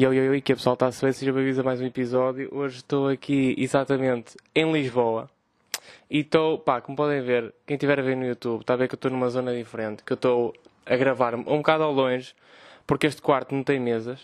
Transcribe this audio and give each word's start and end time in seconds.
Yo, 0.00 0.14
yo, 0.14 0.32
yo, 0.32 0.42
que 0.42 0.52
a 0.52 0.56
pessoal 0.56 0.72
está-se 0.72 1.04
bem, 1.04 1.12
seja 1.12 1.30
bem-vindos 1.30 1.58
a 1.58 1.62
mais 1.62 1.78
um 1.78 1.84
episódio. 1.84 2.48
Hoje 2.52 2.76
estou 2.76 3.06
aqui 3.06 3.54
exatamente 3.58 4.34
em 4.54 4.72
Lisboa. 4.72 5.28
E 6.08 6.20
estou, 6.20 6.58
pá, 6.58 6.80
como 6.80 6.96
podem 6.96 7.20
ver, 7.20 7.52
quem 7.66 7.74
estiver 7.74 7.98
a 7.98 8.02
ver 8.02 8.16
no 8.16 8.24
YouTube, 8.24 8.62
está 8.62 8.72
a 8.72 8.76
ver 8.78 8.88
que 8.88 8.94
eu 8.94 8.96
estou 8.96 9.10
numa 9.10 9.28
zona 9.28 9.54
diferente, 9.54 10.02
que 10.02 10.10
eu 10.10 10.14
estou 10.14 10.54
a 10.86 10.96
gravar 10.96 11.34
um 11.34 11.42
bocado 11.42 11.82
ao 11.82 11.92
longe, 11.92 12.34
porque 12.86 13.08
este 13.08 13.20
quarto 13.20 13.54
não 13.54 13.62
tem 13.62 13.78
mesas. 13.78 14.22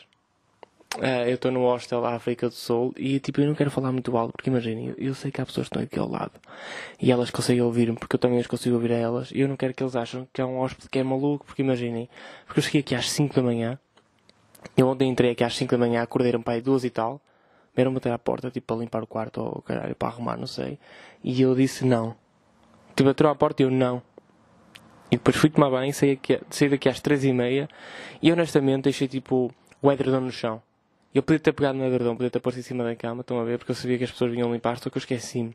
Uh, 0.96 1.28
eu 1.28 1.34
estou 1.34 1.50
no 1.52 1.60
hostel 1.60 2.06
África 2.06 2.48
do 2.48 2.54
Sul 2.54 2.94
e 2.96 3.20
tipo, 3.20 3.42
eu 3.42 3.46
não 3.46 3.54
quero 3.54 3.70
falar 3.70 3.92
muito 3.92 4.16
alto, 4.16 4.32
porque 4.32 4.48
imaginem, 4.48 4.94
eu, 4.96 5.08
eu, 5.08 5.14
sei 5.14 5.30
que 5.30 5.42
há 5.42 5.44
pessoas 5.44 5.68
que 5.68 5.76
estão 5.76 5.82
aqui 5.82 5.98
ao 5.98 6.08
lado 6.08 6.40
e 6.98 7.12
elas 7.12 7.30
conseguem 7.30 7.60
ouvir-me, 7.60 7.98
porque 7.98 8.16
eu 8.16 8.18
também 8.18 8.38
as 8.38 8.46
consigo 8.46 8.76
ouvir 8.76 8.92
a 8.92 8.96
elas, 8.96 9.30
e 9.30 9.40
eu 9.40 9.48
não 9.48 9.58
quero 9.58 9.74
que 9.74 9.82
eles 9.82 9.94
achem 9.94 10.26
que 10.32 10.40
é 10.40 10.44
um 10.46 10.56
hóspede 10.56 10.88
que 10.88 10.98
é 10.98 11.02
maluco, 11.02 11.44
porque 11.44 11.60
imaginem, 11.60 12.08
porque 12.46 12.60
eu 12.60 12.64
cheguei 12.64 12.80
aqui 12.80 12.94
às 12.94 13.10
5 13.10 13.34
da 13.34 13.42
manhã 13.42 13.78
eu 14.76 14.88
ontem 14.88 15.08
entrei 15.08 15.32
aqui 15.32 15.44
às 15.44 15.56
5 15.56 15.72
da 15.72 15.78
manhã, 15.78 16.02
acordei 16.02 16.34
um 16.34 16.42
pai 16.42 16.60
duas 16.60 16.84
e 16.84 16.90
tal. 16.90 17.20
Vieram 17.74 17.92
bater 17.92 18.10
à 18.10 18.18
porta, 18.18 18.50
tipo, 18.50 18.66
para 18.68 18.76
limpar 18.76 19.02
o 19.02 19.06
quarto 19.06 19.42
ou 19.42 19.62
caralho, 19.62 19.94
para 19.94 20.08
arrumar, 20.08 20.36
não 20.38 20.46
sei. 20.46 20.78
E 21.22 21.42
eu 21.42 21.54
disse 21.54 21.84
não. 21.84 22.16
Tipo, 22.94 23.10
bateu 23.10 23.28
à 23.28 23.34
porta 23.34 23.62
e 23.62 23.66
eu 23.66 23.70
não. 23.70 24.02
E 25.10 25.16
depois 25.16 25.36
fui 25.36 25.50
tomar 25.50 25.70
banho, 25.70 25.92
saí, 25.92 26.12
aqui, 26.12 26.40
saí 26.50 26.68
daqui 26.68 26.88
às 26.88 27.00
3 27.00 27.24
e 27.24 27.32
meia 27.32 27.68
e 28.20 28.32
honestamente 28.32 28.84
deixei 28.84 29.06
tipo 29.06 29.52
o 29.80 29.92
edredom 29.92 30.20
no 30.20 30.32
chão. 30.32 30.62
Eu 31.14 31.22
podia 31.22 31.38
ter 31.38 31.52
pegado 31.52 31.78
no 31.78 31.84
edredom, 31.84 32.16
podia 32.16 32.30
ter 32.30 32.40
posto 32.40 32.58
em 32.58 32.62
cima 32.62 32.82
da 32.82 32.96
cama, 32.96 33.20
estão 33.20 33.38
a 33.38 33.44
ver, 33.44 33.58
porque 33.58 33.70
eu 33.70 33.76
sabia 33.76 33.98
que 33.98 34.04
as 34.04 34.10
pessoas 34.10 34.32
vinham 34.32 34.52
limpar, 34.52 34.78
só 34.78 34.90
que 34.90 34.96
eu 34.96 35.00
esqueci-me. 35.00 35.54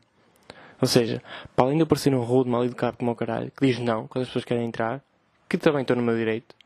Ou 0.80 0.88
seja, 0.88 1.22
para 1.54 1.66
além 1.66 1.76
de 1.76 1.82
eu 1.82 1.86
parecer 1.86 2.12
um 2.14 2.20
rude, 2.22 2.50
mal 2.50 2.64
educado 2.64 2.96
como 2.96 3.12
o 3.12 3.14
caralho, 3.14 3.50
que 3.50 3.66
diz 3.66 3.78
não 3.78 4.08
quando 4.08 4.22
as 4.22 4.28
pessoas 4.28 4.44
querem 4.44 4.66
entrar, 4.66 5.00
que 5.48 5.58
também 5.58 5.82
estou 5.82 5.94
no 5.94 6.02
meu 6.02 6.16
direito, 6.16 6.56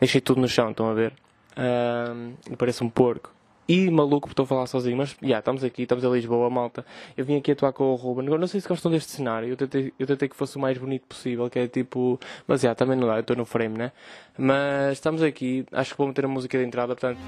deixei 0.00 0.20
tudo 0.20 0.40
no 0.40 0.48
chão, 0.48 0.70
estão 0.70 0.88
a 0.88 0.94
ver? 0.94 1.12
Uh, 1.58 2.56
parece 2.56 2.84
um 2.84 2.88
porco. 2.88 3.32
E 3.68 3.90
maluco, 3.90 4.30
estou 4.30 4.44
a 4.44 4.46
falar 4.46 4.66
sozinho, 4.66 4.96
mas 4.96 5.10
já, 5.10 5.16
yeah, 5.22 5.38
estamos 5.40 5.62
aqui, 5.62 5.82
estamos 5.82 6.02
em 6.02 6.10
Lisboa, 6.10 6.48
malta. 6.48 6.86
Eu 7.14 7.22
vim 7.26 7.36
aqui 7.36 7.52
atuar 7.52 7.70
com 7.74 7.84
o 7.84 7.96
Ruben. 7.96 8.26
Não 8.26 8.46
sei 8.46 8.62
se 8.62 8.68
gostam 8.68 8.90
deste 8.90 9.10
cenário, 9.10 9.46
eu 9.46 9.58
tentei, 9.58 9.92
eu 9.98 10.06
tentei 10.06 10.26
que 10.26 10.34
fosse 10.34 10.56
o 10.56 10.60
mais 10.60 10.78
bonito 10.78 11.06
possível, 11.06 11.50
que 11.50 11.58
é 11.58 11.68
tipo. 11.68 12.18
Mas 12.46 12.62
já, 12.62 12.68
yeah, 12.68 12.78
também 12.78 12.96
não 12.96 13.06
dá, 13.06 13.16
eu 13.16 13.20
estou 13.20 13.36
no 13.36 13.44
frame, 13.44 13.76
né? 13.76 13.92
Mas 14.38 14.94
estamos 14.94 15.22
aqui, 15.22 15.66
acho 15.70 15.92
que 15.92 15.98
vou 15.98 16.06
meter 16.06 16.24
a 16.24 16.28
música 16.28 16.56
de 16.56 16.64
entrada, 16.64 16.96
portanto. 16.96 17.18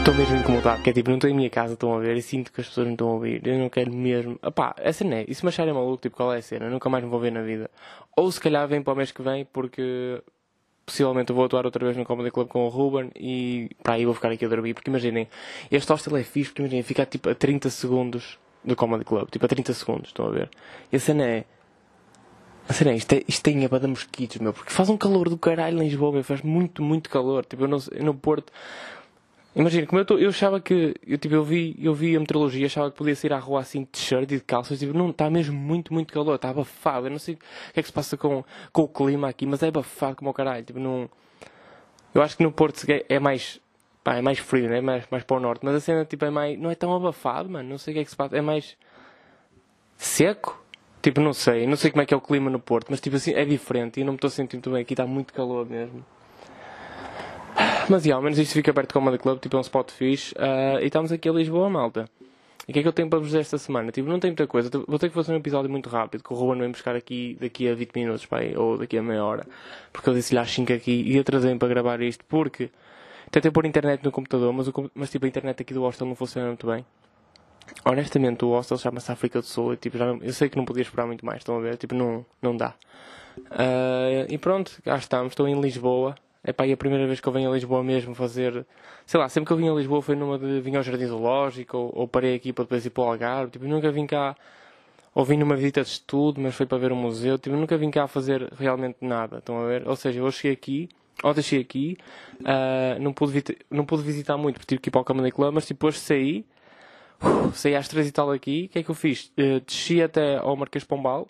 Estou 0.00 0.14
mesmo 0.16 0.36
incomodado, 0.36 0.82
que 0.82 0.90
é 0.90 0.92
tipo, 0.92 1.08
não 1.08 1.16
estou 1.16 1.30
em 1.30 1.34
minha 1.34 1.48
casa, 1.48 1.74
estão 1.74 1.94
a 1.94 2.00
ver, 2.00 2.16
e 2.16 2.20
sinto 2.20 2.52
que 2.52 2.60
as 2.60 2.66
pessoas 2.66 2.88
não 2.88 2.94
estão 2.94 3.08
a 3.08 3.12
ouvir. 3.12 3.46
Eu 3.46 3.58
não 3.58 3.70
quero 3.70 3.90
mesmo. 3.94 4.38
Epá, 4.44 4.74
essa 4.78 5.04
não 5.04 5.16
é. 5.16 5.24
E 5.28 5.34
se 5.34 5.44
me 5.44 5.50
acharem 5.50 5.72
maluco, 5.72 6.02
tipo, 6.02 6.16
qual 6.16 6.34
é 6.34 6.38
a 6.38 6.42
cena? 6.42 6.66
Eu 6.66 6.70
nunca 6.70 6.90
mais 6.90 7.04
me 7.04 7.08
vou 7.08 7.20
ver 7.20 7.30
na 7.30 7.42
vida. 7.42 7.70
Ou 8.16 8.30
se 8.30 8.40
calhar 8.40 8.66
vem 8.66 8.82
para 8.82 8.92
o 8.92 8.96
mês 8.96 9.12
que 9.12 9.22
vem, 9.22 9.46
porque 9.46 10.20
possivelmente 10.84 11.30
eu 11.30 11.36
vou 11.36 11.44
atuar 11.44 11.64
outra 11.64 11.84
vez 11.84 11.96
no 11.96 12.04
Comedy 12.04 12.30
Club 12.30 12.48
com 12.48 12.64
o 12.64 12.68
Ruben 12.68 13.10
e 13.16 13.70
para 13.82 13.94
aí 13.94 14.04
vou 14.04 14.14
ficar 14.14 14.30
aqui 14.30 14.44
a 14.44 14.48
dormir, 14.48 14.74
porque 14.74 14.90
imaginem, 14.90 15.28
este 15.70 15.90
hostel 15.90 16.16
é 16.16 16.22
fixe, 16.22 16.50
porque 16.50 16.62
imaginem, 16.62 16.82
fica 16.82 17.06
tipo 17.06 17.28
a 17.28 17.34
30 17.34 17.70
segundos 17.70 18.38
do 18.64 18.76
Comedy 18.76 19.04
Club, 19.04 19.28
tipo 19.30 19.44
a 19.44 19.48
30 19.48 19.72
segundos, 19.74 20.08
estão 20.08 20.26
a 20.26 20.30
ver? 20.30 20.50
E 20.92 20.96
a 20.96 21.00
cena 21.00 21.24
é. 21.24 21.44
A 22.66 22.72
cena 22.72 22.92
é, 22.92 22.96
isto, 22.96 23.12
é, 23.12 23.22
isto 23.28 23.42
tem 23.42 23.62
a 23.64 23.68
bada 23.68 23.86
mosquitos, 23.86 24.38
meu, 24.38 24.52
porque 24.52 24.72
faz 24.72 24.88
um 24.88 24.96
calor 24.96 25.28
do 25.28 25.36
caralho 25.36 25.82
em 25.82 25.84
Lisboa, 25.84 26.12
meu, 26.12 26.24
faz 26.24 26.40
muito, 26.40 26.82
muito 26.82 27.10
calor. 27.10 27.44
Tipo, 27.44 27.64
eu, 27.64 27.68
não, 27.68 27.78
no 28.00 28.14
Porto 28.14 28.50
Imagina, 29.56 29.86
como 29.86 30.00
eu, 30.00 30.04
tô, 30.04 30.18
eu 30.18 30.30
achava 30.30 30.60
que, 30.60 30.96
eu, 31.06 31.16
tipo, 31.16 31.32
eu, 31.32 31.44
vi, 31.44 31.76
eu 31.80 31.94
vi 31.94 32.16
a 32.16 32.20
meteorologia, 32.20 32.66
achava 32.66 32.90
que 32.90 32.96
podia 32.96 33.14
sair 33.14 33.32
à 33.32 33.38
rua 33.38 33.60
assim 33.60 33.82
de 33.82 33.86
t-shirt 33.86 34.24
e 34.24 34.36
de 34.36 34.40
calças, 34.40 34.80
tipo, 34.80 34.96
não, 34.96 35.10
está 35.10 35.30
mesmo 35.30 35.56
muito, 35.56 35.94
muito 35.94 36.12
calor, 36.12 36.34
está 36.34 36.50
abafado, 36.50 37.06
eu 37.06 37.10
não 37.12 37.20
sei 37.20 37.34
o 37.34 37.38
que 37.72 37.78
é 37.78 37.82
que 37.82 37.86
se 37.88 37.92
passa 37.92 38.16
com, 38.16 38.44
com 38.72 38.82
o 38.82 38.88
clima 38.88 39.28
aqui, 39.28 39.46
mas 39.46 39.62
é 39.62 39.68
abafado 39.68 40.16
como 40.16 40.30
o 40.30 40.34
caralho, 40.34 40.64
tipo, 40.64 40.80
não... 40.80 41.08
Eu 42.12 42.20
acho 42.22 42.36
que 42.36 42.42
no 42.42 42.50
Porto 42.50 42.84
é 43.08 43.18
mais, 43.20 43.60
pá, 44.02 44.16
é 44.16 44.22
mais 44.22 44.38
frio, 44.38 44.68
né? 44.68 44.80
mais, 44.80 45.04
mais 45.08 45.22
para 45.22 45.36
o 45.36 45.40
norte, 45.40 45.64
mas 45.64 45.76
a 45.76 45.80
cena, 45.80 46.04
tipo, 46.04 46.24
é 46.24 46.30
mais, 46.30 46.58
não 46.58 46.68
é 46.70 46.74
tão 46.74 46.92
abafado, 46.92 47.48
mano, 47.48 47.68
não 47.68 47.78
sei 47.78 47.92
o 47.92 47.94
que 47.94 48.00
é 48.00 48.04
que 48.04 48.10
se 48.10 48.16
passa, 48.16 48.36
é 48.36 48.40
mais 48.40 48.76
seco, 49.96 50.60
tipo, 51.00 51.20
não 51.20 51.32
sei, 51.32 51.64
não 51.64 51.76
sei 51.76 51.92
como 51.92 52.02
é 52.02 52.06
que 52.06 52.12
é 52.12 52.16
o 52.16 52.20
clima 52.20 52.50
no 52.50 52.58
Porto, 52.58 52.88
mas 52.90 53.00
tipo 53.00 53.14
assim, 53.14 53.32
é 53.34 53.44
diferente 53.44 54.00
e 54.00 54.04
não 54.04 54.14
me 54.14 54.16
estou 54.16 54.30
sentindo 54.30 54.70
bem, 54.72 54.82
aqui 54.82 54.94
está 54.94 55.06
muito 55.06 55.32
calor 55.32 55.64
mesmo. 55.64 56.04
Mas, 57.88 58.08
ao 58.08 58.22
menos 58.22 58.38
isto 58.38 58.52
fica 58.52 58.72
perto 58.72 58.90
do 58.90 58.92
Comedy 58.92 59.18
Club, 59.18 59.40
tipo, 59.40 59.56
é 59.56 59.58
um 59.58 59.62
spot 59.62 59.90
fixe. 59.90 60.34
Uh, 60.34 60.80
e 60.80 60.86
estamos 60.86 61.12
aqui 61.12 61.28
a 61.28 61.32
Lisboa, 61.32 61.68
malta. 61.68 62.08
E 62.66 62.70
o 62.70 62.72
que 62.72 62.78
é 62.78 62.82
que 62.82 62.88
eu 62.88 62.92
tenho 62.92 63.10
para 63.10 63.18
vos 63.18 63.28
dizer 63.28 63.40
esta 63.40 63.58
semana? 63.58 63.92
Tipo, 63.92 64.08
não 64.08 64.18
tem 64.18 64.30
muita 64.30 64.46
coisa. 64.46 64.70
Vou 64.86 64.98
ter 64.98 65.08
que 65.08 65.14
fazer 65.14 65.32
um 65.32 65.36
episódio 65.36 65.70
muito 65.70 65.88
rápido, 65.90 66.24
que 66.24 66.32
o 66.32 66.36
Ruben 66.36 66.60
vem 66.60 66.70
buscar 66.70 66.96
aqui 66.96 67.36
daqui 67.38 67.68
a 67.68 67.74
20 67.74 67.94
minutos, 67.94 68.26
pai, 68.26 68.56
ou 68.56 68.78
daqui 68.78 68.96
a 68.96 69.02
meia 69.02 69.22
hora. 69.22 69.46
Porque 69.92 70.08
eu 70.08 70.14
disse-lhe 70.14 70.40
às 70.40 70.50
5 70.50 70.72
aqui 70.72 71.02
e 71.06 71.18
atrasei-me 71.18 71.58
para 71.58 71.68
gravar 71.68 72.00
isto, 72.00 72.24
porque 72.24 72.70
tentei 73.30 73.50
pôr 73.50 73.66
internet 73.66 74.02
no 74.02 74.10
computador, 74.10 74.50
mas, 74.52 74.68
o, 74.68 74.90
mas 74.94 75.10
tipo, 75.10 75.26
a 75.26 75.28
internet 75.28 75.60
aqui 75.60 75.74
do 75.74 75.82
hostel 75.82 76.06
não 76.06 76.14
funciona 76.14 76.48
muito 76.48 76.66
bem. 76.66 76.86
Honestamente, 77.84 78.44
o 78.46 78.50
hostel 78.50 78.78
chama-se 78.78 79.12
África 79.12 79.40
do 79.40 79.46
Sul 79.46 79.74
e 79.74 79.76
tipo, 79.76 79.98
já 79.98 80.06
não, 80.06 80.18
eu 80.22 80.32
sei 80.32 80.48
que 80.48 80.56
não 80.56 80.64
podia 80.64 80.82
esperar 80.82 81.06
muito 81.06 81.24
mais, 81.24 81.38
estão 81.38 81.56
a 81.58 81.60
ver? 81.60 81.76
Tipo, 81.76 81.94
não, 81.94 82.24
não 82.40 82.56
dá. 82.56 82.74
Uh, 83.38 84.24
e 84.28 84.38
pronto, 84.38 84.80
cá 84.82 84.96
estamos, 84.96 85.32
estou 85.32 85.46
em 85.46 85.60
Lisboa. 85.60 86.14
É 86.44 86.52
pá, 86.52 86.66
e 86.66 86.72
a 86.72 86.76
primeira 86.76 87.06
vez 87.06 87.20
que 87.20 87.26
eu 87.26 87.32
venho 87.32 87.50
a 87.50 87.54
Lisboa 87.54 87.82
mesmo 87.82 88.14
fazer. 88.14 88.66
Sei 89.06 89.18
lá, 89.18 89.28
sempre 89.30 89.46
que 89.46 89.52
eu 89.54 89.56
vim 89.56 89.68
a 89.70 89.72
Lisboa 89.72 90.02
foi 90.02 90.14
numa 90.14 90.38
de. 90.38 90.60
Vim 90.60 90.76
ao 90.76 90.82
Jardim 90.82 91.06
Zoológico 91.06 91.78
ou, 91.78 91.92
ou 91.94 92.08
parei 92.08 92.34
aqui 92.34 92.52
para 92.52 92.64
depois 92.64 92.84
ir 92.84 92.90
para 92.90 93.02
o 93.02 93.06
Algarve. 93.08 93.52
Tipo, 93.52 93.64
nunca 93.64 93.90
vim 93.90 94.06
cá. 94.06 94.36
Ou 95.14 95.24
vim 95.24 95.38
numa 95.38 95.56
visita 95.56 95.82
de 95.82 95.88
estudo, 95.88 96.40
mas 96.40 96.54
foi 96.54 96.66
para 96.66 96.76
ver 96.76 96.92
um 96.92 96.96
museu. 96.96 97.38
Tipo, 97.38 97.56
nunca 97.56 97.78
vim 97.78 97.90
cá 97.90 98.06
fazer 98.06 98.52
realmente 98.58 98.98
nada. 99.00 99.38
Estão 99.38 99.58
a 99.58 99.66
ver? 99.66 99.88
Ou 99.88 99.96
seja, 99.96 100.20
eu 100.20 100.30
cheguei 100.30 100.52
aqui. 100.52 100.88
Ontem 101.22 101.40
cheguei 101.42 101.62
aqui. 101.62 101.98
Uh, 102.40 103.00
não, 103.00 103.12
pude 103.12 103.42
não 103.70 103.86
pude 103.86 104.02
visitar 104.02 104.36
muito 104.36 104.56
porque 104.56 104.66
tive 104.66 104.82
que 104.82 104.88
ir 104.90 104.92
para 104.92 105.00
o 105.00 105.04
Comedy 105.04 105.30
Club, 105.30 105.54
mas 105.54 105.66
hoje 105.82 105.98
saí. 105.98 106.44
Uh, 107.22 107.52
saí 107.54 107.74
às 107.74 107.88
três 107.88 108.06
e 108.06 108.12
tal 108.12 108.30
aqui. 108.30 108.66
O 108.66 108.68
que 108.72 108.80
é 108.80 108.82
que 108.82 108.90
eu 108.90 108.94
fiz? 108.94 109.32
Uh, 109.38 109.60
desci 109.64 110.02
até 110.02 110.36
ao 110.36 110.54
Marquês 110.56 110.84
Pombal 110.84 111.26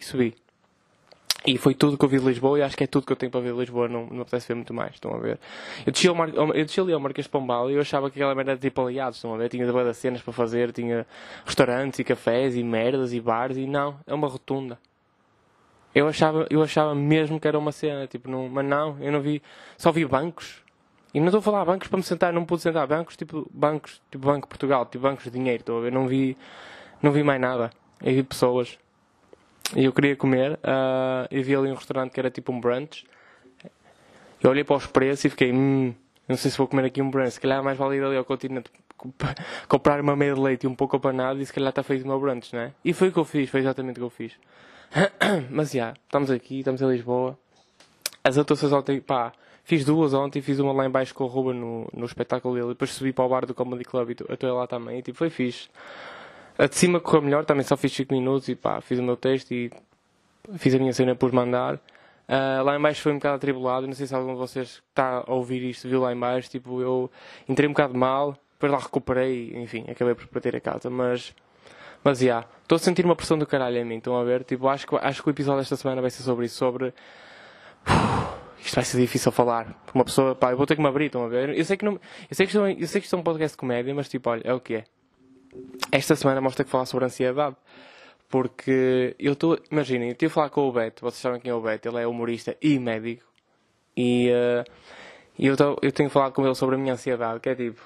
e 0.00 0.04
subi. 0.04 0.34
E 1.46 1.58
foi 1.58 1.74
tudo 1.74 1.98
que 1.98 2.04
eu 2.04 2.08
vi 2.08 2.18
de 2.18 2.24
Lisboa 2.24 2.58
e 2.58 2.62
acho 2.62 2.74
que 2.74 2.84
é 2.84 2.86
tudo 2.86 3.06
que 3.06 3.12
eu 3.12 3.16
tenho 3.16 3.30
para 3.30 3.40
ver 3.40 3.52
de 3.52 3.58
Lisboa, 3.58 3.86
não, 3.86 4.06
não 4.06 4.22
apetece 4.22 4.48
ver 4.48 4.54
muito 4.54 4.72
mais, 4.72 4.94
estão 4.94 5.14
a 5.14 5.18
ver? 5.18 5.38
Eu 5.84 5.92
desci, 5.92 6.10
Mar... 6.10 6.30
eu 6.30 6.64
desci 6.64 6.80
ali 6.80 6.94
ao 6.94 7.00
Marquês 7.00 7.26
de 7.26 7.30
Pombal 7.30 7.70
e 7.70 7.74
eu 7.74 7.82
achava 7.82 8.10
que 8.10 8.18
aquela 8.18 8.34
merda 8.34 8.52
era 8.52 8.58
tipo 8.58 8.80
aliados, 8.80 9.18
estão 9.18 9.34
a 9.34 9.36
ver? 9.36 9.50
Tinha 9.50 9.66
de 9.66 9.94
cenas 9.94 10.22
para 10.22 10.32
fazer, 10.32 10.72
tinha 10.72 11.06
restaurantes 11.44 11.98
e 11.98 12.04
cafés 12.04 12.56
e 12.56 12.62
merdas 12.62 13.12
e 13.12 13.20
bares 13.20 13.58
e 13.58 13.66
não, 13.66 14.00
é 14.06 14.14
uma 14.14 14.26
rotunda. 14.26 14.78
Eu 15.94 16.08
achava, 16.08 16.46
eu 16.48 16.62
achava 16.62 16.94
mesmo 16.94 17.38
que 17.38 17.46
era 17.46 17.58
uma 17.58 17.72
cena, 17.72 18.06
tipo, 18.06 18.30
não, 18.30 18.48
mas 18.48 18.64
não, 18.64 18.96
eu 19.00 19.12
não 19.12 19.20
vi, 19.20 19.42
só 19.76 19.92
vi 19.92 20.06
bancos. 20.06 20.64
E 21.12 21.20
não 21.20 21.26
estou 21.26 21.40
a 21.40 21.42
falar 21.42 21.64
bancos 21.66 21.88
para 21.88 21.98
me 21.98 22.02
sentar, 22.02 22.32
não 22.32 22.46
pude 22.46 22.62
sentar, 22.62 22.86
bancos 22.86 23.16
tipo 23.18 23.46
bancos, 23.52 24.00
tipo 24.10 24.26
Banco 24.26 24.48
Portugal, 24.48 24.86
tipo 24.86 25.02
bancos 25.02 25.24
de 25.24 25.30
dinheiro, 25.30 25.60
estou 25.60 25.78
a 25.78 25.82
ver? 25.82 25.92
Não 25.92 26.08
vi, 26.08 26.38
não 27.02 27.12
vi 27.12 27.22
mais 27.22 27.40
nada. 27.40 27.70
Eu 28.02 28.14
vi 28.14 28.22
pessoas 28.22 28.78
e 29.74 29.84
eu 29.84 29.92
queria 29.92 30.16
comer. 30.16 30.52
Uh, 30.54 31.28
e 31.30 31.42
vi 31.42 31.54
ali 31.54 31.70
um 31.70 31.74
restaurante 31.74 32.12
que 32.12 32.20
era 32.20 32.30
tipo 32.30 32.52
um 32.52 32.60
brunch. 32.60 33.04
Eu 34.42 34.50
olhei 34.50 34.64
para 34.64 34.76
os 34.76 34.86
preços 34.86 35.24
e 35.24 35.30
fiquei, 35.30 35.52
hum, 35.52 35.94
não 36.28 36.36
sei 36.36 36.50
se 36.50 36.58
vou 36.58 36.66
comer 36.66 36.84
aqui 36.86 37.00
um 37.00 37.10
brunch. 37.10 37.32
Se 37.32 37.40
calhar 37.40 37.58
é 37.58 37.62
mais 37.62 37.78
vale 37.78 37.96
ir 37.96 38.04
ali 38.04 38.16
ao 38.16 38.24
continente 38.24 38.70
comprar 39.68 40.00
uma 40.00 40.16
meia 40.16 40.34
de 40.34 40.40
leite 40.40 40.64
e 40.64 40.66
um 40.66 40.74
pouco 40.74 40.96
apanado 40.96 41.40
e 41.40 41.46
se 41.46 41.52
calhar 41.52 41.70
está 41.70 41.82
feito 41.82 42.04
o 42.04 42.08
meu 42.08 42.20
brunch, 42.20 42.54
não 42.54 42.62
é? 42.62 42.72
E 42.84 42.92
foi 42.92 43.08
o 43.08 43.12
que 43.12 43.18
eu 43.18 43.24
fiz, 43.24 43.50
foi 43.50 43.60
exatamente 43.60 43.96
o 43.96 44.00
que 44.00 44.02
eu 44.02 44.10
fiz. 44.10 44.32
Mas 45.50 45.70
já, 45.70 45.78
yeah, 45.78 45.98
estamos 46.04 46.30
aqui, 46.30 46.58
estamos 46.58 46.80
em 46.80 46.88
Lisboa. 46.88 47.38
As 48.22 48.38
atuações 48.38 48.72
ontem, 48.72 49.00
pá, 49.00 49.32
fiz 49.64 49.84
duas 49.84 50.14
ontem, 50.14 50.40
fiz 50.40 50.58
uma 50.58 50.72
lá 50.72 50.86
embaixo 50.86 51.14
com 51.14 51.24
o 51.24 51.26
Ruben 51.26 51.60
no, 51.60 51.88
no 51.92 52.06
espetáculo 52.06 52.54
dele 52.54 52.68
depois 52.68 52.90
subi 52.92 53.12
para 53.12 53.24
o 53.24 53.28
bar 53.28 53.46
do 53.46 53.54
Comedy 53.54 53.84
Club 53.84 54.10
e 54.10 54.12
estou 54.12 54.56
lá 54.56 54.66
também 54.66 54.98
e 54.98 55.02
tipo, 55.02 55.18
foi 55.18 55.30
fixe. 55.30 55.68
A 56.56 56.66
de 56.66 56.76
cima 56.76 57.00
correu 57.00 57.22
melhor, 57.22 57.44
também 57.44 57.64
só 57.64 57.76
fiz 57.76 57.92
5 57.92 58.14
minutos 58.14 58.48
e 58.48 58.54
pá, 58.54 58.80
fiz 58.80 58.98
o 58.98 59.02
meu 59.02 59.16
texto 59.16 59.52
e 59.52 59.70
fiz 60.56 60.74
a 60.74 60.78
minha 60.78 60.92
cena 60.92 61.14
por 61.14 61.32
mandar. 61.32 61.74
Uh, 61.74 62.62
lá 62.64 62.76
em 62.76 62.80
baixo 62.80 63.02
foi 63.02 63.12
um 63.12 63.16
bocado 63.16 63.36
atribulado, 63.36 63.86
não 63.86 63.94
sei 63.94 64.06
se 64.06 64.14
algum 64.14 64.32
de 64.32 64.38
vocês 64.38 64.82
está 64.88 65.24
a 65.26 65.32
ouvir 65.34 65.62
isto 65.68 65.88
viu 65.88 66.00
lá 66.00 66.12
em 66.12 66.18
baixo, 66.18 66.48
tipo, 66.48 66.80
eu 66.80 67.10
entrei 67.48 67.68
um 67.68 67.72
bocado 67.72 67.94
mal, 67.94 68.38
depois 68.52 68.72
lá 68.72 68.78
recuperei, 68.78 69.52
enfim, 69.56 69.84
acabei 69.90 70.14
por 70.14 70.26
bater 70.32 70.56
a 70.56 70.60
casa, 70.60 70.88
mas 70.88 71.34
mas 72.02 72.18
já, 72.18 72.24
yeah, 72.24 72.48
estou 72.62 72.76
a 72.76 72.78
sentir 72.78 73.04
uma 73.04 73.16
pressão 73.16 73.38
do 73.38 73.46
caralho 73.46 73.78
em 73.78 73.84
mim, 73.84 73.96
estão 73.96 74.16
a 74.16 74.24
ver? 74.24 74.44
Tipo, 74.44 74.68
acho 74.68 74.86
que, 74.86 74.94
acho 74.94 75.22
que 75.22 75.28
o 75.28 75.30
episódio 75.30 75.60
desta 75.60 75.76
semana 75.76 76.00
vai 76.02 76.10
ser 76.10 76.22
sobre 76.22 76.46
isso, 76.46 76.56
sobre 76.56 76.94
isto 78.58 78.74
vai 78.74 78.84
ser 78.84 78.98
difícil 78.98 79.32
falar. 79.32 79.74
Uma 79.94 80.04
pessoa, 80.04 80.34
pá, 80.34 80.52
eu 80.52 80.56
vou 80.56 80.66
ter 80.66 80.76
que 80.76 80.82
me 80.82 80.88
abrir, 80.88 81.06
estão 81.06 81.24
a 81.24 81.28
ver? 81.28 81.56
Eu 81.56 81.64
sei 81.64 81.76
que 81.76 81.84
não, 81.84 81.94
eu 81.94 82.34
sei 82.34 82.46
que 82.46 82.56
é 82.56 82.60
eu 82.60 82.86
sei 82.86 83.00
que 83.00 83.06
isto 83.06 83.16
é 83.16 83.18
um 83.18 83.22
podcast 83.22 83.54
de 83.54 83.58
comédia, 83.58 83.94
mas 83.94 84.08
tipo, 84.08 84.30
olha, 84.30 84.42
é 84.44 84.52
o 84.52 84.60
que 84.60 84.76
é 84.76 84.84
esta 85.90 86.16
semana 86.16 86.40
mostra 86.40 86.64
que 86.64 86.70
falar 86.70 86.86
sobre 86.86 87.04
ansiedade. 87.04 87.56
Porque 88.28 89.14
eu 89.18 89.34
estou. 89.34 89.58
Imaginem, 89.70 90.08
eu 90.08 90.12
estive 90.12 90.30
a 90.30 90.34
falar 90.34 90.50
com 90.50 90.68
o 90.68 90.72
Beto, 90.72 91.02
vocês 91.02 91.20
sabem 91.20 91.40
quem 91.40 91.50
é 91.50 91.54
o 91.54 91.60
Beto, 91.60 91.88
ele 91.88 92.00
é 92.00 92.06
humorista 92.06 92.56
e 92.60 92.78
médico. 92.78 93.22
E 93.96 94.28
uh, 94.30 94.64
eu, 95.38 95.56
tô, 95.56 95.78
eu 95.80 95.92
tenho 95.92 96.10
falado 96.10 96.32
com 96.32 96.44
ele 96.44 96.54
sobre 96.54 96.74
a 96.74 96.78
minha 96.78 96.94
ansiedade, 96.94 97.40
que 97.40 97.48
é 97.48 97.54
tipo. 97.54 97.80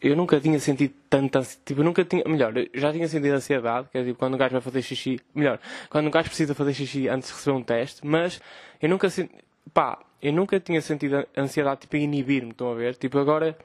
Eu 0.00 0.14
nunca 0.14 0.38
tinha 0.38 0.58
sentido 0.60 0.94
tanta 1.10 1.42
Tipo, 1.64 1.80
eu 1.80 1.84
nunca 1.84 2.04
tinha. 2.04 2.22
Melhor, 2.26 2.54
já 2.72 2.92
tinha 2.92 3.08
sentido 3.08 3.34
ansiedade, 3.34 3.88
que 3.90 3.98
é 3.98 4.04
tipo 4.04 4.18
quando 4.18 4.34
um 4.34 4.38
gajo 4.38 4.52
vai 4.52 4.60
fazer 4.62 4.82
xixi. 4.82 5.20
Melhor, 5.34 5.58
quando 5.90 6.06
um 6.06 6.10
gajo 6.10 6.28
precisa 6.28 6.54
fazer 6.54 6.72
xixi 6.72 7.08
antes 7.08 7.28
de 7.28 7.34
receber 7.34 7.56
um 7.56 7.62
teste, 7.62 8.06
mas 8.06 8.40
eu 8.80 8.88
nunca 8.88 9.10
senti. 9.10 9.34
Pá, 9.74 9.98
eu 10.22 10.32
nunca 10.32 10.58
tinha 10.58 10.80
sentido 10.80 11.26
ansiedade, 11.36 11.82
tipo, 11.82 11.96
a 11.96 11.98
inibir-me, 11.98 12.52
estão 12.52 12.70
a 12.70 12.74
ver? 12.74 12.94
Tipo, 12.96 13.18
agora, 13.18 13.56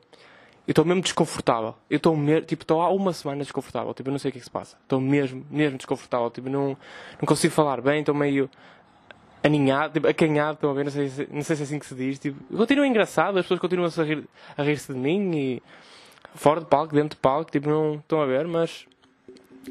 eu 0.68 0.72
estou 0.72 0.86
mesmo 0.86 1.02
desconfortável. 1.02 1.76
Eu 1.90 1.98
estou 1.98 2.16
tipo, 2.46 2.64
estou 2.64 2.82
há 2.82 2.90
uma 2.90 3.14
semana 3.14 3.42
desconfortável. 3.42 3.94
Tipo, 3.94 4.10
eu 4.10 4.12
não 4.12 4.20
sei 4.20 4.30
o 4.30 4.32
que 4.32 4.38
é 4.38 4.42
que 4.42 4.46
se 4.46 4.52
passa. 4.52 4.78
Estou 4.84 5.02
mesmo, 5.02 5.46
mesmo 5.50 5.78
desconfortável. 5.78 6.30
Tipo, 6.30 6.50
não, 6.50 6.78
não 7.20 7.26
consigo 7.26 7.54
falar 7.54 7.82
bem, 7.82 8.02
estou 8.02 8.14
meio 8.14 8.50
aninhado, 9.44 9.94
tipo, 9.94 10.08
acanhado, 10.08 10.54
estão 10.54 10.70
a 10.70 10.74
ver? 10.74 10.86
Não 10.86 10.92
sei, 10.92 11.10
se, 11.10 11.28
não 11.32 11.42
sei 11.42 11.56
se 11.56 11.62
é 11.64 11.66
assim 11.66 11.80
que 11.80 11.86
se 11.86 11.96
diz. 11.96 12.20
Tipo, 12.20 12.58
continua 12.58 12.88
engraçado, 12.88 13.38
as 13.38 13.46
pessoas 13.46 13.60
continuam 13.60 13.90
a 13.90 14.04
rir-se 14.04 14.28
a 14.58 14.64
rir 14.64 14.78
de 14.78 14.94
mim 14.94 15.36
e 15.36 15.64
fora 16.36 16.60
de 16.60 16.68
palco, 16.68 16.94
dentro 16.94 17.16
de 17.16 17.22
palco, 17.22 17.52
tipo, 17.52 17.68
não 17.68 17.96
estão 17.96 18.22
a 18.22 18.26
ver, 18.26 18.48
mas, 18.48 18.86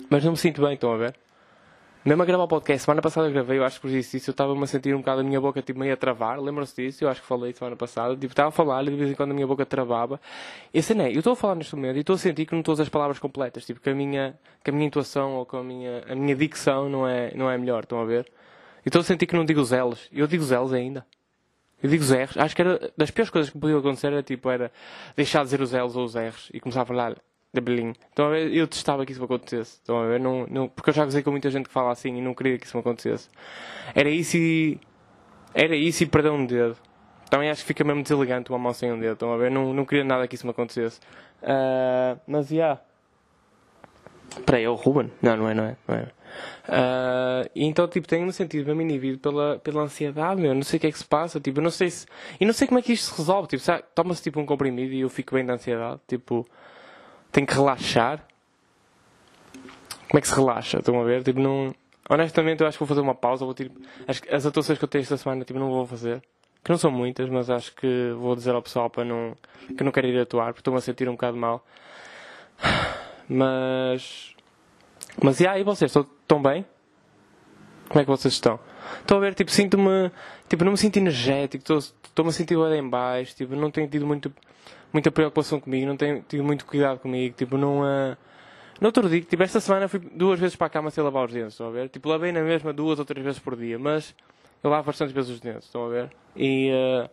mas 0.09 0.25
não 0.25 0.33
me 0.33 0.39
sinto 0.39 0.61
bem, 0.61 0.75
estão 0.75 0.93
a 0.93 0.97
ver? 0.97 1.20
Mesmo 2.03 2.23
a 2.23 2.25
gravar 2.25 2.45
o 2.45 2.49
podcast, 2.49 2.87
semana 2.87 3.03
passada 3.03 3.29
eu 3.29 3.33
gravei, 3.33 3.59
eu 3.59 3.65
acho 3.65 3.77
que 3.77 3.83
por 3.83 3.95
isso, 3.95 4.17
eu 4.17 4.31
estava-me 4.31 4.65
a 4.65 4.67
sentir 4.67 4.95
um 4.95 5.01
bocado 5.01 5.21
a 5.21 5.23
minha 5.23 5.39
boca 5.39 5.61
tipo, 5.61 5.79
meio 5.79 5.93
a 5.93 5.97
travar, 5.99 6.41
lembram-se 6.41 6.75
disso? 6.75 7.05
Eu 7.05 7.11
acho 7.11 7.21
que 7.21 7.27
falei 7.27 7.53
semana 7.53 7.77
passada, 7.77 8.15
tipo, 8.15 8.33
estava 8.33 8.49
a 8.49 8.51
falar 8.51 8.83
e 8.85 8.87
de 8.87 8.97
vez 8.97 9.11
em 9.11 9.15
quando 9.15 9.33
a 9.33 9.35
minha 9.35 9.47
boca 9.47 9.67
travava. 9.67 10.19
E 10.73 10.79
assim, 10.79 10.99
é, 10.99 11.11
eu 11.11 11.19
estou 11.19 11.35
a 11.35 11.37
falar 11.37 11.57
neste 11.57 11.77
momento 11.77 11.97
e 11.97 12.01
estou 12.01 12.15
a 12.15 12.19
sentir 12.19 12.47
que 12.47 12.53
não 12.53 12.61
estou 12.61 12.75
a 12.75 12.81
as 12.81 12.89
palavras 12.89 13.19
completas, 13.19 13.67
tipo, 13.67 13.81
que 13.81 13.91
a 13.91 13.95
minha, 13.95 14.35
que 14.65 14.71
a 14.71 14.73
minha 14.73 14.87
intuação 14.87 15.35
ou 15.35 15.45
que 15.45 15.55
a 15.55 15.63
minha, 15.63 16.03
a 16.09 16.15
minha 16.15 16.35
dicção 16.35 16.89
não 16.89 17.07
é, 17.07 17.35
não 17.35 17.51
é 17.51 17.59
melhor, 17.59 17.83
estão 17.83 18.01
a 18.01 18.05
ver? 18.07 18.25
E 18.83 18.89
estou 18.89 19.03
a 19.03 19.05
sentir 19.05 19.27
que 19.27 19.37
não 19.37 19.45
digo 19.45 19.61
os 19.61 19.71
L's, 19.71 20.09
eu 20.11 20.27
digo 20.27 20.43
os 20.43 20.51
L's 20.51 20.73
ainda. 20.73 21.05
Eu 21.83 21.91
digo 21.91 22.03
os 22.03 22.11
R's, 22.11 22.35
acho 22.39 22.57
que 22.57 22.63
era 22.63 22.91
das 22.97 23.11
piores 23.11 23.29
coisas 23.29 23.51
que 23.51 23.59
podiam 23.59 23.79
acontecer 23.79 24.07
era 24.07 24.23
tipo, 24.23 24.49
era 24.49 24.73
deixar 25.15 25.41
de 25.41 25.51
dizer 25.51 25.61
os 25.61 25.73
L's 25.73 25.97
ou 25.97 26.05
os 26.05 26.15
R's 26.15 26.49
e 26.55 26.61
começar 26.61 26.81
a 26.81 26.87
falar 26.87 27.17
de 27.53 27.61
Belém. 27.61 27.95
Então 28.13 28.35
eu 28.35 28.67
testava 28.67 29.05
que 29.05 29.13
isso 29.13 29.23
acontecesse. 29.23 29.75
Estão 29.75 29.99
a 29.99 30.07
ver? 30.07 30.21
Não, 30.21 30.47
não, 30.49 30.69
porque 30.69 30.91
eu 30.91 30.95
já 30.95 31.05
gozei 31.05 31.23
com 31.23 31.31
muita 31.31 31.51
gente 31.51 31.67
que 31.67 31.73
fala 31.73 31.91
assim 31.93 32.17
e 32.17 32.21
não 32.21 32.35
queria 32.35 32.59
que 32.59 32.67
isso 32.67 32.77
me 32.77 32.81
acontecesse. 32.81 33.29
Era 33.95 34.09
isso 34.09 34.37
e. 34.37 34.79
Era 35.53 35.75
isso 35.75 36.03
e 36.05 36.07
perder 36.07 36.31
um 36.31 36.47
dedo. 36.47 36.77
Também 37.29 37.51
acho 37.51 37.63
que 37.63 37.69
fica 37.69 37.85
mesmo 37.85 38.03
deselegante 38.03 38.51
uma 38.51 38.59
mão 38.59 38.73
sem 38.73 38.93
um 38.93 38.99
dedo. 38.99 39.15
Estão 39.15 39.33
a 39.33 39.37
ver? 39.37 39.51
Não, 39.51 39.73
não 39.75 39.85
queria 39.85 40.05
nada 40.05 40.27
que 40.29 40.35
isso 40.35 40.47
me 40.47 40.51
acontecesse. 40.51 41.01
Uh, 41.43 42.21
mas 42.27 42.49
já. 42.49 42.55
Yeah. 42.55 42.81
Peraí, 44.47 44.65
é 44.65 44.71
o 44.71 44.75
Ruben? 44.75 45.11
Não, 45.21 45.37
não 45.37 45.49
é, 45.49 45.55
não 45.55 45.65
é. 45.65 45.77
Não 45.89 45.95
é. 45.97 46.03
Uh, 46.69 47.51
então, 47.55 47.89
tipo, 47.89 48.07
tenho-me 48.07 48.33
sentido 48.33 48.67
mesmo 48.67 48.81
inibido 48.81 49.19
pela, 49.19 49.59
pela 49.59 49.83
ansiedade, 49.83 50.41
meu. 50.41 50.55
Não 50.55 50.63
sei 50.63 50.77
o 50.77 50.81
que 50.81 50.87
é 50.87 50.93
que 50.93 50.99
se 50.99 51.05
passa, 51.05 51.41
tipo, 51.41 51.59
eu 51.59 51.63
não 51.63 51.71
sei 51.71 51.91
se. 51.91 52.07
E 52.39 52.45
não 52.45 52.53
sei 52.53 52.69
como 52.69 52.79
é 52.79 52.83
que 52.83 52.93
isto 52.93 53.13
se 53.13 53.19
resolve. 53.19 53.49
Tipo, 53.49 53.63
toma-se 53.95 54.23
tipo 54.23 54.39
um 54.41 54.47
comprimido 54.47 54.93
e 54.93 55.01
eu 55.01 55.09
fico 55.09 55.35
bem 55.35 55.45
da 55.45 55.55
ansiedade. 55.55 56.01
Tipo, 56.07 56.47
tem 57.33 57.45
que 57.45 57.55
relaxar. 57.55 58.25
Como 60.09 60.19
é 60.19 60.21
que 60.21 60.29
se 60.29 60.35
relaxa? 60.35 60.79
Estão 60.79 61.01
a 61.01 61.05
ver? 61.05 61.23
Tipo, 61.23 61.41
não... 61.41 61.75
Honestamente, 62.09 62.61
eu 62.61 62.67
acho 62.67 62.77
que 62.77 62.81
vou 62.81 62.89
fazer 62.89 63.01
uma 63.01 63.15
pausa. 63.15 63.45
Vou, 63.45 63.55
tipo, 63.55 63.81
as, 64.07 64.21
as 64.31 64.47
atuações 64.47 64.79
que 64.79 64.85
eu 64.85 64.89
tenho 64.89 65.03
esta 65.03 65.17
semana 65.17 65.45
tipo, 65.45 65.59
não 65.59 65.71
vou 65.71 65.87
fazer. 65.87 66.23
Que 66.63 66.71
não 66.71 66.77
são 66.77 66.91
muitas, 66.91 67.29
mas 67.29 67.49
acho 67.49 67.75
que 67.75 68.13
vou 68.19 68.35
dizer 68.35 68.55
ao 68.55 68.61
pessoal 68.61 68.91
para 68.91 69.05
não, 69.05 69.35
que 69.77 69.83
não 69.83 69.93
quero 69.93 70.09
ir 70.09 70.21
atuar, 70.21 70.47
porque 70.47 70.61
estou-me 70.61 70.79
a 70.79 70.83
sentir 70.83 71.09
um 71.09 71.13
bocado 71.13 71.37
mal. 71.37 71.65
Mas. 73.29 74.35
Mas 75.23 75.41
e 75.41 75.47
aí, 75.47 75.63
vocês 75.63 75.95
estão 75.95 76.43
bem? 76.43 76.67
Como 77.89 78.01
é 78.01 78.05
que 78.05 78.11
vocês 78.11 78.35
estão? 78.35 78.59
Estou 79.01 79.19
a 79.19 79.21
ver, 79.21 79.35
tipo, 79.35 79.51
sinto-me. 79.51 80.11
Tipo, 80.49 80.65
não 80.65 80.73
me 80.73 80.79
sinto 80.79 80.97
energético, 80.97 81.63
estou-me 81.79 82.31
a 82.31 82.33
sentir 82.33 82.57
bem 82.57 82.81
em 82.81 82.89
baixo, 82.89 83.37
tipo, 83.37 83.55
não 83.55 83.71
tenho 83.71 83.89
tido 83.89 84.05
muito 84.07 84.33
muita 84.93 85.11
preocupação 85.11 85.61
comigo, 85.61 85.87
não 85.87 85.97
tenho 85.97 86.23
tido 86.27 86.45
muito 86.45 86.65
cuidado 86.65 86.99
comigo, 86.99 87.35
tipo, 87.37 87.57
não. 87.57 87.81
Uh... 87.81 88.17
No 88.81 88.87
outro 88.87 89.09
dia, 89.09 89.21
tipo, 89.21 89.43
esta 89.43 89.61
semana 89.61 89.89
fui 89.89 90.01
duas 90.01 90.41
vezes 90.41 90.57
para 90.57 90.67
a 90.67 90.71
cama 90.71 90.91
sem 90.91 91.05
lavar 91.05 91.27
os 91.27 91.33
dentes, 91.33 91.53
estão 91.53 91.69
a 91.69 91.71
ver? 91.71 91.89
Tipo, 91.91 92.09
lavei 92.09 92.33
na 92.33 92.41
mesma 92.41 92.73
duas 92.73 92.99
ou 92.99 93.05
três 93.05 93.25
vezes 93.25 93.39
por 93.39 93.55
dia, 93.55 93.79
mas 93.79 94.15
eu 94.63 94.71
lavo 94.71 94.87
bastantes 94.87 95.15
vezes 95.15 95.31
os 95.31 95.41
dentes, 95.41 95.67
estão 95.67 95.85
a 95.85 95.89
ver? 95.89 96.11
E, 96.35 96.71
uh, 96.73 97.11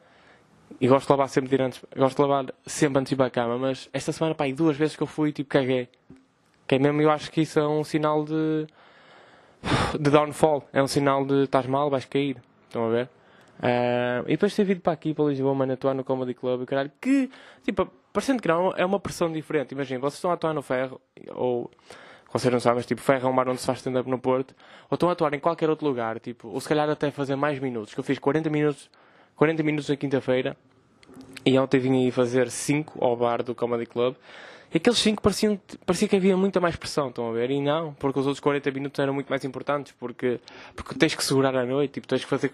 e 0.80 0.88
gosto 0.88 1.08
de 1.08 1.12
lavar 1.12 1.28
sempre 1.28 1.62
antes, 1.62 1.84
gosto 1.96 2.16
de 2.16 2.22
lavar 2.22 2.54
sempre 2.66 3.00
antes 3.00 3.10
de 3.10 3.16
ir 3.16 3.18
para 3.18 3.26
a 3.26 3.30
cama, 3.30 3.58
mas 3.58 3.90
esta 3.92 4.14
semana, 4.14 4.34
pá, 4.34 4.46
duas 4.50 4.78
vezes 4.78 4.96
que 4.96 5.04
eu 5.04 5.08
fui, 5.08 5.32
tipo, 5.32 5.50
caguei. 5.50 5.90
Que 6.66 6.80
mesmo, 6.80 7.02
eu 7.02 7.12
acho 7.12 7.32
que 7.32 7.42
isso 7.42 7.60
é 7.60 7.68
um 7.68 7.84
sinal 7.84 8.24
de. 8.24 8.68
de 10.00 10.10
downfall, 10.10 10.68
é 10.72 10.82
um 10.82 10.88
sinal 10.88 11.26
de 11.26 11.44
estás 11.44 11.66
mal, 11.66 11.90
vais 11.90 12.06
cair, 12.06 12.38
estão 12.68 12.86
a 12.88 12.90
ver? 12.90 13.10
Uh, 13.58 14.24
e 14.28 14.32
depois 14.32 14.56
ter 14.56 14.64
vindo 14.64 14.82
para 14.82 14.94
aqui, 14.94 15.14
para 15.14 15.26
Lisboa, 15.26 15.54
mano, 15.56 15.74
atuar 15.74 15.94
no 15.94 16.04
Comedy 16.04 16.34
Club, 16.34 16.66
caralho, 16.66 16.92
que, 17.02 17.30
tipo, 17.64 17.90
parecendo 18.14 18.42
que 18.42 18.48
não, 18.48 18.72
é 18.76 18.86
uma 18.86 19.00
pressão 19.00 19.32
diferente. 19.32 19.72
Imagina, 19.72 20.00
vocês 20.00 20.16
estão 20.16 20.32
a 20.32 20.36
atuar 20.36 20.54
no 20.54 20.62
Ferro, 20.62 21.02
ou, 21.30 21.70
vocês 22.32 22.52
não 22.52 22.60
sabem, 22.60 22.84
tipo, 22.84 23.02
Ferro 23.02 23.28
é 23.28 23.32
um 23.32 23.36
bar 23.36 23.50
onde 23.50 23.60
se 23.60 23.66
faz 23.66 23.80
stand-up 23.80 24.10
no 24.10 24.20
Porto, 24.20 24.54
ou 24.90 24.96
estão 24.96 25.10
a 25.10 25.14
atuar 25.14 25.34
em 25.34 25.40
qualquer 25.40 25.70
outro 25.70 25.88
lugar, 25.88 26.20
tipo, 26.20 26.50
ou 26.50 26.62
se 26.62 26.70
calhar 26.70 26.90
até 26.90 27.10
fazer 27.10 27.36
mais 27.36 27.60
minutos, 27.60 27.94
que 27.94 28.00
eu 28.00 28.04
fiz 28.04 28.20
40 28.20 28.50
minutos, 28.50 28.90
40 29.36 29.64
minutos 29.64 29.90
na 29.90 29.96
quinta-feira, 29.96 30.56
e 31.46 31.58
ontem 31.58 31.80
vim 31.80 32.06
aí 32.06 32.12
fazer 32.12 32.52
5 32.52 33.04
ao 33.04 33.16
bar 33.16 33.42
do 33.42 33.56
Comedy 33.56 33.86
Club, 33.86 34.16
e 34.74 34.78
aqueles 34.78 35.00
5 35.00 35.22
pareciam, 35.22 35.60
parecia 35.86 36.08
que 36.08 36.16
havia 36.16 36.36
muita 36.36 36.60
mais 36.60 36.76
pressão, 36.76 37.08
estão 37.08 37.30
a 37.30 37.32
ver? 37.32 37.50
E 37.50 37.62
não, 37.62 37.94
porque 37.94 38.20
os 38.20 38.26
outros 38.28 38.42
40 38.42 38.70
minutos 38.72 39.00
eram 39.00 39.14
muito 39.14 39.30
mais 39.30 39.46
importantes, 39.46 39.94
porque, 39.98 40.40
porque 40.76 40.94
tens 40.96 41.16
que 41.16 41.24
segurar 41.24 41.56
a 41.56 41.66
noite, 41.66 41.94
tipo, 41.94 42.08
tens 42.08 42.24
que 42.24 42.30
fazer 42.30 42.52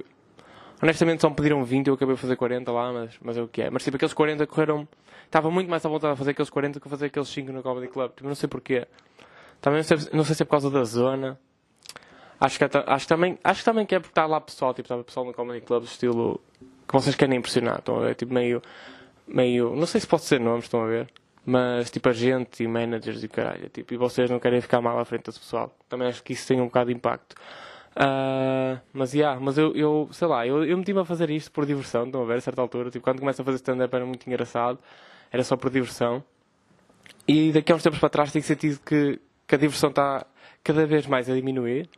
Honestamente 0.83 1.21
só 1.21 1.29
me 1.29 1.35
pediram 1.37 1.63
20 1.63 1.87
eu 1.87 1.93
acabei 1.93 2.13
a 2.13 2.17
fazer 2.17 2.35
40 2.35 2.69
lá, 2.69 2.91
mas, 2.91 3.15
mas 3.21 3.37
é 3.37 3.41
o 3.41 3.47
que 3.47 3.61
é. 3.61 3.69
Mas 3.69 3.85
tipo, 3.85 3.95
aqueles 3.95 4.13
40 4.13 4.45
correram. 4.45 4.85
Estava 5.23 5.49
muito 5.49 5.69
mais 5.69 5.85
à 5.85 5.87
vontade 5.87 6.11
a 6.11 6.15
fazer 6.17 6.31
aqueles 6.31 6.49
40 6.49 6.77
que 6.81 6.89
fazer 6.89 7.05
aqueles 7.05 7.29
5 7.29 7.53
no 7.53 7.63
Comedy 7.63 7.87
Club. 7.87 8.11
Tipo, 8.11 8.27
não 8.27 8.35
sei 8.35 8.49
porquê. 8.49 8.85
Também 9.61 9.77
não 9.77 9.83
sei, 9.83 9.97
não 10.11 10.25
sei 10.25 10.35
se 10.35 10.43
é 10.43 10.45
por 10.45 10.51
causa 10.51 10.69
da 10.69 10.83
zona. 10.83 11.39
Acho 12.37 12.59
que, 12.59 12.65
acho, 12.85 13.07
também, 13.07 13.39
acho 13.41 13.59
que 13.61 13.65
também 13.65 13.85
que 13.85 13.95
é 13.95 13.99
porque 13.99 14.11
está 14.11 14.25
lá 14.25 14.41
pessoal, 14.41 14.73
tipo, 14.73 14.85
estava 14.85 15.01
pessoal 15.05 15.25
no 15.25 15.33
Comedy 15.33 15.61
Club, 15.61 15.85
estilo 15.85 16.41
que 16.85 16.93
vocês 16.93 17.15
querem 17.15 17.39
impressionar, 17.39 17.79
estão 17.79 17.95
a 17.95 18.01
ver? 18.01 18.15
Tipo, 18.15 18.33
meio, 18.33 18.61
meio, 19.25 19.73
não 19.77 19.85
sei 19.85 20.01
se 20.01 20.07
pode 20.07 20.23
ser 20.23 20.41
nomes, 20.41 20.65
estão 20.65 20.83
a 20.83 20.87
ver? 20.87 21.07
Mas, 21.45 21.89
tipo, 21.89 22.09
agente 22.09 22.61
e 22.61 22.67
managers 22.67 23.23
e 23.23 23.29
caralho, 23.29 23.69
tipo, 23.69 23.93
e 23.93 23.97
vocês 23.97 24.29
não 24.29 24.37
querem 24.37 24.59
ficar 24.59 24.81
mal 24.81 24.99
à 24.99 25.05
frente 25.05 25.27
desse 25.27 25.39
pessoal. 25.39 25.73
Também 25.87 26.09
acho 26.09 26.21
que 26.21 26.33
isso 26.33 26.45
tem 26.45 26.59
um 26.59 26.65
bocado 26.65 26.87
de 26.87 26.97
impacto. 26.97 27.33
Uh, 27.95 28.79
mas, 28.91 29.13
yeah, 29.13 29.39
mas 29.39 29.57
eu, 29.57 29.75
eu, 29.75 30.09
sei 30.11 30.27
lá, 30.27 30.47
eu, 30.47 30.65
eu 30.65 30.77
meti-me 30.77 30.99
a 30.99 31.05
fazer 31.05 31.29
isto 31.29 31.51
por 31.51 31.65
diversão, 31.65 32.05
estão 32.05 32.23
a 32.23 32.25
ver, 32.25 32.37
a 32.37 32.41
certa 32.41 32.61
altura. 32.61 32.89
Tipo, 32.89 33.03
quando 33.03 33.19
começo 33.19 33.41
a 33.41 33.45
fazer 33.45 33.57
stand-up 33.57 33.95
era 33.95 34.05
muito 34.05 34.25
engraçado, 34.27 34.79
era 35.31 35.43
só 35.43 35.55
por 35.55 35.69
diversão. 35.69 36.23
E 37.27 37.51
daqui 37.51 37.71
a 37.71 37.75
uns 37.75 37.83
tempos 37.83 37.99
para 37.99 38.09
trás 38.09 38.31
tenho 38.31 38.43
sentido 38.43 38.79
que, 38.79 39.19
que 39.47 39.55
a 39.55 39.57
diversão 39.57 39.89
está 39.89 40.25
cada 40.63 40.85
vez 40.85 41.05
mais 41.05 41.29
a 41.29 41.35
diminuir 41.35 41.89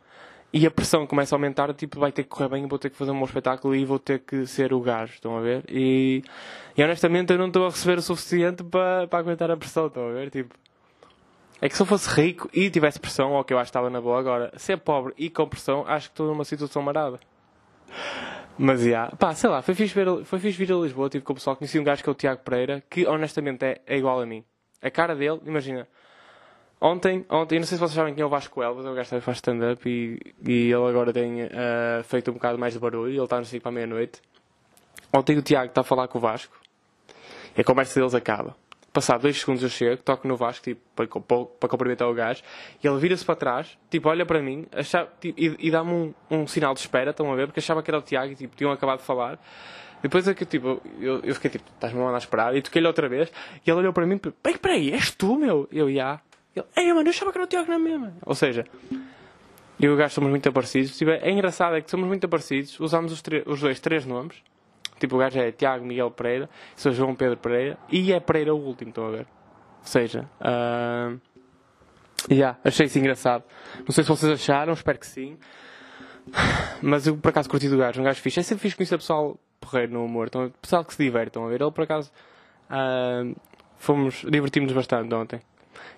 e 0.52 0.66
a 0.66 0.70
pressão 0.70 1.06
começa 1.06 1.34
a 1.34 1.36
aumentar, 1.36 1.72
tipo, 1.74 1.98
vai 1.98 2.12
ter 2.12 2.22
que 2.22 2.28
correr 2.28 2.48
bem, 2.48 2.66
vou 2.66 2.78
ter 2.78 2.90
que 2.90 2.96
fazer 2.96 3.10
um 3.10 3.18
bom 3.18 3.24
espetáculo 3.24 3.74
e 3.74 3.84
vou 3.84 3.98
ter 3.98 4.20
que 4.20 4.46
ser 4.46 4.72
o 4.72 4.80
gajo, 4.80 5.14
estão 5.14 5.36
a 5.36 5.40
ver? 5.40 5.64
E, 5.68 6.22
e 6.76 6.82
honestamente 6.82 7.32
eu 7.32 7.38
não 7.38 7.48
estou 7.48 7.66
a 7.66 7.70
receber 7.70 7.98
o 7.98 8.02
suficiente 8.02 8.62
para, 8.64 9.06
para 9.06 9.18
aguentar 9.18 9.50
a 9.50 9.56
pressão, 9.56 9.88
estão 9.88 10.08
a 10.08 10.12
ver? 10.12 10.30
Tipo, 10.30 10.54
é 11.60 11.68
que 11.68 11.76
se 11.76 11.82
eu 11.82 11.86
fosse 11.86 12.08
rico 12.10 12.48
e 12.52 12.68
tivesse 12.70 13.00
pressão, 13.00 13.32
ou 13.32 13.44
que 13.44 13.52
eu 13.52 13.58
acho 13.58 13.68
que 13.68 13.70
estava 13.70 13.88
na 13.88 14.00
boa 14.00 14.18
agora, 14.18 14.52
ser 14.56 14.76
pobre 14.78 15.14
e 15.16 15.30
com 15.30 15.48
pressão, 15.48 15.84
acho 15.86 16.08
que 16.08 16.12
estou 16.12 16.26
numa 16.26 16.44
situação 16.44 16.82
marada. 16.82 17.18
Mas, 18.58 18.80
já, 18.80 18.86
yeah, 18.86 19.16
pá, 19.16 19.34
sei 19.34 19.50
lá, 19.50 19.60
foi 19.60 19.74
fixe, 19.74 19.94
ver, 19.94 20.24
foi 20.24 20.38
fixe 20.38 20.56
vir 20.56 20.72
a 20.72 20.76
Lisboa, 20.76 21.10
tive 21.10 21.24
com 21.24 21.32
o 21.32 21.36
pessoal, 21.36 21.56
conheci 21.56 21.78
um 21.78 21.84
gajo 21.84 22.02
que 22.02 22.08
é 22.08 22.12
o 22.12 22.14
Tiago 22.14 22.42
Pereira, 22.42 22.82
que 22.88 23.06
honestamente 23.06 23.64
é, 23.64 23.80
é 23.86 23.98
igual 23.98 24.20
a 24.20 24.26
mim. 24.26 24.44
A 24.80 24.90
cara 24.90 25.14
dele, 25.14 25.40
imagina, 25.44 25.86
ontem, 26.80 27.24
ontem, 27.30 27.58
não 27.58 27.66
sei 27.66 27.76
se 27.76 27.80
vocês 27.80 27.92
sabem 27.92 28.14
quem 28.14 28.22
é 28.22 28.26
o 28.26 28.30
Vasco 28.30 28.62
Elvas, 28.62 28.86
é 28.86 28.90
o 28.90 28.94
gajo 28.94 29.10
que 29.10 29.20
faz 29.20 29.38
stand-up 29.38 29.86
e, 29.86 30.18
e 30.42 30.72
ele 30.72 30.88
agora 30.88 31.12
tem 31.12 31.44
uh, 31.44 31.48
feito 32.04 32.30
um 32.30 32.34
bocado 32.34 32.58
mais 32.58 32.72
de 32.72 32.78
barulho, 32.78 33.12
ele 33.12 33.22
está 33.22 33.38
no 33.38 33.44
5 33.44 33.62
para 33.62 33.72
meia-noite. 33.72 34.22
Ontem 35.12 35.36
o 35.36 35.42
Tiago 35.42 35.68
está 35.68 35.82
a 35.82 35.84
falar 35.84 36.08
com 36.08 36.16
o 36.18 36.20
Vasco 36.20 36.58
e 37.56 37.60
a 37.60 37.64
conversa 37.64 38.00
deles 38.00 38.14
acaba. 38.14 38.56
Passado 38.96 39.20
dois 39.20 39.38
segundos 39.38 39.62
eu 39.62 39.68
chego, 39.68 40.02
toco 40.02 40.26
no 40.26 40.38
Vasco, 40.38 40.64
tipo, 40.64 40.80
para, 40.96 41.06
para 41.06 41.68
cumprimentar 41.68 42.08
o 42.08 42.14
gajo, 42.14 42.42
e 42.82 42.88
ele 42.88 42.98
vira-se 42.98 43.22
para 43.22 43.36
trás, 43.36 43.76
tipo, 43.90 44.08
olha 44.08 44.24
para 44.24 44.40
mim, 44.40 44.64
achava, 44.72 45.12
tipo, 45.20 45.38
e, 45.38 45.54
e 45.58 45.70
dá-me 45.70 45.92
um, 45.92 46.14
um, 46.30 46.46
sinal 46.46 46.72
de 46.72 46.80
espera, 46.80 47.10
estão 47.10 47.30
a 47.30 47.36
ver, 47.36 47.46
porque 47.46 47.60
achava 47.60 47.82
que 47.82 47.90
era 47.90 47.98
o 47.98 48.00
Tiago, 48.00 48.32
e, 48.32 48.34
tipo, 48.34 48.56
tinham 48.56 48.72
acabado 48.72 49.00
de 49.00 49.04
falar. 49.04 49.38
Depois 50.00 50.26
é 50.26 50.32
que, 50.32 50.46
tipo, 50.46 50.80
eu, 50.98 51.20
eu 51.20 51.34
fiquei, 51.34 51.50
tipo, 51.50 51.70
estás-me 51.74 52.00
a 52.00 52.16
esperar, 52.16 52.56
e 52.56 52.62
toquei-lhe 52.62 52.86
outra 52.86 53.06
vez, 53.06 53.30
e 53.66 53.70
ele 53.70 53.80
olhou 53.80 53.92
para 53.92 54.06
mim, 54.06 54.18
bem, 54.42 54.56
peraí, 54.56 54.90
és 54.90 55.10
tu, 55.10 55.36
meu? 55.36 55.68
Eu, 55.70 55.92
já. 55.92 56.18
Ele, 56.54 56.64
ei, 56.74 56.90
mano, 56.94 57.06
eu 57.06 57.10
achava 57.10 57.30
que 57.30 57.36
era 57.36 57.44
o 57.44 57.46
Tiago 57.46 57.70
na 57.70 57.78
mesma. 57.78 58.14
Ou 58.24 58.34
seja, 58.34 58.64
eu 59.78 59.90
e 59.90 59.94
o 59.94 59.96
gajo 59.96 60.14
somos 60.14 60.30
muito 60.30 60.50
parecidos. 60.50 60.96
Tipo, 60.96 61.10
é 61.10 61.30
engraçado, 61.30 61.76
é 61.76 61.82
que 61.82 61.90
somos 61.90 62.06
muito 62.06 62.26
parecidos, 62.30 62.80
usamos 62.80 63.12
os, 63.12 63.22
os 63.44 63.60
dois 63.60 63.78
três 63.78 64.06
nomes, 64.06 64.42
Tipo, 64.98 65.16
o 65.16 65.18
gajo 65.18 65.38
é 65.38 65.52
Tiago 65.52 65.84
Miguel 65.84 66.10
Pereira, 66.10 66.48
sou 66.74 66.92
João 66.92 67.14
Pedro 67.14 67.36
Pereira 67.36 67.78
e 67.90 68.12
é 68.12 68.20
Pereira 68.20 68.54
o 68.54 68.58
último, 68.58 68.90
estão 68.90 69.06
a 69.06 69.10
ver? 69.10 69.26
Ou 69.80 69.86
seja, 69.86 70.28
uh, 70.40 71.20
yeah, 72.30 72.58
achei 72.64 72.86
isso 72.86 72.98
engraçado. 72.98 73.44
Não 73.80 73.92
sei 73.92 74.02
se 74.02 74.08
vocês 74.08 74.32
acharam, 74.32 74.72
espero 74.72 74.98
que 74.98 75.06
sim. 75.06 75.38
Mas 76.82 77.06
eu 77.06 77.16
por 77.16 77.28
acaso 77.28 77.48
curti 77.48 77.68
do 77.68 77.78
gajo, 77.78 78.00
um 78.00 78.04
gajo 78.04 78.20
fixe. 78.20 78.40
É 78.40 78.42
sempre 78.42 78.62
fixe 78.62 78.76
conhecer 78.76 78.96
pessoal 78.96 79.38
porreiro 79.60 79.92
no 79.92 80.04
humor, 80.04 80.26
então, 80.28 80.52
pessoal 80.60 80.84
que 80.84 80.92
se 80.94 81.02
diverte, 81.02 81.28
estão 81.28 81.46
a 81.46 81.48
ver? 81.48 81.60
Ele 81.60 81.70
por 81.70 81.84
acaso 81.84 82.10
uh, 82.70 83.34
fomos, 83.76 84.24
divertimos-nos 84.28 84.74
bastante 84.74 85.14
ontem. 85.14 85.40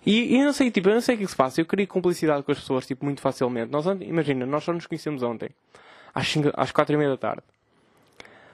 E, 0.05 0.35
e 0.35 0.40
eu 0.40 0.47
não 0.47 0.52
sei, 0.52 0.71
tipo, 0.71 0.88
eu 0.88 0.95
não 0.95 1.00
sei 1.00 1.14
o 1.14 1.19
que 1.19 1.26
se 1.26 1.37
passa. 1.37 1.61
Eu 1.61 1.67
queria 1.67 1.87
cumplicidade 1.87 2.43
com 2.43 2.52
as 2.52 2.59
pessoas, 2.59 2.87
tipo, 2.87 3.05
muito 3.05 3.21
facilmente. 3.21 3.71
Nós, 3.71 3.87
imagina, 3.87 4.47
nós 4.47 4.64
só 4.64 4.73
nos 4.73 4.87
conhecemos 4.87 5.23
ontem, 5.23 5.50
às, 6.14 6.28
5, 6.28 6.50
às 6.55 6.73
4 6.73 6.95
e 6.95 6.97
meia 6.97 7.11
da 7.11 7.17
tarde. 7.17 7.43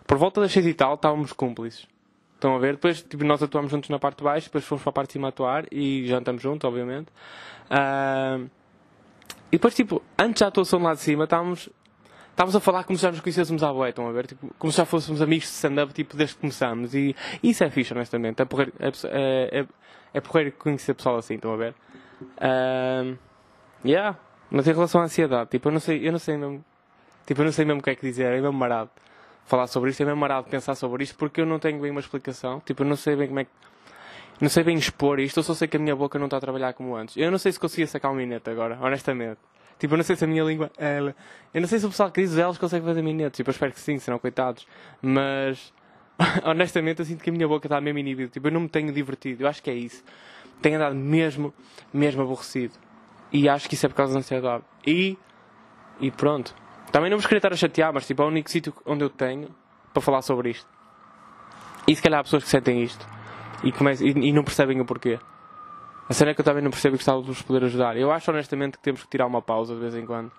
Por 0.06 0.18
volta 0.18 0.40
das 0.40 0.52
6 0.52 0.66
e 0.66 0.74
tal, 0.74 0.94
estávamos 0.94 1.32
cúmplices. 1.32 1.86
Estão 2.34 2.56
a 2.56 2.58
ver? 2.58 2.74
Depois, 2.74 3.02
tipo, 3.02 3.24
nós 3.24 3.42
atuamos 3.42 3.70
juntos 3.70 3.88
na 3.88 3.98
parte 3.98 4.18
de 4.18 4.24
baixo, 4.24 4.48
depois 4.48 4.64
fomos 4.64 4.82
para 4.82 4.90
a 4.90 4.92
parte 4.92 5.08
de 5.08 5.12
cima 5.14 5.28
atuar 5.28 5.64
e 5.72 6.06
jantamos 6.06 6.42
juntos, 6.42 6.68
obviamente. 6.68 7.08
Uh, 7.70 8.50
e 9.50 9.52
depois, 9.52 9.74
tipo, 9.74 10.02
antes 10.18 10.40
da 10.40 10.48
atuação 10.48 10.82
lá 10.82 10.92
de 10.92 11.00
cima, 11.00 11.24
estávamos, 11.24 11.70
estávamos 12.30 12.54
a 12.54 12.60
falar 12.60 12.84
como 12.84 12.98
se 12.98 13.02
já 13.02 13.10
nos 13.10 13.20
conhecêssemos 13.20 13.62
à 13.62 13.72
boia, 13.72 13.90
estão 13.90 14.06
a 14.06 14.12
ver? 14.12 14.26
Tipo, 14.26 14.54
como 14.58 14.70
se 14.70 14.76
já 14.76 14.84
fôssemos 14.84 15.22
amigos 15.22 15.46
de 15.46 15.54
stand-up, 15.54 15.94
tipo, 15.94 16.16
desde 16.18 16.34
que 16.34 16.42
começamos. 16.42 16.94
E, 16.94 17.16
isso 17.42 17.64
é 17.64 17.70
fixe, 17.70 17.94
honestamente. 17.94 18.42
É 18.42 18.44
porreiro, 18.44 18.72
é, 18.78 19.60
é, 19.60 19.66
é 20.12 20.20
porreiro 20.20 20.52
conhecer 20.52 20.92
pessoal 20.92 21.16
assim, 21.16 21.36
estão 21.36 21.54
a 21.54 21.56
ver? 21.56 21.74
Uh, 22.20 23.16
yeah. 23.86 24.18
Mas 24.50 24.68
em 24.68 24.72
relação 24.72 25.00
à 25.00 25.04
ansiedade, 25.04 25.50
tipo, 25.50 25.68
eu 25.68 25.72
não 25.72 25.80
sei, 25.80 26.06
eu 26.06 26.12
não 26.12 26.18
sei 26.18 26.36
mesmo, 26.36 26.62
tipo, 27.26 27.40
eu 27.40 27.44
não 27.46 27.52
sei 27.52 27.64
mesmo 27.64 27.80
o 27.80 27.82
que 27.82 27.90
é 27.90 27.94
que 27.94 28.02
dizer, 28.02 28.26
é 28.26 28.40
mesmo 28.40 28.52
marado 28.52 28.90
falar 29.46 29.66
sobre 29.66 29.90
isto, 29.90 30.02
é 30.02 30.06
mesmo 30.06 30.20
marado 30.20 30.48
pensar 30.48 30.74
sobre 30.74 31.04
isto, 31.04 31.16
porque 31.16 31.40
eu 31.40 31.46
não 31.46 31.58
tenho 31.58 31.80
bem 31.80 31.90
uma 31.90 32.00
explicação, 32.00 32.60
tipo, 32.60 32.82
eu 32.82 32.86
não 32.86 32.96
sei 32.96 33.16
bem 33.16 33.28
como 33.28 33.40
é 33.40 33.44
que, 33.44 33.50
não 34.40 34.48
sei 34.48 34.64
bem 34.64 34.76
expor 34.76 35.20
isto, 35.20 35.38
eu 35.38 35.42
só 35.42 35.54
sei 35.54 35.68
que 35.68 35.76
a 35.76 35.80
minha 35.80 35.94
boca 35.94 36.18
não 36.18 36.26
está 36.26 36.38
a 36.38 36.40
trabalhar 36.40 36.72
como 36.72 36.96
antes. 36.96 37.16
Eu 37.16 37.30
não 37.30 37.38
sei 37.38 37.52
se 37.52 37.60
conseguia 37.60 37.86
sacar 37.86 38.10
um 38.10 38.14
minete 38.14 38.50
agora, 38.50 38.76
honestamente. 38.80 39.38
Tipo, 39.78 39.94
eu 39.94 39.96
não 39.96 40.04
sei 40.04 40.16
se 40.16 40.24
a 40.24 40.26
minha 40.26 40.42
língua. 40.42 40.70
Ela... 40.76 41.14
Eu 41.52 41.60
não 41.60 41.68
sei 41.68 41.78
se 41.78 41.86
o 41.86 41.88
pessoal 41.88 42.10
que 42.10 42.20
diz 42.20 42.36
elas 42.36 42.58
consegue 42.58 42.84
fazer 42.84 43.02
minete. 43.02 43.36
Tipo, 43.36 43.50
eu 43.50 43.52
espero 43.52 43.72
que 43.72 43.80
sim, 43.80 43.98
senão 43.98 44.18
coitados. 44.18 44.66
Mas. 45.00 45.72
honestamente, 46.44 47.00
eu 47.00 47.04
sinto 47.04 47.22
que 47.22 47.30
a 47.30 47.32
minha 47.32 47.46
boca 47.46 47.66
está 47.66 47.80
mesmo 47.80 47.98
inibida. 47.98 48.30
Tipo, 48.30 48.48
eu 48.48 48.52
não 48.52 48.60
me 48.60 48.68
tenho 48.68 48.92
divertido. 48.92 49.44
Eu 49.44 49.48
acho 49.48 49.62
que 49.62 49.70
é 49.70 49.74
isso. 49.74 50.02
Tenho 50.62 50.76
andado 50.76 50.94
mesmo, 50.94 51.52
mesmo 51.92 52.22
aborrecido. 52.22 52.74
E 53.32 53.48
acho 53.48 53.68
que 53.68 53.74
isso 53.74 53.86
é 53.86 53.88
por 53.88 53.96
causa 53.96 54.14
da 54.14 54.18
ansiedade. 54.18 54.64
E. 54.86 55.18
E 56.00 56.10
pronto. 56.10 56.54
Também 56.94 57.10
não 57.10 57.18
vos 57.18 57.26
queria 57.26 57.38
estar 57.38 57.52
a 57.52 57.56
chatear, 57.56 57.92
mas 57.92 58.06
tipo, 58.06 58.22
é 58.22 58.24
o 58.24 58.28
único 58.28 58.48
sítio 58.48 58.72
onde 58.86 59.02
eu 59.02 59.10
tenho 59.10 59.48
para 59.92 60.00
falar 60.00 60.22
sobre 60.22 60.50
isto. 60.50 60.68
E 61.88 61.96
se 61.96 62.00
calhar 62.00 62.20
há 62.20 62.22
pessoas 62.22 62.44
que 62.44 62.48
sentem 62.48 62.84
isto 62.84 63.04
e, 63.64 63.70
e, 63.70 64.28
e 64.28 64.32
não 64.32 64.44
percebem 64.44 64.80
o 64.80 64.84
porquê. 64.84 65.18
A 66.08 66.14
cena 66.14 66.30
é 66.30 66.34
que 66.34 66.40
eu 66.40 66.44
também 66.44 66.62
não 66.62 66.70
percebo 66.70 66.94
e 66.94 66.98
gostava 66.98 67.20
de 67.20 67.26
vos 67.26 67.42
poder 67.42 67.64
ajudar. 67.64 67.96
Eu 67.96 68.12
acho 68.12 68.30
honestamente 68.30 68.78
que 68.78 68.84
temos 68.84 69.02
que 69.02 69.08
tirar 69.08 69.26
uma 69.26 69.42
pausa 69.42 69.74
de 69.74 69.80
vez 69.80 69.96
em 69.96 70.06
quando. 70.06 70.30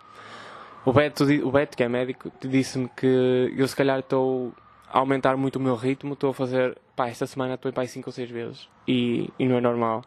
O 0.86 0.94
Beto, 0.94 1.26
o 1.26 1.52
Beto 1.52 1.76
que 1.76 1.84
é 1.84 1.90
médico, 1.90 2.32
disse-me 2.40 2.88
que 2.88 3.54
eu 3.54 3.68
se 3.68 3.76
calhar 3.76 4.00
estou 4.00 4.54
a 4.88 5.00
aumentar 5.00 5.36
muito 5.36 5.58
o 5.58 5.60
meu 5.60 5.76
ritmo, 5.76 6.14
estou 6.14 6.30
a 6.30 6.34
fazer, 6.34 6.78
pá, 6.96 7.10
esta 7.10 7.28
semana 7.28 7.56
estou 7.56 7.70
em 7.70 7.74
pá 7.74 7.86
5 7.86 8.08
ou 8.08 8.14
6 8.14 8.30
vezes 8.32 8.70
e, 8.88 9.30
e 9.38 9.46
não 9.46 9.58
é 9.58 9.62
normal. 9.62 10.04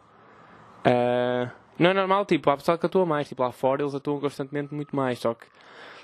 Uh, 0.79 1.47
não 1.77 1.91
é 1.91 1.93
normal, 1.93 2.25
tipo, 2.25 2.49
há 2.49 2.57
pessoal 2.57 2.79
que 2.79 2.87
atua 2.87 3.05
mais, 3.05 3.27
tipo, 3.27 3.43
lá 3.43 3.51
fora 3.51 3.83
eles 3.83 3.93
atuam 3.93 4.19
constantemente 4.19 4.73
muito 4.73 4.95
mais, 4.95 5.19
só 5.19 5.35
que, 5.35 5.45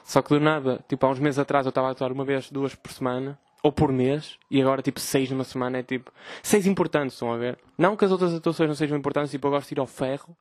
só 0.05 0.21
que 0.21 0.29
do 0.29 0.39
nada, 0.39 0.79
tipo, 0.87 1.05
há 1.05 1.09
uns 1.09 1.19
meses 1.19 1.39
atrás 1.39 1.65
eu 1.65 1.69
estava 1.69 1.87
a 1.87 1.91
atuar 1.91 2.11
uma 2.11 2.23
vez, 2.23 2.49
duas 2.51 2.75
por 2.75 2.91
semana, 2.91 3.37
ou 3.63 3.71
por 3.71 3.91
mês, 3.91 4.37
e 4.49 4.61
agora 4.61 4.79
tipo 4.83 4.99
seis 4.99 5.31
numa 5.31 5.43
semana 5.43 5.79
é 5.79 5.83
tipo 5.83 6.11
seis 6.43 6.67
importantes, 6.67 7.15
estão 7.15 7.33
a 7.33 7.37
ver? 7.37 7.57
Não 7.75 7.97
que 7.97 8.05
as 8.05 8.11
outras 8.11 8.31
atuações 8.33 8.67
não 8.67 8.75
sejam 8.75 8.95
importantes, 8.95 9.31
tipo, 9.31 9.47
eu 9.47 9.51
gosto 9.51 9.67
de 9.67 9.73
ir 9.73 9.79
ao 9.79 9.87
ferro 9.87 10.37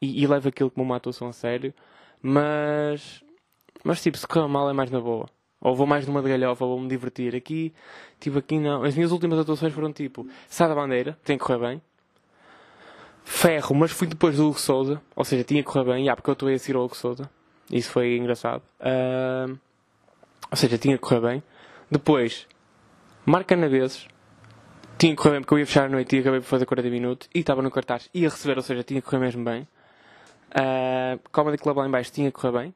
e, 0.00 0.22
e 0.22 0.26
levo 0.26 0.48
aquilo 0.48 0.70
como 0.70 0.84
uma 0.84 0.96
atuação 0.96 1.28
a 1.28 1.32
sério, 1.32 1.72
mas 2.22 3.24
mas 3.82 4.02
tipo, 4.02 4.18
se 4.18 4.26
correr 4.26 4.46
mal 4.48 4.68
é 4.68 4.74
mais 4.74 4.90
na 4.90 5.00
boa. 5.00 5.26
Ou 5.60 5.74
vou 5.74 5.86
mais 5.86 6.06
numa 6.06 6.20
de 6.20 6.28
galhofa, 6.28 6.64
ou 6.64 6.72
vou-me 6.72 6.88
divertir. 6.88 7.34
Aqui, 7.34 7.72
tipo, 8.20 8.38
aqui 8.38 8.58
não. 8.58 8.82
As 8.82 8.94
minhas 8.94 9.10
últimas 9.12 9.38
atuações 9.38 9.72
foram 9.72 9.92
tipo, 9.92 10.26
sai 10.48 10.68
da 10.68 10.74
bandeira, 10.74 11.18
tem 11.24 11.38
que 11.38 11.44
correr 11.44 11.58
bem. 11.58 11.82
Ferro, 13.24 13.74
mas 13.74 13.90
fui 13.90 14.06
depois 14.06 14.36
do 14.36 14.48
Hugo 14.48 14.60
Souza, 14.60 15.00
ou 15.14 15.24
seja, 15.24 15.42
tinha 15.42 15.62
que 15.62 15.68
correr 15.68 15.84
bem, 15.84 16.08
ah, 16.08 16.14
porque 16.14 16.30
eu 16.30 16.34
estou 16.34 16.48
a 16.48 16.58
seguir 16.58 16.76
ao 16.76 16.84
Hugo 16.84 16.94
Souza. 16.96 17.30
Isso 17.70 17.90
foi 17.90 18.16
engraçado. 18.16 18.62
Uh, 18.80 19.58
ou 20.50 20.56
seja, 20.56 20.78
tinha 20.78 20.96
que 20.96 21.02
correr 21.02 21.20
bem. 21.20 21.42
Depois, 21.90 22.46
Marca 23.28 23.56
na 23.56 23.66
vezes. 23.66 24.06
Tinha 24.96 25.14
que 25.14 25.20
correr 25.20 25.32
bem 25.32 25.40
porque 25.40 25.54
eu 25.54 25.58
ia 25.58 25.66
fechar 25.66 25.86
a 25.86 25.88
noite 25.88 26.16
e 26.16 26.20
acabei 26.20 26.38
por 26.38 26.46
fazer 26.46 26.64
40 26.64 26.88
minutos. 26.88 27.28
E 27.34 27.40
estava 27.40 27.60
no 27.60 27.72
cartaz. 27.72 28.08
Ia 28.14 28.28
receber, 28.28 28.56
ou 28.56 28.62
seja, 28.62 28.84
tinha 28.84 29.02
que 29.02 29.06
correr 29.08 29.18
mesmo 29.18 29.44
bem. 29.44 29.66
Uh, 30.52 31.18
Comedy 31.32 31.58
Club 31.58 31.76
lá 31.76 31.86
em 31.88 31.90
baixo 31.90 32.12
tinha 32.12 32.30
que 32.30 32.40
correr 32.40 32.56
bem. 32.56 32.74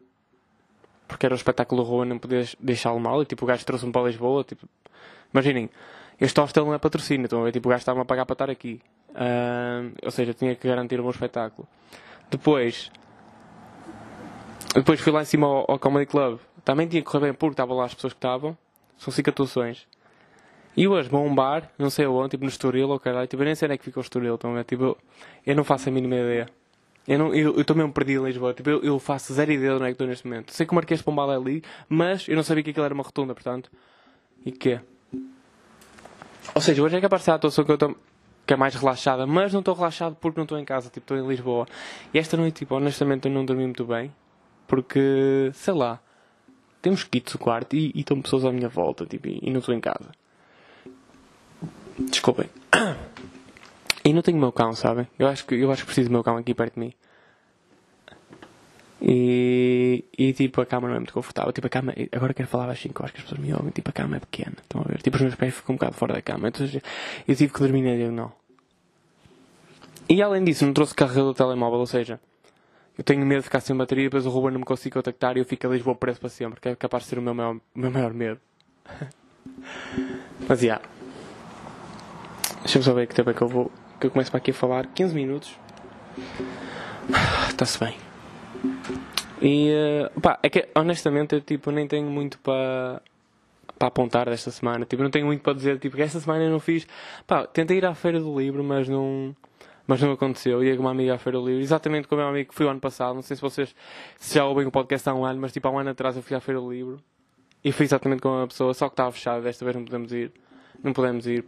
Porque 1.06 1.24
era 1.24 1.34
um 1.34 1.36
espetáculo 1.36 1.84
rua, 1.84 2.04
não 2.04 2.18
podias 2.18 2.56
deixá-lo 2.58 2.98
mal. 2.98 3.22
E 3.22 3.26
tipo, 3.26 3.44
o 3.44 3.48
gajo 3.48 3.64
trouxe-me 3.64 3.92
para 3.92 4.08
Lisboa. 4.08 4.42
Tipo, 4.42 4.68
imaginem, 5.32 5.70
este 6.20 6.40
hostel 6.40 6.66
não 6.66 6.74
é 6.74 6.78
patrocínio. 6.78 7.26
Então, 7.26 7.50
tipo, 7.52 7.68
o 7.68 7.70
gajo 7.70 7.82
estava 7.82 8.02
a 8.02 8.04
pagar 8.04 8.26
para 8.26 8.34
estar 8.34 8.50
aqui. 8.50 8.82
Uh, 9.10 9.94
ou 10.02 10.10
seja, 10.10 10.34
tinha 10.34 10.56
que 10.56 10.66
garantir 10.66 10.98
um 10.98 11.04
bom 11.04 11.10
espetáculo. 11.10 11.66
Depois, 12.28 12.90
depois 14.74 15.00
fui 15.00 15.12
lá 15.12 15.22
em 15.22 15.24
cima 15.24 15.46
ao, 15.46 15.72
ao 15.72 15.78
Comedy 15.78 16.06
Club. 16.06 16.38
Também 16.64 16.86
tinha 16.86 17.02
que 17.02 17.06
correr 17.06 17.26
bem 17.26 17.34
porque 17.34 17.54
estavam 17.54 17.76
lá 17.76 17.84
as 17.84 17.94
pessoas 17.94 18.12
que 18.12 18.18
estavam. 18.18 18.56
São 18.98 19.12
5 19.12 19.30
atuações. 19.30 19.86
E 20.76 20.86
hoje 20.86 21.08
vou 21.08 21.20
a 21.20 21.24
um 21.24 21.34
bar, 21.34 21.70
não 21.78 21.90
sei 21.90 22.06
onde, 22.06 22.30
tipo 22.30 22.44
no 22.44 22.50
Estoril 22.50 22.88
ou 22.88 23.00
caralho, 23.00 23.26
tipo, 23.26 23.42
eu 23.42 23.46
nem 23.46 23.54
sei 23.54 23.66
onde 23.66 23.74
é 23.74 23.78
que 23.78 23.84
fica 23.84 23.98
o 23.98 24.02
Estoril, 24.02 24.34
então, 24.34 24.56
é, 24.56 24.62
tipo, 24.62 24.84
eu, 24.84 24.98
eu 25.44 25.56
não 25.56 25.64
faço 25.64 25.88
a 25.88 25.92
mínima 25.92 26.14
ideia. 26.14 26.48
Eu, 27.08 27.18
não, 27.18 27.34
eu, 27.34 27.56
eu 27.56 27.74
mesmo 27.74 27.92
perdido 27.92 28.22
em 28.22 28.26
Lisboa, 28.26 28.54
tipo, 28.54 28.70
eu, 28.70 28.80
eu 28.82 28.98
faço 28.98 29.34
zero 29.34 29.50
ideia 29.50 29.70
de 29.70 29.76
onde 29.76 29.84
é 29.84 29.86
que 29.88 29.92
estou 29.92 30.06
neste 30.06 30.26
momento. 30.26 30.52
Sei 30.52 30.64
que 30.64 30.72
o 30.72 30.74
Marquês 30.76 31.00
de 31.00 31.04
Pombal 31.04 31.32
é 31.32 31.36
ali, 31.36 31.62
mas 31.88 32.28
eu 32.28 32.36
não 32.36 32.44
sabia 32.44 32.62
que 32.62 32.70
aquilo 32.70 32.84
era 32.84 32.94
uma 32.94 33.02
rotunda, 33.02 33.34
portanto. 33.34 33.70
E 34.46 34.52
que 34.52 34.74
é? 34.74 34.80
Ou 36.54 36.60
seja, 36.60 36.82
hoje 36.82 36.96
é 36.96 37.00
que 37.00 37.06
aparece 37.06 37.30
a 37.30 37.34
atuação 37.34 37.64
que 37.64 37.70
eu 37.72 37.74
estou 37.74 37.96
que 38.46 38.54
é 38.54 38.56
mais 38.56 38.74
relaxada, 38.74 39.26
mas 39.26 39.52
não 39.52 39.60
estou 39.60 39.74
relaxado 39.74 40.16
porque 40.20 40.38
não 40.38 40.44
estou 40.44 40.58
em 40.58 40.64
casa, 40.64 40.88
tipo, 40.88 41.04
estou 41.04 41.16
em 41.16 41.28
Lisboa. 41.28 41.66
E 42.12 42.18
esta 42.18 42.36
noite, 42.36 42.60
tipo, 42.60 42.74
honestamente 42.74 43.28
eu 43.28 43.32
não 43.32 43.44
dormi 43.44 43.64
muito 43.64 43.84
bem, 43.84 44.12
porque, 44.70 45.50
sei 45.52 45.74
lá, 45.74 45.98
temos 46.80 47.02
kits 47.02 47.34
no 47.34 47.40
quarto 47.40 47.74
e, 47.74 47.90
e 47.92 48.00
estão 48.00 48.22
pessoas 48.22 48.44
à 48.44 48.52
minha 48.52 48.68
volta, 48.68 49.04
tipo, 49.04 49.26
e, 49.26 49.40
e 49.42 49.50
não 49.50 49.58
estou 49.58 49.74
em 49.74 49.80
casa. 49.80 50.12
Desculpem. 51.98 52.48
E 54.02 54.14
não 54.14 54.22
tenho 54.22 54.38
o 54.38 54.40
meu 54.40 54.50
cão, 54.50 54.72
sabem? 54.72 55.06
Eu 55.18 55.28
acho 55.28 55.44
que, 55.44 55.54
eu 55.54 55.70
acho 55.70 55.82
que 55.82 55.86
preciso 55.88 56.08
do 56.08 56.12
meu 56.12 56.24
cão 56.24 56.38
aqui 56.38 56.54
perto 56.54 56.72
de 56.72 56.80
mim. 56.80 56.94
E, 59.02 60.06
e 60.16 60.32
tipo, 60.32 60.58
a 60.62 60.64
cama 60.64 60.88
não 60.88 60.94
é 60.94 60.98
muito 60.98 61.12
confortável. 61.12 61.52
Tipo, 61.52 61.66
a 61.66 61.70
cama. 61.70 61.92
Agora 62.10 62.32
quero 62.32 62.48
falar 62.48 62.66
baixinho, 62.66 62.94
que 62.94 63.00
eu 63.02 63.04
acho 63.04 63.12
que 63.12 63.20
as 63.20 63.24
pessoas 63.24 63.42
me 63.42 63.52
ouvem. 63.52 63.70
Tipo, 63.72 63.90
a 63.90 63.92
cama 63.92 64.16
é 64.16 64.20
pequena. 64.20 64.56
Estão 64.62 64.80
a 64.80 64.84
ver? 64.84 65.02
Tipo, 65.02 65.16
os 65.16 65.22
meus 65.22 65.34
pés 65.34 65.54
ficam 65.54 65.74
um 65.74 65.76
bocado 65.76 65.96
fora 65.96 66.14
da 66.14 66.22
cama. 66.22 66.48
Então 66.48 66.66
eu 67.28 67.36
tive 67.36 67.52
que 67.52 67.60
dormir 67.60 67.82
na 67.82 67.94
diagonal. 67.94 68.40
E 70.08 70.22
além 70.22 70.44
disso, 70.44 70.64
não 70.64 70.72
trouxe 70.72 70.94
carregador 70.94 71.34
do 71.34 71.34
telemóvel, 71.34 71.80
ou 71.80 71.86
seja, 71.86 72.18
eu 73.00 73.04
tenho 73.04 73.24
medo 73.24 73.38
de 73.38 73.44
ficar 73.44 73.60
sem 73.60 73.74
bateria, 73.74 74.04
depois 74.04 74.26
o 74.26 74.28
Ruben 74.28 74.50
não 74.50 74.58
me 74.58 74.66
consigo 74.66 74.92
contactar 74.92 75.34
e 75.34 75.40
eu 75.40 75.44
fico 75.46 75.66
a 75.66 75.70
Lisboa 75.70 75.96
preso 75.96 76.20
para 76.20 76.28
sempre, 76.28 76.60
que 76.60 76.68
é 76.68 76.76
capaz 76.76 77.04
de 77.04 77.08
ser 77.08 77.18
o 77.18 77.22
meu 77.22 77.32
maior, 77.32 77.56
meu 77.74 77.90
maior 77.90 78.12
medo. 78.12 78.38
Mas, 80.46 80.60
já. 80.60 80.64
Yeah. 80.66 80.84
Deixa-me 82.60 82.84
só 82.84 82.92
ver 82.92 83.06
que 83.06 83.14
tempo 83.14 83.30
é 83.30 83.32
que 83.32 83.40
eu 83.40 83.48
vou. 83.48 83.72
Que 83.98 84.08
eu 84.08 84.10
começo 84.10 84.30
para 84.30 84.36
aqui 84.36 84.50
a 84.50 84.54
falar. 84.54 84.86
15 84.88 85.14
minutos. 85.14 85.58
Está-se 87.48 87.78
bem. 87.80 87.96
E 89.40 89.72
uh, 90.14 90.20
pá, 90.20 90.38
é 90.42 90.50
que 90.50 90.68
honestamente 90.74 91.34
eu 91.34 91.40
tipo, 91.40 91.70
nem 91.70 91.88
tenho 91.88 92.10
muito 92.10 92.38
para 92.40 93.00
para 93.78 93.88
apontar 93.88 94.28
desta 94.28 94.50
semana. 94.50 94.84
Tipo, 94.84 95.02
não 95.02 95.10
tenho 95.10 95.24
muito 95.24 95.40
para 95.42 95.54
dizer. 95.54 95.78
Tipo, 95.78 95.98
esta 96.02 96.20
semana 96.20 96.44
eu 96.44 96.50
não 96.50 96.60
fiz. 96.60 96.86
Pá, 97.26 97.46
tentei 97.46 97.78
ir 97.78 97.86
à 97.86 97.94
feira 97.94 98.20
do 98.20 98.38
livro, 98.38 98.62
mas 98.62 98.86
não. 98.86 99.34
Mas 99.90 100.00
não 100.00 100.12
aconteceu. 100.12 100.60
Com 100.76 100.82
uma 100.82 100.92
amiga 100.92 101.16
à 101.16 101.18
feira 101.18 101.36
do 101.36 101.44
livro, 101.44 101.60
exatamente 101.60 102.06
como 102.06 102.20
o 102.20 102.24
meu 102.24 102.30
amigo 102.30 102.50
que 102.50 102.54
fui 102.54 102.64
o 102.64 102.68
ano 102.68 102.78
passado. 102.78 103.12
Não 103.12 103.22
sei 103.22 103.34
se 103.34 103.42
vocês 103.42 103.74
se 104.20 104.36
já 104.36 104.44
ouvem 104.44 104.64
o 104.64 104.70
podcast 104.70 105.08
há 105.08 105.12
um 105.12 105.24
ano, 105.24 105.40
mas 105.40 105.52
tipo, 105.52 105.66
há 105.66 105.70
um 105.72 105.80
ano 105.80 105.90
atrás 105.90 106.14
eu 106.14 106.22
fui 106.22 106.36
à 106.36 106.40
feira 106.40 106.60
do 106.60 106.72
livro 106.72 107.02
e 107.64 107.72
fui 107.72 107.86
exatamente 107.86 108.22
com 108.22 108.28
uma 108.28 108.46
pessoa, 108.46 108.72
só 108.72 108.88
que 108.88 108.92
estava 108.92 109.10
fechado. 109.10 109.42
Desta 109.42 109.64
vez 109.64 109.76
não 109.76 109.84
podemos 109.84 110.12
ir. 110.12 110.30
Não 110.80 110.92
podemos 110.92 111.26
ir 111.26 111.44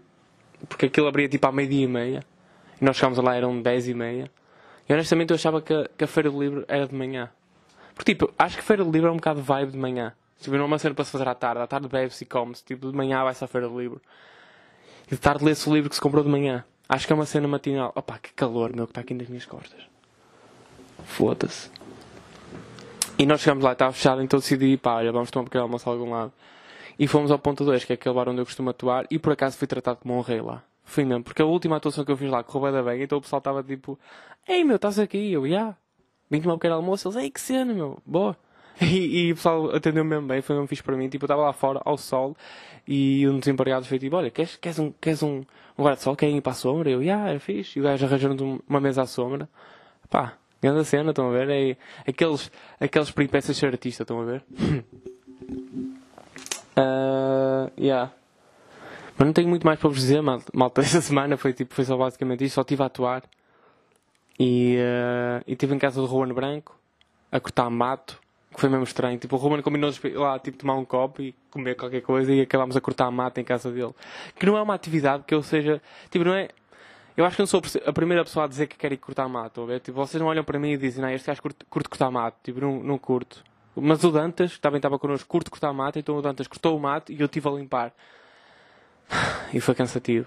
porque 0.68 0.86
aquilo 0.86 1.06
abria 1.06 1.28
tipo 1.28 1.46
à 1.46 1.52
meia-dia 1.52 1.84
e 1.84 1.86
meia. 1.86 2.24
E 2.80 2.84
nós 2.84 2.96
chegámos 2.96 3.18
lá, 3.18 3.36
eram 3.36 3.62
10 3.62 3.86
e 3.86 3.94
meia. 3.94 4.28
E 4.88 4.92
honestamente 4.92 5.30
eu 5.30 5.36
achava 5.36 5.62
que 5.62 5.72
a, 5.72 5.88
que 5.96 6.02
a 6.02 6.08
Feira 6.08 6.28
do 6.28 6.42
Livro 6.42 6.64
era 6.66 6.88
de 6.88 6.96
manhã. 6.96 7.30
Porque 7.94 8.12
tipo, 8.12 8.28
acho 8.36 8.56
que 8.56 8.64
Feira 8.64 8.82
do 8.84 8.90
Livro 8.90 9.08
é 9.08 9.12
um 9.12 9.18
bocado 9.18 9.40
vibe 9.40 9.70
de 9.70 9.78
manhã. 9.78 10.14
Tipo, 10.40 10.56
não 10.56 10.64
é 10.64 10.66
uma 10.66 10.80
cena 10.80 10.96
para 10.96 11.04
se 11.04 11.12
fazer 11.12 11.28
à 11.28 11.34
tarde. 11.36 11.62
À 11.62 11.66
tarde 11.68 11.86
bebe-se 11.86 12.24
e 12.24 12.26
come-se. 12.26 12.64
Tipo, 12.64 12.90
de 12.90 12.96
manhã 12.96 13.22
vai-se 13.22 13.44
à 13.44 13.46
Feira 13.46 13.68
do 13.68 13.80
Livro. 13.80 14.02
E 15.06 15.14
de 15.14 15.20
tarde 15.20 15.44
lê-se 15.44 15.68
o 15.70 15.72
livro 15.72 15.88
que 15.88 15.94
se 15.94 16.00
comprou 16.02 16.24
de 16.24 16.28
manhã. 16.28 16.64
Acho 16.92 17.06
que 17.06 17.12
é 17.14 17.16
uma 17.16 17.24
cena 17.24 17.48
matinal. 17.48 17.90
Opá, 17.94 18.18
que 18.18 18.34
calor, 18.34 18.76
meu, 18.76 18.86
que 18.86 18.90
está 18.90 19.00
aqui 19.00 19.14
nas 19.14 19.26
minhas 19.26 19.46
costas. 19.46 19.80
Foda-se. 21.06 21.70
E 23.18 23.24
nós 23.24 23.40
chegamos 23.40 23.64
lá, 23.64 23.72
estava 23.72 23.90
fechado, 23.94 24.20
então 24.20 24.38
decidi, 24.38 24.76
pá, 24.76 24.96
olha, 24.96 25.10
vamos 25.10 25.30
tomar 25.30 25.40
um 25.40 25.44
pequeno 25.46 25.64
almoço 25.64 25.88
a 25.88 25.92
algum 25.94 26.10
lado. 26.10 26.30
E 26.98 27.08
fomos 27.08 27.30
ao 27.30 27.38
ponto 27.38 27.64
2, 27.64 27.86
que 27.86 27.94
é 27.94 27.94
aquele 27.94 28.14
bar 28.14 28.28
onde 28.28 28.42
eu 28.42 28.44
costumo 28.44 28.68
atuar, 28.68 29.06
e 29.10 29.18
por 29.18 29.32
acaso 29.32 29.56
fui 29.56 29.66
tratado 29.66 30.00
como 30.02 30.18
um 30.18 30.20
rei 30.20 30.42
lá. 30.42 30.62
Fui 30.84 31.02
mesmo, 31.02 31.24
porque 31.24 31.40
a 31.40 31.46
última 31.46 31.78
atuação 31.78 32.04
que 32.04 32.12
eu 32.12 32.16
fiz 32.18 32.30
lá 32.30 32.44
correu 32.44 32.70
bem 32.70 32.72
da 32.72 32.82
bem, 32.82 33.02
então 33.02 33.16
o 33.16 33.22
pessoal 33.22 33.38
estava 33.38 33.62
tipo, 33.62 33.98
ei 34.46 34.62
meu, 34.62 34.76
estás 34.76 34.98
aqui? 34.98 35.32
Eu, 35.32 35.44
já. 35.44 35.48
Yeah. 35.48 35.76
Vim 36.30 36.42
tomar 36.42 36.56
um 36.56 36.58
pequeno 36.58 36.74
almoço, 36.74 37.08
eles, 37.08 37.16
ei 37.16 37.30
que 37.30 37.40
cena, 37.40 37.72
meu, 37.72 38.02
boa. 38.04 38.36
E, 38.80 39.26
e 39.28 39.32
o 39.32 39.36
pessoal 39.36 39.74
atendeu-me 39.74 40.10
mesmo 40.10 40.26
bem, 40.26 40.40
foi 40.42 40.56
mesmo 40.56 40.66
fixe 40.66 40.82
para 40.82 40.96
mim. 40.96 41.08
Tipo, 41.08 41.24
eu 41.24 41.26
estava 41.26 41.42
lá 41.42 41.52
fora, 41.52 41.80
ao 41.84 41.96
sol, 41.96 42.36
e 42.86 43.26
um 43.28 43.38
dos 43.38 43.46
empregados 43.48 43.88
foi 43.88 43.98
tipo, 43.98 44.16
olha, 44.16 44.30
queres, 44.30 44.56
queres 44.56 44.78
um, 44.78 44.92
queres 45.00 45.22
um, 45.22 45.44
um 45.78 45.84
guarda-sol, 45.84 46.16
querem 46.16 46.36
ir 46.38 46.40
para 46.40 46.52
a 46.52 46.54
sombra? 46.54 46.90
Eu, 46.90 47.02
yeah, 47.02 47.30
é 47.30 47.38
fixe. 47.38 47.78
E 47.78 47.82
o 47.82 47.84
gajo 47.84 48.04
arranjando 48.06 48.62
uma 48.68 48.80
mesa 48.80 49.02
à 49.02 49.06
sombra. 49.06 49.48
Pá, 50.10 50.34
grande 50.60 50.84
cena, 50.84 51.10
estão 51.10 51.28
a 51.28 51.32
ver? 51.32 51.48
É, 51.50 51.76
aqueles, 52.08 52.50
aqueles 52.80 53.10
peripécias 53.10 53.56
de 53.56 53.60
ser 53.60 53.66
artista, 53.66 54.02
estão 54.02 54.20
a 54.20 54.24
ver? 54.24 54.44
Uh, 56.76 57.70
yeah. 57.78 58.10
Mas 59.16 59.26
não 59.26 59.32
tenho 59.32 59.48
muito 59.48 59.64
mais 59.66 59.78
para 59.78 59.88
vos 59.88 59.98
dizer, 59.98 60.20
mal- 60.22 60.42
malta. 60.52 60.80
Esta 60.82 61.00
semana 61.00 61.36
foi, 61.36 61.52
tipo, 61.52 61.74
foi 61.74 61.84
só 61.84 61.96
basicamente 61.96 62.44
isto. 62.44 62.54
Só 62.54 62.62
estive 62.62 62.82
a 62.82 62.86
atuar. 62.86 63.22
E 64.38 64.76
e 65.46 65.52
estive 65.52 65.74
em 65.74 65.78
casa 65.78 66.00
do 66.00 66.06
Ruben 66.06 66.32
Branco, 66.34 66.76
a 67.30 67.38
cortar 67.38 67.70
mato. 67.70 68.21
Que 68.52 68.60
foi 68.60 68.68
mesmo 68.68 68.84
estranho. 68.84 69.18
Tipo, 69.18 69.36
o 69.36 69.38
Ruben 69.38 69.62
combinou 69.62 69.90
de 69.90 70.08
lá, 70.10 70.38
tipo, 70.38 70.58
tomar 70.58 70.74
um 70.74 70.84
copo 70.84 71.22
e 71.22 71.34
comer 71.50 71.74
qualquer 71.74 72.02
coisa. 72.02 72.32
E 72.32 72.40
acabámos 72.40 72.76
a 72.76 72.80
cortar 72.80 73.10
mato 73.10 73.38
em 73.38 73.44
casa 73.44 73.70
dele. 73.70 73.94
Que 74.38 74.46
não 74.46 74.56
é 74.56 74.62
uma 74.62 74.74
atividade 74.74 75.24
que 75.26 75.34
eu 75.34 75.42
seja... 75.42 75.80
Tipo, 76.10 76.24
não 76.24 76.34
é... 76.34 76.48
Eu 77.16 77.24
acho 77.26 77.36
que 77.36 77.42
não 77.42 77.46
sou 77.46 77.62
a 77.84 77.92
primeira 77.92 78.24
pessoa 78.24 78.46
a 78.46 78.48
dizer 78.48 78.66
que 78.66 78.76
quer 78.76 78.92
ir 78.92 78.96
cortar 78.96 79.28
mato. 79.28 79.62
a 79.62 79.66
ver? 79.66 79.80
Tipo, 79.80 79.96
vocês 79.98 80.20
não 80.20 80.28
olham 80.28 80.44
para 80.44 80.58
mim 80.58 80.72
e 80.72 80.76
dizem, 80.76 81.02
não, 81.02 81.10
este 81.10 81.26
gajo 81.26 81.42
curte, 81.42 81.64
curte 81.68 81.88
cortar 81.88 82.10
mato. 82.10 82.36
Tipo, 82.42 82.60
não, 82.60 82.82
não 82.82 82.98
curto. 82.98 83.44
Mas 83.74 84.04
o 84.04 84.10
Dantas, 84.10 84.54
que 84.54 84.60
também 84.60 84.78
estava 84.78 84.98
connosco, 84.98 85.28
curte 85.28 85.50
cortar 85.50 85.72
mato. 85.72 85.98
Então 85.98 86.16
o 86.16 86.22
Dantas 86.22 86.46
cortou 86.46 86.76
o 86.76 86.80
mato 86.80 87.12
e 87.12 87.20
eu 87.20 87.26
estive 87.26 87.48
a 87.48 87.52
limpar. 87.52 87.92
E 89.52 89.60
foi 89.60 89.74
cansativo. 89.74 90.26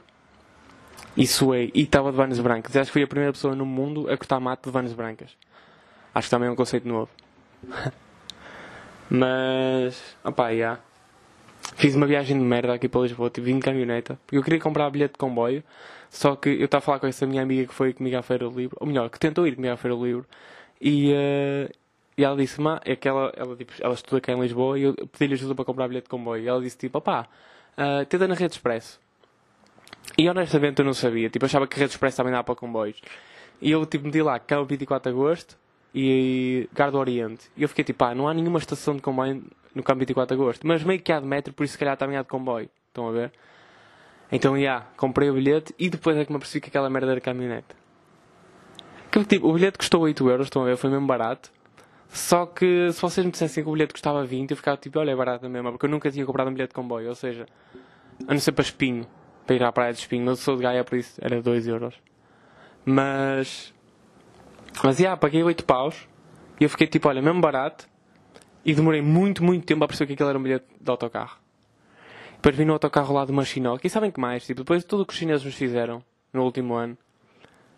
E 1.18 1.26
suei. 1.26 1.72
E 1.74 1.82
estava 1.82 2.12
de 2.12 2.18
vanas 2.18 2.40
brancas. 2.40 2.76
Acho 2.76 2.90
que 2.90 2.94
fui 2.94 3.04
a 3.04 3.08
primeira 3.08 3.32
pessoa 3.32 3.56
no 3.56 3.66
mundo 3.66 4.10
a 4.10 4.18
cortar 4.18 4.40
mato 4.40 4.66
de 4.66 4.72
vanas 4.72 4.94
brancas. 4.94 5.32
Acho 6.14 6.28
que 6.28 6.32
também 6.32 6.50
é 6.50 6.52
um 6.52 6.56
conceito 6.56 6.88
novo. 6.88 7.10
Mas, 9.10 10.16
opá, 10.24 10.54
já. 10.54 10.80
Fiz 11.76 11.96
uma 11.96 12.08
viagem 12.08 12.38
de 12.38 12.44
merda 12.44 12.74
aqui 12.74 12.88
para 12.88 13.02
Lisboa, 13.02 13.30
tive 13.30 13.52
vim 13.52 13.60
de 13.60 13.66
caminhoneta, 13.66 14.18
porque 14.26 14.38
eu 14.38 14.44
queria 14.44 14.60
comprar 14.60 14.90
bilhete 14.90 15.14
de 15.14 15.18
comboio, 15.18 15.64
só 16.10 16.36
que 16.36 16.50
eu 16.50 16.66
estava 16.66 16.80
a 16.80 16.86
falar 16.86 17.00
com 17.00 17.08
essa 17.08 17.26
minha 17.26 17.42
amiga 17.42 17.68
que 17.68 17.74
foi 17.74 17.94
comigo 17.94 18.16
à 18.18 18.22
Feira 18.22 18.48
do 18.50 18.58
Livro, 18.58 18.78
ou 18.80 18.88
melhor, 18.88 19.10
que 19.10 19.20
tentou 19.20 19.46
ir 19.46 19.56
comigo 19.56 19.74
à 19.74 19.78
Feira 19.78 19.96
do 19.96 20.06
Livro, 20.06 20.26
e, 20.80 21.12
eh, 21.12 21.70
e 22.18 22.24
ela 22.24 22.38
disse, 22.38 22.62
ma, 22.62 22.80
é 22.86 22.96
que 22.96 23.08
ela, 23.08 23.34
ela, 23.36 23.56
tipo, 23.56 23.74
ela 23.82 23.94
estuda 23.94 24.22
cá 24.22 24.32
em 24.32 24.40
Lisboa, 24.40 24.80
e 24.80 24.84
eu 24.84 24.94
pedi-lhe 24.94 25.34
ajuda 25.34 25.54
para 25.56 25.66
comprar 25.66 25.88
bilhete 25.88 26.06
de 26.06 26.10
comboio, 26.10 26.44
e 26.44 26.48
ela 26.48 26.62
disse 26.62 26.78
tipo, 26.78 26.98
opá, 26.98 27.28
uh, 27.78 28.06
tenta 28.06 28.28
na 28.28 28.36
Rede 28.36 28.54
Expresso. 28.54 29.00
E 30.18 30.30
honestamente 30.30 30.80
eu 30.80 30.86
não 30.86 30.94
sabia, 30.94 31.30
tipo, 31.30 31.46
achava 31.46 31.68
que 31.68 31.76
a 31.76 31.80
Rede 31.80 31.92
Expresso 31.92 32.18
também 32.18 32.32
dava 32.32 32.44
para 32.44 32.56
comboios. 32.56 33.02
E 33.62 33.72
eu 33.72 33.86
tipo 33.86 34.06
meti 34.06 34.22
lá, 34.22 34.40
cá 34.40 34.62
o 34.62 34.66
24 34.66 35.12
de 35.12 35.18
Agosto, 35.18 35.58
e 35.96 36.68
Gardo 36.74 36.98
Oriente. 36.98 37.50
E 37.56 37.64
eu 37.64 37.70
fiquei 37.70 37.86
tipo, 37.86 38.04
ah, 38.04 38.14
não 38.14 38.28
há 38.28 38.34
nenhuma 38.34 38.60
estação 38.60 38.98
de 38.98 39.02
comboio 39.02 39.42
no 39.74 39.82
campo 39.82 40.00
24 40.00 40.36
de 40.36 40.42
agosto. 40.42 40.68
Mas 40.68 40.84
meio 40.84 41.00
que 41.02 41.10
há 41.10 41.22
de 41.22 41.26
metro, 41.26 41.54
por 41.54 41.64
isso 41.64 41.72
se 41.72 41.80
calhar 41.80 41.96
também 41.96 42.18
há 42.18 42.22
de 42.22 42.28
comboio. 42.28 42.70
Estão 42.90 43.08
a 43.08 43.12
ver? 43.12 43.32
Então, 44.30 44.56
já, 44.56 44.60
yeah, 44.60 44.88
comprei 44.98 45.30
o 45.30 45.34
bilhete 45.34 45.74
e 45.80 45.90
depois 45.90 46.18
é 46.18 46.26
que 46.26 46.32
me 46.32 46.36
apercebi 46.36 46.60
que 46.60 46.68
aquela 46.68 46.90
merda 46.90 47.12
era 47.12 47.22
caminhonete. 47.22 47.68
Que, 49.10 49.24
tipo, 49.24 49.48
o 49.48 49.54
bilhete 49.54 49.78
custou 49.78 50.02
8 50.02 50.30
euros, 50.30 50.48
estão 50.48 50.64
a 50.64 50.66
ver? 50.66 50.76
Foi 50.76 50.90
mesmo 50.90 51.08
barato. 51.08 51.50
Só 52.10 52.46
que 52.46 52.92
se 52.92 53.02
vocês 53.02 53.26
me 53.26 53.32
dissessem 53.32 53.64
que 53.64 53.70
o 53.70 53.74
bilhete 53.74 53.94
custava 53.94 54.26
20, 54.26 54.52
eu 54.52 54.58
ficava 54.58 54.76
tipo, 54.76 55.00
olha, 55.00 55.12
é 55.12 55.16
barato 55.16 55.48
mesmo, 55.50 55.72
porque 55.72 55.86
eu 55.86 55.90
nunca 55.90 56.12
tinha 56.12 56.26
comprado 56.26 56.50
um 56.50 56.54
bilhete 56.54 56.72
de 56.72 56.76
comboio. 56.76 57.08
Ou 57.08 57.16
seja, 57.16 57.46
a 58.28 58.34
não 58.34 58.40
ser 58.40 58.52
para 58.52 58.64
Espinho, 58.64 59.08
para 59.48 59.56
ir 59.56 59.64
à 59.64 59.72
praia 59.72 59.94
de 59.94 60.00
Espinho. 60.00 60.30
Eu 60.30 60.36
sou 60.36 60.58
de 60.58 60.64
Gaia, 60.64 60.84
por 60.84 60.98
isso 60.98 61.18
era 61.22 61.42
2 61.42 61.68
euros. 61.68 61.96
Mas 62.84 63.74
mas, 64.84 64.98
já, 64.98 65.16
paguei 65.16 65.44
8 65.44 65.64
paus 65.66 66.08
e 66.60 66.64
eu 66.64 66.70
fiquei 66.70 66.88
tipo, 66.88 67.08
olha, 67.08 67.22
mesmo 67.22 67.42
barato. 67.42 67.88
E 68.64 68.74
demorei 68.74 69.02
muito, 69.02 69.44
muito 69.44 69.66
tempo 69.66 69.84
a 69.84 69.88
perceber 69.88 70.08
que 70.08 70.14
aquilo 70.14 70.30
era 70.30 70.40
um 70.40 70.42
bilhete 70.42 70.66
de 70.82 70.90
autocarro. 70.90 71.38
Depois 72.36 72.56
vim 72.56 72.66
no 72.66 72.74
autocarro 72.74 73.14
lá 73.14 73.26
de 73.26 73.32
uma 73.32 73.46
Chinoca. 73.46 73.86
E 73.86 73.90
sabem 73.90 74.10
que 74.10 74.20
mais? 74.20 74.46
Tipo, 74.46 74.62
depois 74.62 74.82
de 74.82 74.88
tudo 74.88 75.04
o 75.04 75.06
que 75.06 75.14
os 75.14 75.20
chineses 75.20 75.46
nos 75.46 75.56
fizeram 75.56 76.04
no 76.34 76.44
último 76.44 76.74
ano, 76.74 76.98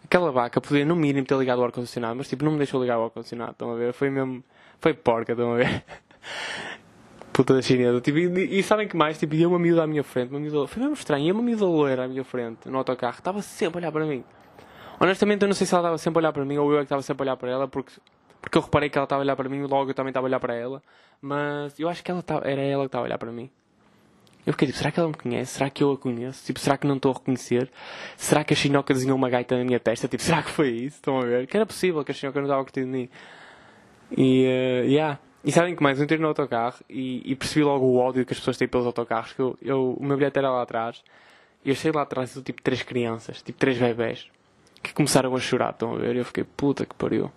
aquela 0.04 0.32
vaca 0.32 0.62
podia 0.62 0.86
no 0.86 0.96
mínimo 0.96 1.25
ter 1.25 1.38
ligado 1.38 1.60
o 1.60 1.63
ar-condicionado, 1.63 2.16
mas 2.16 2.27
tipo, 2.27 2.44
não 2.46 2.51
me 2.51 2.58
deixou 2.58 2.82
ligar 2.82 2.98
o 2.98 3.04
ar-condicionado. 3.04 3.51
Estão 3.51 3.72
a 3.72 3.75
ver? 3.75 3.94
Foi 3.94 4.10
mesmo. 4.10 4.44
Foi 4.80 4.94
porca, 4.94 5.34
estão 5.34 5.54
a 5.54 5.58
ver? 5.58 5.84
Puta 7.34 7.54
da 7.54 7.62
chinesa. 7.62 8.00
Tipo, 8.01 8.18
e, 8.18 8.60
e, 8.60 8.63
sabem 8.63 8.88
que 8.88 8.96
mais? 8.96 9.18
Tipo, 9.20 9.36
ia 9.36 9.48
uma 9.48 9.60
miúda 9.60 9.84
à 9.84 9.88
minha 9.88 10.04
frente. 10.04 10.32
Uma 10.32 10.39
miúda, 10.39 10.68
foi 10.68 10.82
mesmo 10.82 10.96
estranho. 10.96 11.25
Ia 11.25 11.34
uma 11.34 11.44
miúda 11.44 11.66
loira 11.66 12.06
à 12.06 12.08
minha 12.08 12.24
frente 12.24 12.68
no 12.70 12.77
autocarro. 12.77 13.18
Estava 13.18 13.42
sempre 13.42 13.77
a 13.77 13.82
olhar 13.82 13.92
para 13.92 14.06
mim. 14.06 14.24
Honestamente, 15.00 15.44
eu 15.44 15.48
não 15.48 15.56
sei 15.56 15.68
se 15.68 15.74
ela 15.74 15.82
estava 15.82 15.98
sempre 15.98 16.18
a 16.18 16.22
olhar 16.22 16.34
para 16.34 16.44
mim 16.44 16.58
ou 16.58 16.72
eu 16.72 16.78
é 16.78 16.80
que 16.80 16.86
estava 16.86 17.02
sempre 17.02 17.22
a 17.22 17.26
olhar 17.26 17.38
para 17.38 17.52
ela, 17.52 17.67
porque, 17.67 17.93
porque 18.41 18.58
eu 18.58 18.62
reparei 18.62 18.89
que 18.89 18.98
ela 18.98 19.06
estava 19.06 19.22
a 19.22 19.24
olhar 19.24 19.36
para 19.36 19.48
mim 19.48 19.58
e 19.58 19.67
logo 19.67 19.91
eu 19.91 19.93
também 19.93 20.10
estava 20.10 20.26
a 20.26 20.30
olhar 20.30 20.39
para 20.39 20.56
ela. 20.56 20.82
Mas 21.22 21.80
eu 21.80 21.88
acho 21.88 22.04
que 22.04 22.10
ela 22.10 22.24
era 22.43 22.62
ela 22.62 22.84
que 22.84 22.88
estava 22.88 23.04
a 23.04 23.08
olhar 23.08 23.17
para 23.17 23.32
mim. 23.32 23.50
Eu 24.45 24.54
fiquei 24.54 24.67
tipo, 24.67 24.78
será 24.80 24.91
que 24.91 25.00
ela 25.00 25.10
me 25.10 25.15
conhece? 25.15 25.54
Será 25.54 25.69
que 25.69 25.84
eu 25.84 25.91
a 25.91 25.98
conheço? 25.98 26.45
Tipo, 26.45 26.60
será 26.60 26.78
que 26.78 26.88
não 26.88 26.95
estou 26.95 27.12
a 27.12 27.15
reconhecer? 27.15 27.69
Será 28.15 28.43
que 28.43 28.54
a 28.54 28.58
Chinoca 28.58 28.93
desenhou 28.93 29.17
uma 29.17 29.30
gaita 29.30 29.58
na 29.58 29.63
minha 29.63 29.80
testa? 29.80 30.08
Tipo, 30.08 30.24
será 30.24 30.41
que 30.41 30.50
foi 30.50 30.69
isso? 30.69 30.95
Estão 30.95 31.19
a 31.19 31.26
ver? 31.26 31.48
Que 31.48 31.58
era 31.58 31.65
possível 31.65 32.04
que 32.04 32.12
a 32.12 32.15
Chinoca 32.15 32.39
não 32.39 32.48
estava 32.48 32.63
curtindo 32.63 32.86
de 32.88 32.91
mim. 32.91 33.10
E, 34.17 34.45
uh, 34.45 34.86
yeah. 34.86 35.19
E 35.43 35.52
sabem 35.52 35.76
que 35.76 35.84
mais? 35.84 36.00
Eu 36.00 36.06
entrei 36.06 36.17
no 36.17 36.28
autocarro 36.28 36.78
e, 36.89 37.30
e, 37.30 37.36
percebi 37.36 37.63
logo 37.63 37.86
o 37.86 37.98
ódio 37.98 38.26
que 38.26 38.34
as 38.34 38.39
pessoas 38.39 38.58
têm 38.58 38.67
pelos 38.67 38.86
autocarros. 38.86 39.34
Que 39.34 39.41
eu, 39.41 39.58
eu, 39.62 39.98
o 40.00 40.04
meu 40.04 40.17
bilhete 40.17 40.39
era 40.39 40.50
lá 40.50 40.62
atrás. 40.62 41.04
E 41.65 41.69
eu 41.69 41.76
cheguei 41.76 41.91
lá 41.91 42.04
atrás 42.04 42.36
e 42.36 42.41
tipo 42.41 42.62
três 42.62 42.82
crianças, 42.82 43.41
tipo 43.41 43.60
três 43.60 43.78
bebés 43.78 44.30
que 44.88 44.93
começaram 44.93 45.36
a 45.36 45.39
chorar, 45.39 45.71
estão 45.71 45.93
a 45.93 45.97
ver? 45.97 46.15
Eu 46.15 46.26
fiquei, 46.26 46.43
puta 46.43 46.86
que 46.86 46.95
pariu. 46.95 47.32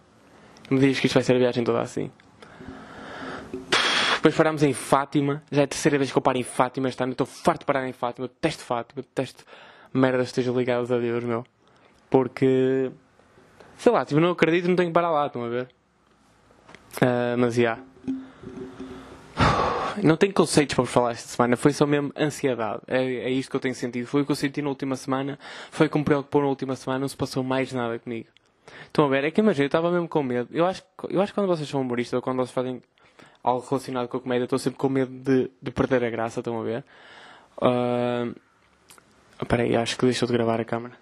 Me 0.70 0.78
diz 0.78 1.00
que 1.00 1.06
isto 1.06 1.14
vai 1.14 1.22
ser 1.22 1.34
a 1.34 1.38
viagem 1.38 1.64
toda 1.64 1.80
assim. 1.80 2.10
Depois 4.14 4.34
parámos 4.34 4.62
em 4.62 4.72
Fátima. 4.72 5.42
Já 5.50 5.62
é 5.62 5.64
a 5.64 5.68
terceira 5.68 5.98
vez 5.98 6.12
que 6.12 6.18
eu 6.18 6.22
paro 6.22 6.38
em 6.38 6.42
Fátima 6.42 6.88
este 6.88 7.02
ano. 7.02 7.12
Estou 7.12 7.26
farto 7.26 7.60
de 7.60 7.66
parar 7.66 7.88
em 7.88 7.92
Fátima. 7.92 8.26
Eu 8.26 8.28
detesto 8.28 8.62
Fátima. 8.62 9.00
Eu 9.00 9.02
detesto 9.02 9.44
merdas 9.92 10.26
estejam 10.26 10.56
ligadas 10.56 10.92
a 10.92 10.98
Deus, 10.98 11.24
meu. 11.24 11.44
Porque... 12.08 12.90
Sei 13.78 13.90
lá, 13.90 14.04
tipo, 14.04 14.20
não 14.20 14.30
acredito 14.30 14.68
não 14.68 14.76
tenho 14.76 14.90
que 14.90 14.94
parar 14.94 15.10
lá, 15.10 15.26
estão 15.26 15.42
a 15.42 15.48
ver? 15.48 15.68
Uh, 16.96 17.38
mas, 17.38 17.54
já. 17.54 17.62
Yeah. 17.62 17.82
Não 20.02 20.16
tenho 20.16 20.32
conceitos 20.32 20.74
para 20.74 20.84
vos 20.84 20.92
falar 20.92 21.12
esta 21.12 21.28
semana, 21.28 21.56
foi 21.56 21.72
só 21.72 21.86
mesmo 21.86 22.12
ansiedade. 22.16 22.82
É, 22.86 23.02
é 23.02 23.30
isto 23.30 23.50
que 23.50 23.56
eu 23.56 23.60
tenho 23.60 23.74
sentido. 23.74 24.06
Foi 24.06 24.22
o 24.22 24.26
que 24.26 24.32
eu 24.32 24.36
senti 24.36 24.62
na 24.62 24.68
última 24.68 24.96
semana, 24.96 25.38
foi 25.70 25.86
o 25.86 25.90
que 25.90 25.98
me 25.98 26.04
preocupou 26.04 26.42
na 26.42 26.48
última 26.48 26.76
semana, 26.76 27.00
não 27.00 27.08
se 27.08 27.16
passou 27.16 27.42
mais 27.42 27.72
nada 27.72 27.98
comigo. 27.98 28.28
Estão 28.84 29.04
a 29.04 29.08
ver? 29.08 29.24
É 29.24 29.30
que 29.30 29.40
imagina, 29.40 29.64
eu 29.64 29.66
estava 29.66 29.90
mesmo 29.90 30.08
com 30.08 30.22
medo. 30.22 30.48
Eu 30.52 30.66
acho, 30.66 30.82
eu 31.08 31.20
acho 31.20 31.32
que 31.32 31.38
quando 31.38 31.48
vocês 31.48 31.68
são 31.68 31.80
humoristas 31.80 32.16
ou 32.16 32.22
quando 32.22 32.36
vocês 32.38 32.52
fazem 32.52 32.80
algo 33.42 33.66
relacionado 33.68 34.08
com 34.08 34.16
a 34.16 34.20
comédia, 34.20 34.44
estou 34.44 34.58
sempre 34.58 34.78
com 34.78 34.88
medo 34.88 35.12
de, 35.12 35.50
de 35.60 35.70
perder 35.70 36.04
a 36.04 36.10
graça, 36.10 36.40
estão 36.40 36.60
a 36.60 36.62
ver? 36.62 36.84
Uh... 37.58 38.34
Aí, 39.48 39.74
acho 39.74 39.96
que 39.96 40.04
deixou 40.04 40.26
de 40.26 40.34
gravar 40.34 40.60
a 40.60 40.64
câmera. 40.64 40.94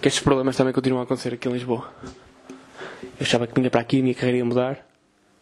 Que 0.00 0.08
estes 0.08 0.22
problemas 0.22 0.56
também 0.56 0.72
continuam 0.72 1.00
a 1.00 1.04
acontecer 1.04 1.34
aqui 1.34 1.48
em 1.48 1.52
Lisboa. 1.52 1.92
Eu 3.02 3.20
achava 3.20 3.46
que 3.46 3.54
vinha 3.54 3.70
para 3.70 3.80
aqui 3.80 3.98
e 3.98 4.00
a 4.00 4.02
minha 4.02 4.14
carreira 4.14 4.38
ia 4.38 4.44
mudar. 4.44 4.87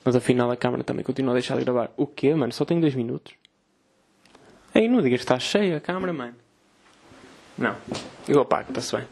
Mas 0.06 0.14
afinal 0.14 0.48
a 0.52 0.56
câmera 0.56 0.84
também 0.84 1.04
continua 1.04 1.32
a 1.32 1.34
deixar 1.34 1.58
de 1.58 1.64
gravar. 1.64 1.90
O 1.96 2.06
quê, 2.06 2.32
mano? 2.32 2.52
Só 2.52 2.64
tenho 2.64 2.80
2 2.80 2.94
minutos. 2.94 3.34
Ei, 4.72 4.88
não 4.88 5.02
digas 5.02 5.18
que 5.18 5.24
está 5.24 5.36
cheia 5.36 5.78
a 5.78 5.80
câmera, 5.80 6.12
mano. 6.12 6.36
Não. 7.58 7.74
Eu 8.28 8.40
apago, 8.40 8.68
está-se 8.68 8.96
bem. 8.96 9.04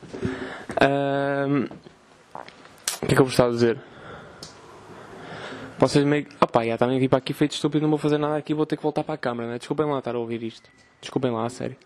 Um... 1.51 1.65
O 1.65 3.07
que 3.07 3.13
é 3.13 3.17
que 3.17 3.21
eu 3.21 3.25
gostava 3.25 3.51
de 3.51 3.57
dizer? 3.57 3.79
Vocês 5.81 6.05
meio. 6.05 6.29
Opá, 6.41 6.65
já 6.65 6.79
também 6.79 7.01
vim 7.01 7.09
para 7.09 7.19
aqui 7.19 7.33
feito 7.33 7.53
estúpido, 7.53 7.83
não 7.83 7.91
vou 7.91 7.99
fazer 7.99 8.19
nada 8.19 8.37
aqui, 8.37 8.55
vou 8.55 8.65
ter 8.65 8.77
que 8.77 8.83
voltar 8.83 9.03
para 9.03 9.15
a 9.15 9.19
câmera, 9.19 9.51
né? 9.51 9.59
Desculpem 9.59 9.87
lá 9.87 9.99
estar 9.99 10.15
a 10.15 10.19
ouvir 10.19 10.45
isto. 10.45 10.71
Desculpem 11.01 11.33
lá, 11.33 11.45
a 11.45 11.51
sério. 11.51 11.77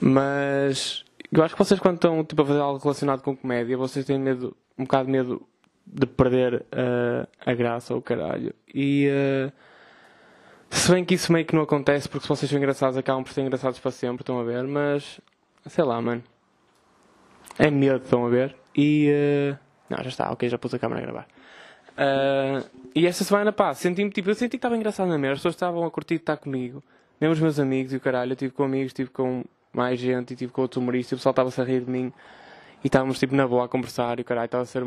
Mas. 0.00 1.04
Eu 1.30 1.44
acho 1.44 1.54
que 1.54 1.58
vocês, 1.62 1.78
quando 1.78 1.96
estão 1.96 2.24
tipo, 2.24 2.40
a 2.40 2.46
fazer 2.46 2.60
algo 2.60 2.78
relacionado 2.82 3.20
com 3.20 3.36
comédia, 3.36 3.76
vocês 3.76 4.06
têm 4.06 4.18
medo, 4.18 4.56
um 4.78 4.84
bocado 4.84 5.04
de 5.04 5.12
medo 5.12 5.46
de 5.86 6.06
perder 6.06 6.54
uh, 6.54 7.28
a 7.44 7.54
graça 7.54 7.94
ou 7.94 8.00
o 8.00 8.02
caralho. 8.02 8.54
E 8.74 9.08
uh, 9.08 9.52
se 10.70 10.90
bem 10.90 11.04
que 11.04 11.14
isso 11.14 11.32
meio 11.32 11.44
que 11.46 11.54
não 11.54 11.62
acontece 11.62 12.08
porque 12.08 12.24
se 12.24 12.28
vocês 12.28 12.50
são 12.50 12.58
engraçados 12.58 12.98
acabam 12.98 13.22
por 13.22 13.32
ser 13.32 13.42
engraçados 13.42 13.78
para 13.78 13.90
sempre, 13.90 14.22
estão 14.22 14.40
a 14.40 14.44
ver, 14.44 14.64
mas 14.64 15.20
sei 15.66 15.84
lá, 15.84 16.00
mano. 16.00 16.22
É 17.58 17.70
medo, 17.70 18.04
estão 18.04 18.26
a 18.26 18.28
ver? 18.28 18.54
E 18.76 19.10
uh, 19.10 19.58
não, 19.88 20.02
já 20.02 20.08
está, 20.08 20.30
ok, 20.30 20.48
já 20.48 20.58
pus 20.58 20.74
a 20.74 20.78
câmera 20.78 21.00
a 21.00 21.04
gravar. 21.04 21.26
e 22.94 23.06
esta 23.06 23.24
semana, 23.24 23.52
pá, 23.52 23.72
senti-me 23.72 24.10
tipo, 24.10 24.28
eu 24.28 24.34
senti 24.34 24.50
que 24.50 24.56
estava 24.56 24.76
engraçado 24.76 25.08
na 25.08 25.16
mesma, 25.16 25.34
as 25.34 25.38
pessoas 25.38 25.54
estavam 25.54 25.84
a 25.84 25.90
curtir 25.90 26.16
estar 26.16 26.36
comigo, 26.36 26.82
mesmo 27.20 27.32
os 27.32 27.40
meus 27.40 27.58
amigos 27.58 27.92
e 27.92 27.96
o 27.96 28.00
caralho, 28.00 28.30
eu 28.30 28.34
estive 28.34 28.52
com 28.52 28.64
amigos, 28.64 28.88
estive 28.88 29.10
com 29.10 29.44
mais 29.72 29.98
gente 29.98 30.32
e 30.32 30.36
tive 30.36 30.52
com 30.52 30.62
outros 30.62 30.76
humoristas, 30.82 31.12
o 31.12 31.20
pessoal 31.20 31.32
estava-se 31.32 31.60
a 31.60 31.64
rir 31.64 31.84
de 31.84 31.90
mim. 31.90 32.12
E 32.86 32.88
estávamos 32.88 33.18
tipo 33.18 33.34
na 33.34 33.48
boa 33.48 33.64
a 33.64 33.68
conversar 33.68 34.20
e 34.20 34.22
o 34.22 34.24
caralho 34.24 34.44
estava 34.44 34.62
a 34.62 34.64
ser. 34.64 34.80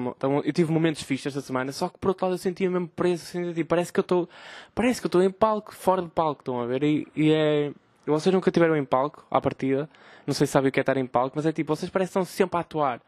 Eu 0.45 0.53
tive 0.53 0.71
momentos 0.71 1.03
fixos 1.03 1.35
esta 1.35 1.41
semana, 1.45 1.69
só 1.73 1.89
que 1.89 1.97
por 1.97 2.07
outro 2.07 2.27
lado 2.27 2.35
eu 2.35 2.37
sentia 2.37 2.69
mesmo 2.69 2.87
preso, 2.87 3.25
sentia, 3.25 3.53
tipo, 3.53 3.67
parece 3.67 3.91
que 3.91 3.99
eu 3.99 4.03
estou. 4.03 4.29
Parece 4.73 5.01
que 5.01 5.05
eu 5.05 5.09
estou 5.09 5.21
em 5.21 5.29
palco, 5.29 5.75
fora 5.75 6.01
de 6.01 6.07
palco, 6.07 6.39
estão 6.39 6.61
a 6.61 6.65
ver? 6.65 6.81
E, 6.81 7.05
e 7.13 7.29
é. 7.33 7.73
Vocês 8.05 8.33
nunca 8.33 8.49
estiveram 8.49 8.77
em 8.77 8.85
palco, 8.85 9.25
à 9.29 9.41
partida. 9.41 9.89
Não 10.25 10.33
sei 10.33 10.47
se 10.47 10.53
sabem 10.53 10.69
o 10.69 10.71
que 10.71 10.79
é 10.79 10.81
estar 10.81 10.95
em 10.95 11.05
palco, 11.05 11.33
mas 11.35 11.45
é 11.45 11.51
tipo, 11.51 11.75
vocês 11.75 11.91
parecem 11.91 12.13
que 12.13 12.19
estão 12.19 12.23
sempre 12.23 12.55
a 12.55 12.61
atuar. 12.61 13.01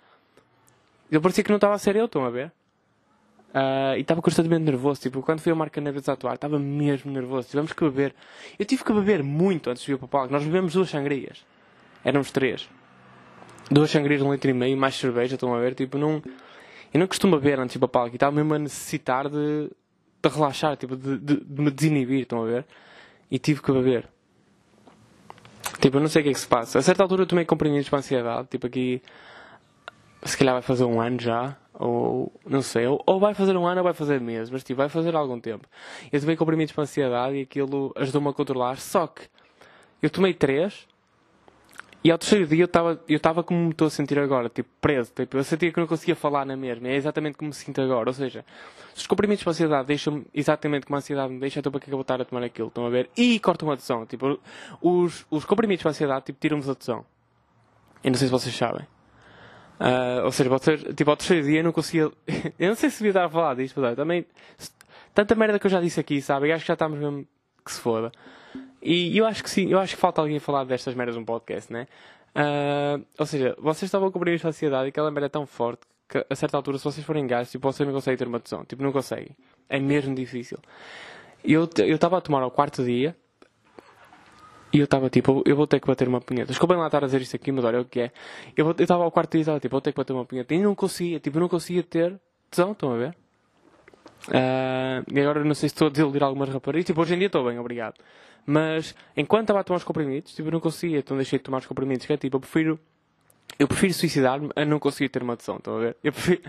Eu 1.10 1.22
parecia 1.22 1.42
que 1.42 1.52
não 1.52 1.56
estava 1.56 1.74
a 1.74 1.80
ser 1.80 1.96
eu, 1.96 2.04
estão 2.04 2.26
a 2.26 2.30
ver? 2.30 2.52
Uh, 3.56 3.96
e 3.96 4.02
estava 4.02 4.22
constantemente 4.22 4.66
nervoso. 4.66 5.00
Tipo, 5.00 5.22
quando 5.22 5.40
fui 5.40 5.54
ao 5.54 5.58
Marca 5.58 5.80
Neves 5.80 6.10
a 6.10 6.14
atuar, 6.14 6.36
estava 6.36 6.60
mesmo 6.60 7.14
nervoso. 7.14 7.48
Tivemos 7.48 7.72
que 7.72 7.82
beber. 7.86 8.14
Eu 8.60 8.66
tive 8.66 8.84
que 8.84 8.92
beber 8.92 9.24
muito 9.24 9.70
antes 9.70 9.84
de 9.84 9.94
vir 9.94 9.98
para 9.98 10.06
o 10.06 10.10
palco. 10.10 10.34
Nós 10.34 10.44
bebemos 10.44 10.74
duas 10.74 10.90
sangrias. 10.90 11.46
Éramos 12.04 12.30
três 12.30 12.68
duas 13.72 13.90
sangrias, 13.90 14.22
um 14.22 14.32
litro 14.32 14.50
e 14.50 14.54
meio, 14.54 14.78
mais 14.78 14.96
cerveja, 14.96 15.36
estão 15.36 15.54
a 15.56 15.60
ver? 15.60 15.74
Tipo, 15.74 15.98
não. 15.98 16.22
Eu 16.94 17.00
não 17.00 17.08
costumo 17.08 17.38
beber 17.40 17.58
antes 17.58 17.74
de 17.74 17.78
ir 17.78 17.80
para 17.80 17.88
palco 17.88 18.14
estava 18.14 18.36
mesmo 18.36 18.54
a 18.54 18.60
necessitar 18.60 19.30
de, 19.30 19.72
de 20.22 20.30
relaxar, 20.30 20.76
tipo, 20.76 20.96
de, 20.98 21.18
de, 21.18 21.38
de, 21.38 21.62
me 21.62 21.72
desinibir, 21.72 22.24
estão 22.24 22.44
a 22.44 22.46
ver? 22.46 22.66
E 23.30 23.40
tive 23.40 23.62
que 23.62 23.72
beber. 23.72 24.10
Tipo, 25.80 25.98
eu 25.98 26.02
não 26.02 26.10
sei 26.10 26.22
o 26.22 26.24
que 26.24 26.30
é 26.32 26.34
que 26.34 26.40
se 26.40 26.48
passa. 26.48 26.80
A 26.80 26.82
certa 26.82 27.02
altura 27.02 27.24
eu 27.24 27.26
tomei 27.26 27.46
comprimidos 27.46 27.88
para 27.88 28.00
ansiedade. 28.00 28.50
Tipo, 28.50 28.68
aqui. 28.68 29.02
Se 30.24 30.38
calhar 30.38 30.54
vai 30.54 30.62
fazer 30.62 30.84
um 30.84 31.00
ano 31.00 31.20
já. 31.20 31.56
Ou. 31.74 32.32
Não 32.46 32.62
sei. 32.62 32.86
Ou, 32.86 33.02
ou 33.08 33.20
vai 33.20 33.34
fazer 33.34 33.56
um 33.56 33.66
ano 33.66 33.80
ou 33.80 33.84
vai 33.86 33.94
fazer 33.94 34.20
meses. 34.20 34.50
Mas, 34.50 34.64
tipo, 34.64 34.78
vai 34.78 34.90
fazer 34.90 35.16
algum 35.16 35.40
tempo. 35.40 35.66
Eu 36.12 36.20
tomei 36.20 36.36
comprimidos 36.36 36.74
para 36.74 36.84
ansiedade 36.84 37.38
e 37.38 37.42
aquilo 37.44 37.94
ajudou-me 37.96 38.28
a 38.28 38.34
controlar. 38.34 38.78
Só 38.78 39.08
que. 39.08 39.24
Eu 40.02 40.10
tomei 40.10 40.34
três. 40.34 40.86
E 42.04 42.12
ao 42.12 42.18
terceiro 42.18 42.48
dia 42.48 42.64
eu 42.64 42.66
estava 42.66 43.00
eu 43.08 43.20
tava 43.20 43.44
como 43.44 43.60
me 43.66 43.72
estou 43.72 43.86
a 43.88 43.90
sentir 43.90 44.18
agora, 44.18 44.50
tipo, 44.50 44.70
preso. 44.82 45.12
Tipo, 45.16 45.38
eu 45.38 45.44
sentia 45.44 45.72
que 45.72 45.80
não 45.80 45.86
conseguia 45.86 46.16
falar 46.16 46.46
na 46.46 46.58
mesma. 46.58 46.88
É 46.88 46.96
exatamente 46.96 47.38
como 47.38 47.50
me 47.50 47.54
sinto 47.54 47.80
agora. 47.80 48.10
Ou 48.10 48.14
seja, 48.14 48.44
os 48.96 49.06
comprimidos 49.06 49.44
para 49.44 49.52
a 49.52 49.54
ansiedade 49.54 49.88
deixam-me 49.88 50.26
exatamente 50.34 50.88
como 50.88 50.96
a 50.96 51.00
ansiedade 51.00 51.32
me 51.32 51.40
deixa, 51.40 51.60
então 51.60 51.72
para 51.72 51.80
que 51.80 51.90
é 51.90 51.94
eu 51.94 51.98
vou 51.98 52.02
estar 52.02 52.20
a 52.20 52.26
tomar 52.26 52.44
aquilo? 52.44 52.70
Estão 52.70 52.86
a 52.88 52.90
ver? 52.90 53.10
E 53.16 53.40
cortam 53.40 53.70
a 53.70 53.74
adesão. 53.74 54.06
Tipo, 54.06 54.40
os, 54.82 55.26
os 55.30 55.46
comprimidos 55.46 55.84
para 55.84 55.90
a 55.90 55.94
ansiedade, 55.94 56.26
tipo, 56.26 56.40
tiram-vos 56.40 56.68
a 56.70 56.72
adesão. 56.72 57.06
Eu 58.04 58.12
não 58.12 58.18
sei 58.18 58.28
se 58.28 58.32
vocês 58.32 58.56
sabem. 58.56 58.88
Uh, 59.80 60.26
ou 60.26 60.32
seja, 60.32 60.50
vocês, 60.50 60.84
tipo, 60.96 61.10
ao 61.10 61.18
terceiro 61.18 61.46
dia 61.46 61.60
eu 61.60 61.64
não 61.64 61.72
conseguia. 61.72 62.12
eu 62.58 62.70
não 62.70 62.76
sei 62.76 62.90
se 62.90 62.98
devia 62.98 63.12
estar 63.12 63.26
a 63.26 63.30
falar 63.30 63.56
disto, 63.56 63.80
mas 63.80 63.96
também. 63.96 64.26
Tanta 65.14 65.36
merda 65.36 65.60
que 65.60 65.68
eu 65.68 65.72
já 65.72 65.82
disse 65.82 66.00
aqui, 66.00 66.22
sabe? 66.22 66.48
E 66.48 66.52
acho 66.52 66.64
que 66.64 66.68
já 66.68 66.74
estamos 66.74 66.98
mesmo 66.98 67.28
que 67.64 67.72
se 67.72 67.80
foda. 67.80 68.12
E 68.82 69.18
eu 69.18 69.26
acho 69.26 69.44
que 69.44 69.50
sim, 69.50 69.70
eu 69.72 69.80
acho 69.80 69.96
que 69.96 70.02
falta 70.02 70.22
alguém 70.22 70.40
falar 70.40 70.64
destas 70.64 70.96
merdas 70.96 71.16
num 71.16 71.26
podcast, 71.26 71.72
né? 71.72 71.88
Uh, 72.36 73.06
ou 73.18 73.26
seja, 73.26 73.56
vocês 73.60 73.84
estavam 73.84 74.08
a 74.08 74.12
cobrir 74.12 74.40
a 74.44 74.48
ansiedade 74.48 74.88
e 74.88 74.90
aquela 74.90 75.12
merda 75.12 75.26
é 75.26 75.30
tão 75.30 75.46
forte 75.46 75.82
que 76.08 76.26
a 76.30 76.36
certa 76.36 76.58
altura, 76.58 76.78
se 76.78 76.84
vocês 76.84 77.06
forem 77.06 77.26
gajos, 77.28 77.52
tipo, 77.52 77.72
vocês 77.72 77.88
não 77.88 77.94
conseguem 77.94 78.18
ter 78.18 78.28
uma 78.28 78.40
tesão. 78.40 78.66
Tipo, 78.66 78.84
não 78.84 78.92
conseguem. 78.92 79.36
É 79.70 79.80
mesmo 79.80 80.14
difícil. 80.14 80.58
Eu 81.44 81.70
estava 81.78 82.18
a 82.18 82.22
tomar 82.22 82.42
ao 82.44 82.52
quarto 82.52 82.84
dia 82.84 83.16
e 84.74 84.80
eu 84.80 84.86
estava 84.86 85.10
tipo, 85.10 85.44
eu 85.46 85.56
vou 85.56 85.68
ter 85.68 85.80
que 85.80 85.88
bater 85.88 86.08
uma 86.08 86.22
punheta. 86.22 86.48
Desculpem 86.48 86.78
lá 86.78 86.86
estar 86.86 87.04
a 87.04 87.06
dizer 87.06 87.22
isto 87.22 87.36
aqui, 87.36 87.52
mas 87.52 87.64
olha 87.66 87.82
o 87.82 87.86
que 87.86 88.02
é. 88.02 88.12
Eu 88.56 88.72
estava 88.72 89.04
ao 89.04 89.12
quarto 89.12 89.32
dia 89.32 89.40
e 89.40 89.42
estava 89.42 89.60
tipo, 89.60 89.72
vou 89.74 89.82
ter 89.82 89.92
que 89.92 89.98
bater 89.98 90.14
uma 90.14 90.26
punheta. 90.26 90.54
E 90.54 90.60
não 90.60 90.74
conseguia, 90.76 91.20
tipo, 91.20 91.40
não 91.40 91.50
conseguia 91.50 91.84
ter 91.84 92.20
tesão, 92.50 92.72
estão 92.72 92.94
a 92.94 92.98
ver? 92.98 93.16
Uh, 94.28 95.04
e 95.12 95.20
agora 95.20 95.44
não 95.44 95.56
sei 95.56 95.68
se 95.68 95.76
estou 95.76 95.88
a 95.88 95.92
desiludir 95.92 96.24
algumas 96.24 96.50
raparigas. 96.50 96.86
Tipo, 96.86 97.02
hoje 97.02 97.16
em 97.16 97.18
dia 97.18 97.28
estou 97.28 97.46
bem, 97.46 97.60
obrigado. 97.60 97.96
Mas 98.46 98.96
enquanto 99.16 99.44
estava 99.44 99.60
a 99.60 99.64
tomar 99.64 99.78
os 99.78 99.84
comprimidos, 99.84 100.34
tipo, 100.34 100.48
eu 100.48 100.52
não 100.52 100.60
conseguia, 100.60 101.00
então 101.00 101.16
deixei 101.16 101.40
de 101.40 101.44
tomar 101.44 101.60
os 101.60 101.66
comprimidos. 101.66 102.06
Que 102.06 102.14
é 102.14 102.18
tipo, 102.18 102.38
eu 102.38 102.40
prefiro. 102.40 102.80
Eu 103.60 103.68
prefiro 103.68 103.94
suicidar-me 103.94 104.50
a 104.56 104.66
não 104.66 104.80
conseguir 104.80 105.10
ter 105.10 105.22
uma 105.22 105.34
adesão, 105.34 105.58
estão 105.58 105.76
a 105.76 105.80
ver? 105.80 105.98
Eu, 106.04 106.12
prefiro, 106.12 106.42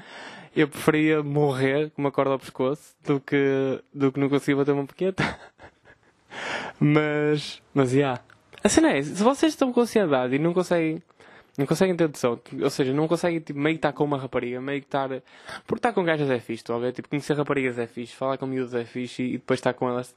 eu 0.56 0.68
preferia 0.68 1.22
morrer 1.22 1.90
com 1.90 2.00
uma 2.00 2.12
corda 2.12 2.32
ao 2.32 2.38
pescoço 2.38 2.94
do 3.04 3.20
que, 3.20 3.82
do 3.92 4.12
que 4.12 4.20
não 4.20 4.28
conseguir 4.28 4.54
bater 4.54 4.72
uma 4.72 4.86
pequeta. 4.86 5.38
mas, 6.80 7.60
mas, 7.74 7.90
já. 7.90 7.96
Yeah. 7.96 8.22
A 8.64 8.68
cena 8.68 8.92
é, 8.92 9.02
se 9.02 9.22
vocês 9.22 9.52
estão 9.52 9.72
com 9.72 9.80
ansiedade 9.80 10.36
e 10.36 10.38
não 10.38 10.54
conseguem 10.54 11.02
não 11.56 11.66
conseguem 11.66 11.94
ter 11.94 12.08
noção. 12.08 12.40
Ou 12.62 12.70
seja, 12.70 12.92
não 12.92 13.06
conseguem 13.06 13.40
tipo, 13.40 13.58
meio 13.58 13.74
que 13.74 13.78
estar 13.78 13.92
com 13.92 14.04
uma 14.04 14.16
rapariga, 14.16 14.60
meio 14.60 14.80
que 14.80 14.86
estar. 14.86 15.08
Porque 15.66 15.78
estar 15.78 15.92
com 15.92 16.02
gajas 16.02 16.30
é 16.30 16.38
fixe, 16.38 16.62
estão 16.62 16.76
a 16.76 16.78
ver? 16.78 16.92
Tipo, 16.92 17.08
conhecer 17.08 17.36
raparigas 17.36 17.78
é 17.78 17.86
fixe, 17.86 18.14
falar 18.14 18.38
com 18.38 18.46
miúdos 18.46 18.74
é 18.74 18.84
fixe 18.84 19.22
e, 19.22 19.32
depois 19.32 19.58
estar 19.58 19.74
com 19.74 19.88
elas. 19.88 20.14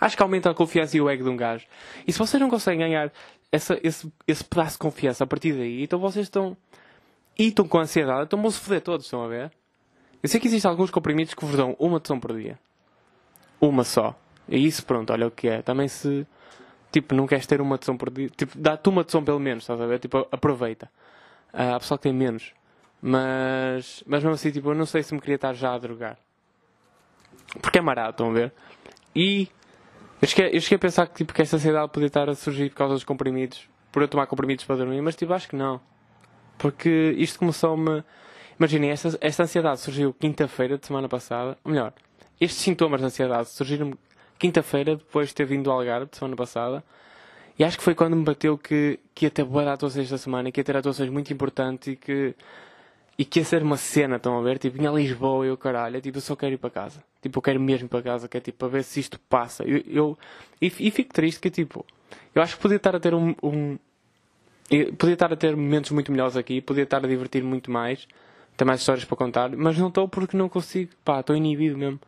Acho 0.00 0.16
que 0.16 0.22
aumenta 0.22 0.50
a 0.50 0.54
confiança 0.54 0.96
e 0.96 1.00
o 1.00 1.08
ego 1.08 1.24
de 1.24 1.30
um 1.30 1.36
gajo. 1.36 1.66
E 2.06 2.12
se 2.12 2.18
vocês 2.18 2.40
não 2.40 2.50
conseguem 2.50 2.80
ganhar 2.80 3.12
essa, 3.50 3.78
esse, 3.82 4.12
esse 4.26 4.44
pedaço 4.44 4.72
de 4.72 4.78
confiança 4.78 5.24
a 5.24 5.26
partir 5.26 5.52
daí, 5.52 5.82
então 5.82 5.98
vocês 5.98 6.26
estão. 6.26 6.56
E 7.38 7.48
estão 7.48 7.66
com 7.66 7.78
ansiedade, 7.78 8.24
então 8.24 8.40
vão 8.40 8.50
se 8.50 8.60
foder 8.60 8.80
todos, 8.80 9.06
estão 9.06 9.24
a 9.24 9.28
ver? 9.28 9.50
Eu 10.22 10.28
sei 10.28 10.38
que 10.40 10.46
existem 10.46 10.70
alguns 10.70 10.90
comprimidos 10.90 11.34
que 11.34 11.44
vos 11.44 11.56
dão 11.56 11.76
uma 11.78 11.96
atenção 11.96 12.18
por 12.20 12.34
dia. 12.36 12.58
Uma 13.60 13.82
só. 13.84 14.14
E 14.48 14.64
isso, 14.64 14.84
pronto, 14.86 15.12
olha 15.12 15.26
o 15.26 15.30
que 15.30 15.48
é. 15.48 15.62
Também 15.62 15.88
se 15.88 16.26
tipo, 16.94 17.12
não 17.12 17.26
queres 17.26 17.44
ter 17.44 17.60
uma 17.60 17.74
atenção 17.74 17.96
por 17.96 18.08
dia, 18.08 18.28
tipo, 18.28 18.56
dá-te 18.56 18.88
uma 18.88 19.00
atenção 19.00 19.24
pelo 19.24 19.40
menos, 19.40 19.64
estás 19.64 19.80
a 19.80 19.86
ver? 19.86 19.98
Tipo, 19.98 20.28
aproveita. 20.30 20.88
Uh, 21.52 21.74
há 21.74 21.80
pessoal 21.80 21.98
que 21.98 22.04
tem 22.04 22.12
menos. 22.12 22.52
Mas, 23.02 24.04
mas 24.06 24.22
mesmo 24.22 24.34
assim, 24.34 24.52
tipo, 24.52 24.70
eu 24.70 24.74
não 24.76 24.86
sei 24.86 25.02
se 25.02 25.12
me 25.12 25.20
queria 25.20 25.34
estar 25.34 25.52
já 25.54 25.74
a 25.74 25.78
drogar. 25.78 26.16
Porque 27.60 27.78
é 27.78 27.82
marado, 27.82 28.10
estão 28.10 28.30
a 28.30 28.32
ver? 28.32 28.52
E 29.14 29.48
eu 30.24 30.28
cheguei, 30.28 30.56
eu 30.56 30.60
cheguei 30.60 30.76
a 30.76 30.78
pensar 30.78 31.06
que, 31.06 31.14
tipo, 31.16 31.34
que 31.34 31.42
esta 31.42 31.56
ansiedade 31.56 31.92
podia 31.92 32.06
estar 32.06 32.30
a 32.30 32.34
surgir 32.34 32.70
por 32.70 32.76
causa 32.76 32.94
dos 32.94 33.04
comprimidos, 33.04 33.68
por 33.92 34.02
eu 34.02 34.08
tomar 34.08 34.26
comprimidos 34.26 34.64
para 34.64 34.76
dormir, 34.76 35.02
mas 35.02 35.14
tipo, 35.14 35.32
acho 35.34 35.46
que 35.46 35.54
não. 35.54 35.78
Porque 36.56 37.14
isto 37.18 37.38
começou-me. 37.38 38.02
Imaginem, 38.58 38.90
esta, 38.90 39.18
esta 39.20 39.42
ansiedade 39.42 39.80
surgiu 39.80 40.14
quinta-feira 40.14 40.78
de 40.78 40.86
semana 40.86 41.08
passada. 41.10 41.58
Ou 41.62 41.70
melhor, 41.70 41.92
estes 42.40 42.62
sintomas 42.62 43.00
de 43.00 43.06
ansiedade 43.06 43.50
surgiram 43.50 43.92
quinta-feira, 44.38 44.96
depois 44.96 45.28
de 45.28 45.34
ter 45.34 45.44
vindo 45.44 45.64
do 45.64 45.70
Algarve, 45.70 46.06
de 46.10 46.16
semana 46.16 46.36
passada. 46.36 46.82
E 47.58 47.64
acho 47.64 47.76
que 47.76 47.84
foi 47.84 47.94
quando 47.94 48.16
me 48.16 48.24
bateu 48.24 48.56
que, 48.56 48.98
que 49.14 49.26
ia 49.26 49.30
ter 49.30 49.44
boa 49.44 49.70
atuações 49.70 50.06
esta 50.06 50.16
semana, 50.16 50.50
que 50.50 50.58
ia 50.58 50.64
ter 50.64 50.76
atuações 50.76 51.10
muito 51.10 51.32
importantes 51.32 51.88
e 51.88 51.96
que, 51.96 52.34
e 53.16 53.24
que 53.24 53.38
ia 53.38 53.44
ser 53.44 53.62
uma 53.62 53.76
cena, 53.76 54.16
estão 54.16 54.38
a 54.38 54.42
ver? 54.42 54.58
Tipo, 54.58 54.86
a 54.86 54.92
Lisboa 54.92 55.46
e 55.46 55.48
eu, 55.48 55.56
caralho, 55.56 55.96
é 55.96 56.00
tipo, 56.00 56.18
eu 56.18 56.22
só 56.22 56.34
quero 56.34 56.54
ir 56.54 56.58
para 56.58 56.70
casa. 56.70 57.02
Tipo, 57.22 57.38
eu 57.38 57.42
quero 57.42 57.60
mesmo 57.60 57.88
para 57.88 58.02
casa, 58.02 58.28
que 58.28 58.36
é 58.36 58.40
tipo, 58.40 58.58
para 58.58 58.68
ver 58.68 58.82
se 58.82 59.00
isto 59.00 59.18
passa. 59.28 59.64
Eu, 59.64 59.82
eu 59.86 60.18
e, 60.60 60.66
e, 60.66 60.90
fico 60.90 61.12
triste 61.12 61.40
que, 61.40 61.50
tipo, 61.50 61.84
eu 62.34 62.42
acho 62.42 62.56
que 62.56 62.62
podia 62.62 62.76
estar 62.76 62.94
a 62.94 63.00
ter 63.00 63.14
um, 63.14 63.34
um 63.42 63.78
podia 64.98 65.14
estar 65.14 65.32
a 65.32 65.36
ter 65.36 65.54
momentos 65.56 65.90
muito 65.90 66.10
melhores 66.10 66.36
aqui, 66.36 66.60
podia 66.60 66.84
estar 66.84 67.04
a 67.04 67.08
divertir 67.08 67.44
muito 67.44 67.70
mais, 67.70 68.08
ter 68.56 68.64
mais 68.64 68.80
histórias 68.80 69.04
para 69.04 69.16
contar, 69.16 69.50
mas 69.50 69.78
não 69.78 69.88
estou 69.88 70.08
porque 70.08 70.36
não 70.36 70.48
consigo, 70.48 70.90
pá, 71.04 71.20
estou 71.20 71.36
inibido 71.36 71.78
mesmo. 71.78 72.00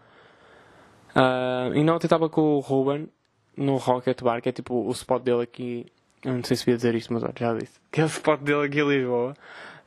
Uh, 1.15 1.75
e 1.75 1.85
não, 1.85 1.95
eu 1.95 1.99
estava 1.99 2.29
com 2.29 2.57
o 2.57 2.61
Ruben 2.61 3.09
no 3.57 3.77
Rocket 3.77 4.21
Bar, 4.23 4.43
que 4.43 4.49
é 4.49 4.53
tipo 4.53 4.75
o 4.75 4.91
spot 4.91 5.23
dele 5.23 5.43
aqui. 5.43 5.87
Eu 6.23 6.35
não 6.35 6.45
sei 6.45 6.57
se 6.57 6.65
devia 6.65 6.77
dizer 6.77 6.95
isto, 6.95 7.13
mas 7.13 7.23
já 7.39 7.55
disse. 7.55 7.79
Que 7.91 8.01
é 8.01 8.05
o 8.05 8.07
spot 8.07 8.41
dele 8.41 8.67
aqui 8.67 8.81
em 8.81 8.89
Lisboa. 8.89 9.35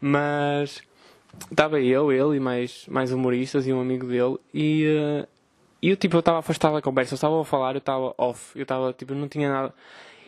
Mas 0.02 0.82
estava 1.52 1.80
eu, 1.80 2.12
ele 2.12 2.38
e 2.38 2.40
mais, 2.40 2.86
mais 2.88 3.12
humoristas 3.12 3.68
e 3.68 3.74
um 3.74 3.82
amigo 3.82 4.08
dele. 4.08 4.38
E, 4.54 4.86
uh, 4.88 5.28
eu 5.82 5.96
tipo, 5.96 6.16
eu 6.18 6.20
estava 6.20 6.40
afastado 6.40 6.74
da 6.74 6.82
conversa. 6.82 7.14
Eu 7.14 7.16
estava 7.16 7.42
a 7.42 7.46
falar, 7.46 7.76
eu 7.76 7.80
estava 7.80 8.14
off. 8.18 8.58
Eu 8.58 8.64
estava 8.64 8.94
tipo, 8.94 9.14
não 9.14 9.28
tinha 9.28 9.50
nada. 9.50 9.74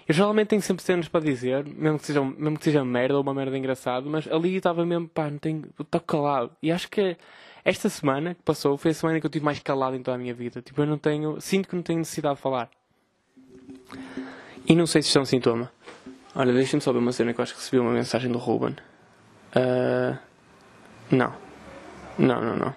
Eu 0.07 0.13
geralmente 0.13 0.49
tenho 0.49 0.61
sempre 0.61 0.83
cenas 0.83 1.07
para 1.07 1.21
dizer, 1.21 1.65
mesmo 1.65 1.99
que 1.99 2.05
seja, 2.05 2.23
mesmo 2.23 2.57
que 2.57 2.65
seja 2.65 2.83
merda 2.83 3.15
ou 3.15 3.21
uma 3.21 3.33
merda 3.33 3.57
engraçada, 3.57 4.09
mas 4.09 4.27
ali 4.27 4.53
eu 4.53 4.57
estava 4.57 4.85
mesmo, 4.85 5.07
pá, 5.07 5.29
não 5.29 5.37
tenho. 5.37 5.63
Estou 5.79 6.01
calado. 6.01 6.51
E 6.61 6.71
acho 6.71 6.89
que 6.89 7.15
esta 7.63 7.89
semana 7.89 8.33
que 8.33 8.41
passou 8.41 8.77
foi 8.77 8.91
a 8.91 8.93
semana 8.93 9.19
que 9.19 9.25
eu 9.25 9.29
estive 9.29 9.45
mais 9.45 9.59
calado 9.59 9.95
em 9.95 10.03
toda 10.03 10.15
a 10.15 10.17
minha 10.17 10.33
vida. 10.33 10.61
Tipo, 10.61 10.81
eu 10.81 10.85
não 10.85 10.97
tenho. 10.97 11.39
Sinto 11.39 11.69
que 11.69 11.75
não 11.75 11.83
tenho 11.83 11.99
necessidade 11.99 12.35
de 12.35 12.41
falar. 12.41 12.69
E 14.67 14.75
não 14.75 14.87
sei 14.87 15.01
se 15.01 15.07
isto 15.07 15.19
é 15.19 15.21
um 15.21 15.25
sintoma. 15.25 15.71
Olha, 16.33 16.53
deixa-me 16.53 16.81
só 16.81 16.93
ver 16.93 16.99
uma 16.99 17.11
cena 17.11 17.33
que 17.33 17.39
eu 17.39 17.43
acho 17.43 17.53
que 17.53 17.59
recebi 17.59 17.79
uma 17.79 17.91
mensagem 17.91 18.31
do 18.31 18.37
Ruben. 18.37 18.75
Uh, 19.55 20.17
não. 21.11 21.33
Não, 22.17 22.41
não, 22.41 22.55
não. 22.55 22.75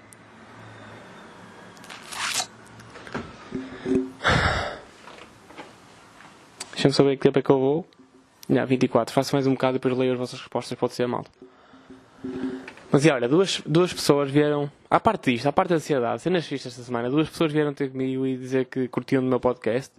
Deixa-me 6.72 6.94
saber 6.94 7.16
que 7.16 7.22
tempo 7.22 7.38
é 7.38 7.42
que 7.42 7.50
eu 7.50 7.58
vou. 7.58 7.86
Já, 8.48 8.64
24. 8.64 9.14
Faço 9.14 9.34
mais 9.34 9.46
um 9.46 9.52
bocado 9.52 9.76
e 9.76 9.78
depois 9.78 9.96
leio 9.96 10.12
as 10.12 10.18
vossas 10.18 10.38
respostas. 10.38 10.78
Pode 10.78 10.94
ser 10.94 11.06
mal. 11.06 11.24
Mas 12.90 13.04
e 13.04 13.10
olha, 13.10 13.28
duas, 13.28 13.60
duas 13.66 13.92
pessoas 13.92 14.30
vieram, 14.30 14.70
à 14.88 15.00
parte 15.00 15.32
disto, 15.32 15.48
à 15.48 15.52
parte 15.52 15.70
da 15.70 15.76
ansiedade, 15.76 16.22
cenas 16.22 16.46
fixas 16.46 16.72
esta 16.72 16.84
semana, 16.84 17.10
duas 17.10 17.28
pessoas 17.28 17.52
vieram 17.52 17.74
ter 17.74 17.90
comigo 17.90 18.24
e 18.24 18.36
dizer 18.36 18.66
que 18.66 18.86
curtiam 18.86 19.20
do 19.20 19.28
meu 19.28 19.40
podcast, 19.40 19.92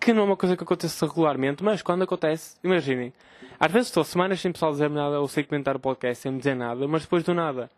que 0.00 0.12
não 0.12 0.22
é 0.22 0.24
uma 0.24 0.36
coisa 0.36 0.56
que 0.56 0.62
acontece 0.62 1.04
regularmente, 1.04 1.62
mas 1.62 1.82
quando 1.82 2.02
acontece, 2.02 2.56
imaginem, 2.62 3.12
às 3.58 3.72
vezes 3.72 3.88
estou 3.88 4.04
semanas 4.04 4.40
sem 4.40 4.52
pessoal 4.52 4.72
dizer 4.72 4.90
nada 4.90 5.20
ou 5.20 5.28
sem 5.28 5.44
comentar 5.44 5.76
o 5.76 5.80
podcast, 5.80 6.22
sem 6.22 6.32
me 6.32 6.38
dizer 6.38 6.54
nada, 6.54 6.86
mas 6.86 7.02
depois 7.02 7.22
do 7.24 7.32
nada. 7.32 7.70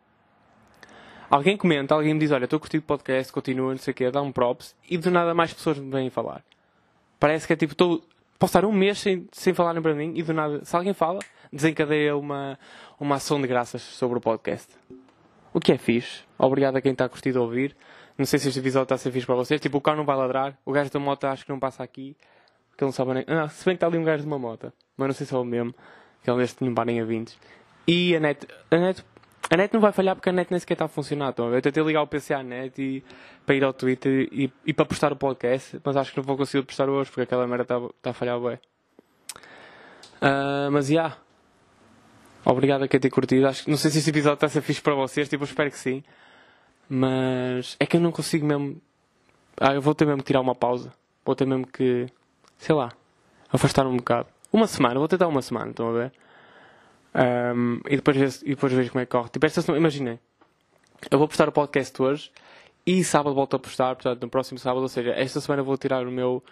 Alguém 1.29 1.57
comenta, 1.57 1.95
alguém 1.95 2.15
me 2.15 2.21
diz, 2.21 2.31
olha, 2.31 2.45
estou 2.45 2.57
a 2.57 2.61
curtir 2.61 2.79
o 2.79 2.83
podcast, 2.83 3.33
continua, 3.33 3.71
não 3.71 3.79
sei 3.79 3.93
o 3.93 3.95
quê, 3.95 4.11
dá 4.11 4.23
um 4.23 4.31
props, 4.31 4.75
e 4.89 4.97
do 4.97 5.11
nada 5.11 5.35
mais 5.35 5.53
pessoas 5.53 5.79
me 5.79 5.91
vêm 5.91 6.11
falar. 6.11 6.43
Parece 7.19 7.47
que 7.47 7.53
é 7.53 7.57
tipo, 7.57 7.73
estou, 7.73 8.03
posso 8.39 8.51
estar 8.51 8.65
um 8.65 8.73
mês 8.73 8.99
sem, 8.99 9.27
sem 9.33 9.53
falarem 9.53 9.83
para 9.83 9.95
mim, 9.95 10.13
e 10.15 10.23
do 10.23 10.33
nada, 10.33 10.65
se 10.65 10.75
alguém 10.77 10.95
fala, 10.95 11.19
desencadeia 11.53 12.17
uma, 12.17 12.59
uma 12.99 13.17
ação 13.17 13.41
de 13.41 13.47
graças 13.47 13.83
sobre 13.83 14.19
o 14.19 14.21
podcast. 14.21 14.73
O 15.53 15.61
que 15.61 15.73
é 15.73 15.79
fixe. 15.79 16.21
Obrigado 16.39 16.77
a 16.77 16.81
quem 16.81 16.93
está 16.93 17.07
a 17.07 17.09
curtir 17.09 17.33
de 17.33 17.39
ouvir. 17.39 17.75
Não 18.19 18.25
sei 18.25 18.39
se 18.39 18.49
este 18.49 18.61
episódio 18.61 18.85
está 18.85 18.95
a 18.95 18.99
ser 18.99 19.11
fixe 19.11 19.27
para 19.27 19.35
vocês. 19.35 19.61
Tipo, 19.61 19.79
o 19.79 19.81
carro 19.81 19.99
não 19.99 20.05
vai 20.05 20.17
ladrar. 20.17 20.59
O 20.65 20.73
gajo 20.73 20.91
da 20.91 20.99
moto 20.99 21.25
acho 21.25 21.45
que 21.45 21.51
não 21.51 21.59
passa 21.59 21.83
aqui. 21.83 22.17
Porque 22.71 22.85
ele 22.85 22.89
não 22.89 22.93
sabe 22.93 23.15
nem... 23.15 23.25
Ah, 23.27 23.49
se 23.49 23.65
bem 23.65 23.75
que 23.75 23.77
está 23.77 23.87
ali 23.87 23.99
um 23.99 24.05
gajo 24.05 24.23
de 24.23 24.27
uma 24.27 24.39
moto. 24.39 24.73
Mas 24.97 25.09
não 25.09 25.15
sei 25.15 25.27
se 25.27 25.35
é 25.35 25.39
o 25.39 25.45
mesmo. 25.45 25.75
Que 26.23 26.31
ele 26.31 26.39
neste 26.39 26.65
não 26.65 26.75
parem 26.75 27.01
a 27.01 27.05
20. 27.05 27.37
E 27.87 28.17
a 28.17 28.21
net... 28.21 28.47
A 28.71 28.77
net... 28.77 29.05
A 29.49 29.57
net 29.57 29.73
não 29.73 29.81
vai 29.81 29.93
falhar 29.93 30.17
porque 30.17 30.29
a 30.29 30.33
net 30.33 30.51
nem 30.51 30.59
sequer 30.59 30.75
está 30.75 30.87
a 30.87 30.89
funcionar. 30.89 31.31
Então, 31.31 31.53
eu 31.55 31.63
tentei 31.63 31.83
ligar 31.83 32.03
o 32.03 32.07
PC 32.07 32.35
à 32.35 32.43
net 32.43 32.81
e, 32.83 33.05
para 33.45 33.55
ir 33.55 33.63
ao 33.63 33.73
Twitter 33.73 34.29
e, 34.33 34.53
e 34.67 34.73
para 34.73 34.85
postar 34.85 35.13
o 35.13 35.17
podcast. 35.17 35.79
Mas 35.85 35.97
acho 35.97 36.11
que 36.11 36.17
não 36.17 36.25
vou 36.25 36.37
conseguir 36.37 36.65
postar 36.65 36.89
hoje 36.89 37.11
porque 37.11 37.23
aquela 37.23 37.47
merda 37.47 37.63
está, 37.63 37.77
está 37.77 38.11
a 38.11 38.13
falhar 38.13 38.41
bem. 38.41 38.59
Uh, 40.17 40.71
mas, 40.73 40.89
já... 40.89 40.95
Yeah. 40.95 41.17
Obrigado 42.47 42.85
a 42.85 42.89
quem 42.89 43.01
tem 43.01 43.11
curtido. 43.11 43.49
Acho, 43.49 43.69
não 43.69 43.77
sei 43.77 43.91
se 43.91 43.99
este 43.99 44.11
episódio 44.11 44.35
está 44.35 44.47
a 44.47 44.49
ser 44.49 44.63
fixe 44.63 44.81
para 44.81 44.95
vocês, 44.95 45.29
tipo, 45.29 45.43
eu 45.43 45.47
espero 45.47 45.69
que 45.69 45.77
sim. 45.77 46.05
Mas 46.89 47.77
é 47.81 47.87
que 47.87 47.97
eu 47.97 48.01
não 48.01 48.13
consigo 48.13 48.47
mesmo. 48.47 48.81
Ah, 49.59 49.75
eu 49.75 49.83
vou 49.83 49.95
ter 49.95 50.07
mesmo 50.07 50.23
que 50.23 50.27
tirar 50.27 50.41
uma 50.41 50.55
pausa. 50.55 50.93
Vou 51.25 51.35
ter 51.35 51.47
mesmo 51.47 51.67
que, 51.67 52.07
sei 52.57 52.75
lá, 52.75 52.93
afastar 53.51 53.87
um 53.87 53.97
bocado. 53.97 54.29
uma 54.53 54.67
semana, 54.67 54.99
vou 54.99 55.09
tentar 55.09 55.27
uma 55.27 55.43
semana, 55.43 55.71
estão 55.71 55.89
a 55.89 55.93
ver? 55.93 56.13
Um, 57.15 57.81
e, 57.89 57.97
depois 57.97 58.17
vejo, 58.17 58.39
e 58.45 58.51
depois 58.51 58.73
vejo 58.73 58.91
como 58.93 59.03
é 59.03 59.07
que 59.07 59.13
corre. 59.13 59.29
Tipo, 59.31 59.47
esta 59.47 59.63
semana, 59.63 59.81
imaginem, 59.81 60.21
eu 61.11 61.19
vou 61.19 61.27
postar 61.27 61.49
o 61.49 61.53
podcast 61.53 62.01
hoje 62.01 62.31
e 62.87 63.03
sábado 63.03 63.35
volto 63.35 63.57
a 63.57 63.59
postar, 63.59 63.95
portanto, 63.97 64.23
no 64.23 64.29
próximo 64.29 64.59
sábado, 64.59 64.83
ou 64.83 64.89
seja, 64.89 65.11
esta 65.11 65.41
semana 65.41 65.63
vou 65.63 65.77
tirar 65.77 66.07
o 66.07 66.11
meu, 66.13 66.43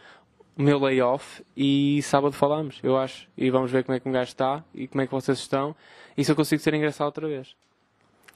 o 0.56 0.62
meu 0.62 0.78
layoff 0.78 1.44
e 1.56 2.00
sábado 2.02 2.32
falamos, 2.32 2.80
eu 2.82 2.96
acho. 2.96 3.28
E 3.36 3.50
vamos 3.50 3.70
ver 3.70 3.84
como 3.84 3.96
é 3.96 4.00
que 4.00 4.08
um 4.08 4.12
gajo 4.12 4.30
está 4.30 4.64
e 4.74 4.88
como 4.88 5.02
é 5.02 5.06
que 5.06 5.12
vocês 5.12 5.38
estão 5.38 5.76
e 6.16 6.24
se 6.24 6.32
eu 6.32 6.36
consigo 6.36 6.60
ser 6.60 6.74
engraçado 6.74 7.06
outra 7.06 7.28
vez. 7.28 7.54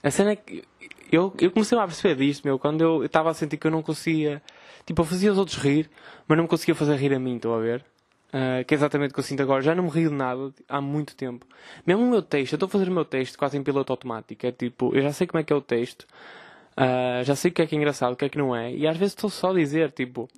A 0.02 0.10
cena 0.10 0.32
é 0.32 0.36
que 0.36 0.62
eu, 1.10 1.32
eu 1.40 1.50
comecei 1.50 1.78
a 1.78 1.86
perceber 1.86 2.14
disto, 2.16 2.44
meu, 2.44 2.58
quando 2.58 2.80
eu 2.82 3.04
estava 3.04 3.30
a 3.30 3.34
sentir 3.34 3.56
que 3.56 3.66
eu 3.66 3.70
não 3.70 3.82
conseguia. 3.82 4.42
Tipo, 4.86 5.02
eu 5.02 5.06
fazia 5.06 5.32
os 5.32 5.38
outros 5.38 5.58
rir, 5.58 5.90
mas 6.26 6.36
não 6.36 6.44
me 6.44 6.48
conseguia 6.48 6.74
fazer 6.74 6.96
rir 6.96 7.12
a 7.14 7.18
mim, 7.18 7.36
estão 7.36 7.54
a 7.54 7.58
ver? 7.58 7.84
Uh, 8.28 8.62
que 8.66 8.74
é 8.74 8.76
exatamente 8.76 9.10
o 9.12 9.14
que 9.14 9.20
eu 9.20 9.24
sinto 9.24 9.42
agora. 9.42 9.62
Já 9.62 9.74
não 9.74 9.84
me 9.84 9.90
rio 9.90 10.10
de 10.10 10.14
nada 10.14 10.52
há 10.68 10.80
muito 10.80 11.16
tempo. 11.16 11.46
Mesmo 11.86 12.04
o 12.04 12.10
meu 12.10 12.22
texto, 12.22 12.52
eu 12.52 12.56
estou 12.56 12.66
a 12.66 12.70
fazer 12.70 12.88
o 12.88 12.92
meu 12.92 13.04
texto 13.04 13.38
quase 13.38 13.56
em 13.56 13.62
piloto 13.62 13.92
automático. 13.92 14.46
É 14.46 14.52
tipo, 14.52 14.94
eu 14.94 15.02
já 15.02 15.12
sei 15.12 15.26
como 15.26 15.40
é 15.40 15.44
que 15.44 15.52
é 15.52 15.56
o 15.56 15.60
texto, 15.60 16.02
uh, 16.02 17.24
já 17.24 17.34
sei 17.34 17.50
o 17.50 17.54
que 17.54 17.62
é 17.62 17.66
que 17.66 17.74
é 17.74 17.78
engraçado, 17.78 18.12
o 18.12 18.16
que 18.16 18.24
é 18.24 18.28
que 18.28 18.38
não 18.38 18.54
é, 18.54 18.72
e 18.72 18.86
às 18.86 18.96
vezes 18.96 19.14
estou 19.14 19.30
só 19.30 19.50
a 19.50 19.54
dizer, 19.54 19.92
tipo, 19.92 20.28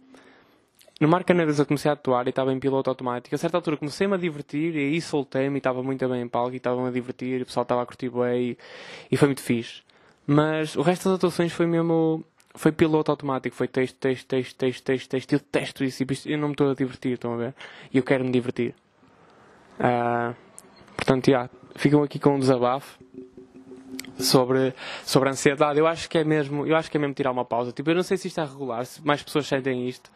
no 1.00 1.08
Mar 1.08 1.24
Canadas 1.24 1.58
eu 1.58 1.66
comecei 1.66 1.90
a 1.90 1.94
atuar 1.94 2.26
e 2.26 2.30
estava 2.30 2.52
em 2.52 2.60
piloto 2.60 2.90
automático. 2.90 3.34
A 3.34 3.38
certa 3.38 3.56
altura 3.56 3.76
comecei-me 3.78 4.14
a 4.14 4.18
divertir 4.18 4.76
e 4.76 4.78
aí 4.78 5.00
soltei-me 5.00 5.56
e 5.56 5.58
estava 5.58 5.82
muito 5.82 6.06
bem 6.08 6.22
em 6.22 6.28
palco 6.28 6.52
e 6.52 6.58
estava-me 6.58 6.88
a 6.88 6.90
divertir 6.90 7.40
e 7.40 7.42
o 7.42 7.46
pessoal 7.46 7.62
estava 7.62 7.82
a 7.82 7.86
curtir 7.86 8.10
bem 8.10 8.50
e, 8.50 8.58
e 9.10 9.16
foi 9.16 9.28
muito 9.28 9.42
fixe. 9.42 9.82
Mas 10.32 10.76
o 10.76 10.82
resto 10.82 11.08
das 11.08 11.16
atuações 11.16 11.52
foi 11.52 11.66
mesmo 11.66 12.24
foi 12.54 12.70
piloto 12.70 13.10
automático, 13.10 13.56
foi 13.56 13.66
texto, 13.66 13.96
texto, 13.96 14.28
texto, 14.28 14.56
texto, 14.56 14.84
texto, 14.84 15.08
texto. 15.08 15.32
Eu 15.32 15.38
detesto 15.40 15.82
isso, 15.82 16.04
eu 16.28 16.38
não 16.38 16.48
me 16.48 16.54
estou 16.54 16.70
a 16.70 16.74
divertir, 16.74 17.14
estão 17.14 17.34
a 17.34 17.36
ver? 17.36 17.54
E 17.92 17.98
eu 17.98 18.04
quero 18.04 18.24
me 18.24 18.30
divertir. 18.30 18.72
Uh, 19.80 20.32
portanto, 20.94 21.26
já, 21.26 21.32
yeah, 21.32 21.50
ficam 21.74 22.04
aqui 22.04 22.20
com 22.20 22.36
um 22.36 22.38
desabafo 22.38 23.00
sobre, 24.20 24.72
sobre 25.04 25.30
a 25.30 25.32
ansiedade. 25.32 25.80
Eu 25.80 25.86
acho 25.88 26.08
que 26.08 26.18
é 26.18 26.22
mesmo, 26.22 26.64
eu 26.64 26.76
acho 26.76 26.88
que 26.88 26.96
é 26.96 27.00
mesmo 27.00 27.14
tirar 27.14 27.32
uma 27.32 27.44
pausa. 27.44 27.72
Tipo, 27.72 27.90
eu 27.90 27.96
não 27.96 28.04
sei 28.04 28.16
se 28.16 28.28
isto 28.28 28.40
é 28.40 28.44
regular, 28.44 28.86
se 28.86 29.04
mais 29.04 29.24
pessoas 29.24 29.48
sentem 29.48 29.88
isto. 29.88 30.12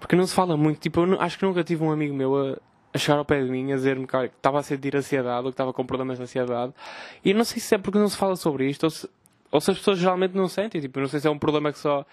Porque 0.00 0.16
não 0.16 0.26
se 0.26 0.34
fala 0.34 0.56
muito, 0.56 0.80
tipo, 0.80 0.98
eu 0.98 1.06
não, 1.06 1.20
acho 1.20 1.38
que 1.38 1.44
nunca 1.44 1.62
tive 1.62 1.84
um 1.84 1.92
amigo 1.92 2.12
meu 2.12 2.36
a, 2.36 2.58
a 2.92 2.98
chegar 2.98 3.18
ao 3.18 3.24
pé 3.24 3.40
de 3.40 3.48
mim 3.48 3.72
a 3.72 3.76
dizer-me 3.76 4.04
que 4.04 4.16
estava 4.16 4.58
a 4.58 4.64
sentir 4.64 4.96
ansiedade 4.96 5.46
ou 5.46 5.52
que 5.52 5.54
estava 5.54 5.72
com 5.72 5.86
problemas 5.86 6.18
de 6.18 6.24
ansiedade. 6.24 6.72
E 7.24 7.32
não 7.32 7.44
sei 7.44 7.60
se 7.60 7.72
é 7.76 7.78
porque 7.78 7.98
não 7.98 8.08
se 8.08 8.16
fala 8.16 8.34
sobre 8.34 8.68
isto 8.68 8.82
ou 8.82 8.90
se, 8.90 9.08
ou 9.54 9.60
se 9.60 9.70
as 9.70 9.78
pessoas 9.78 10.00
geralmente 10.00 10.34
não 10.34 10.48
sentem, 10.48 10.80
tipo, 10.80 10.98
não 10.98 11.06
sei 11.06 11.20
se 11.20 11.28
é 11.28 11.30
um 11.30 11.38
problema 11.38 11.72
que 11.72 11.78
só, 11.78 12.04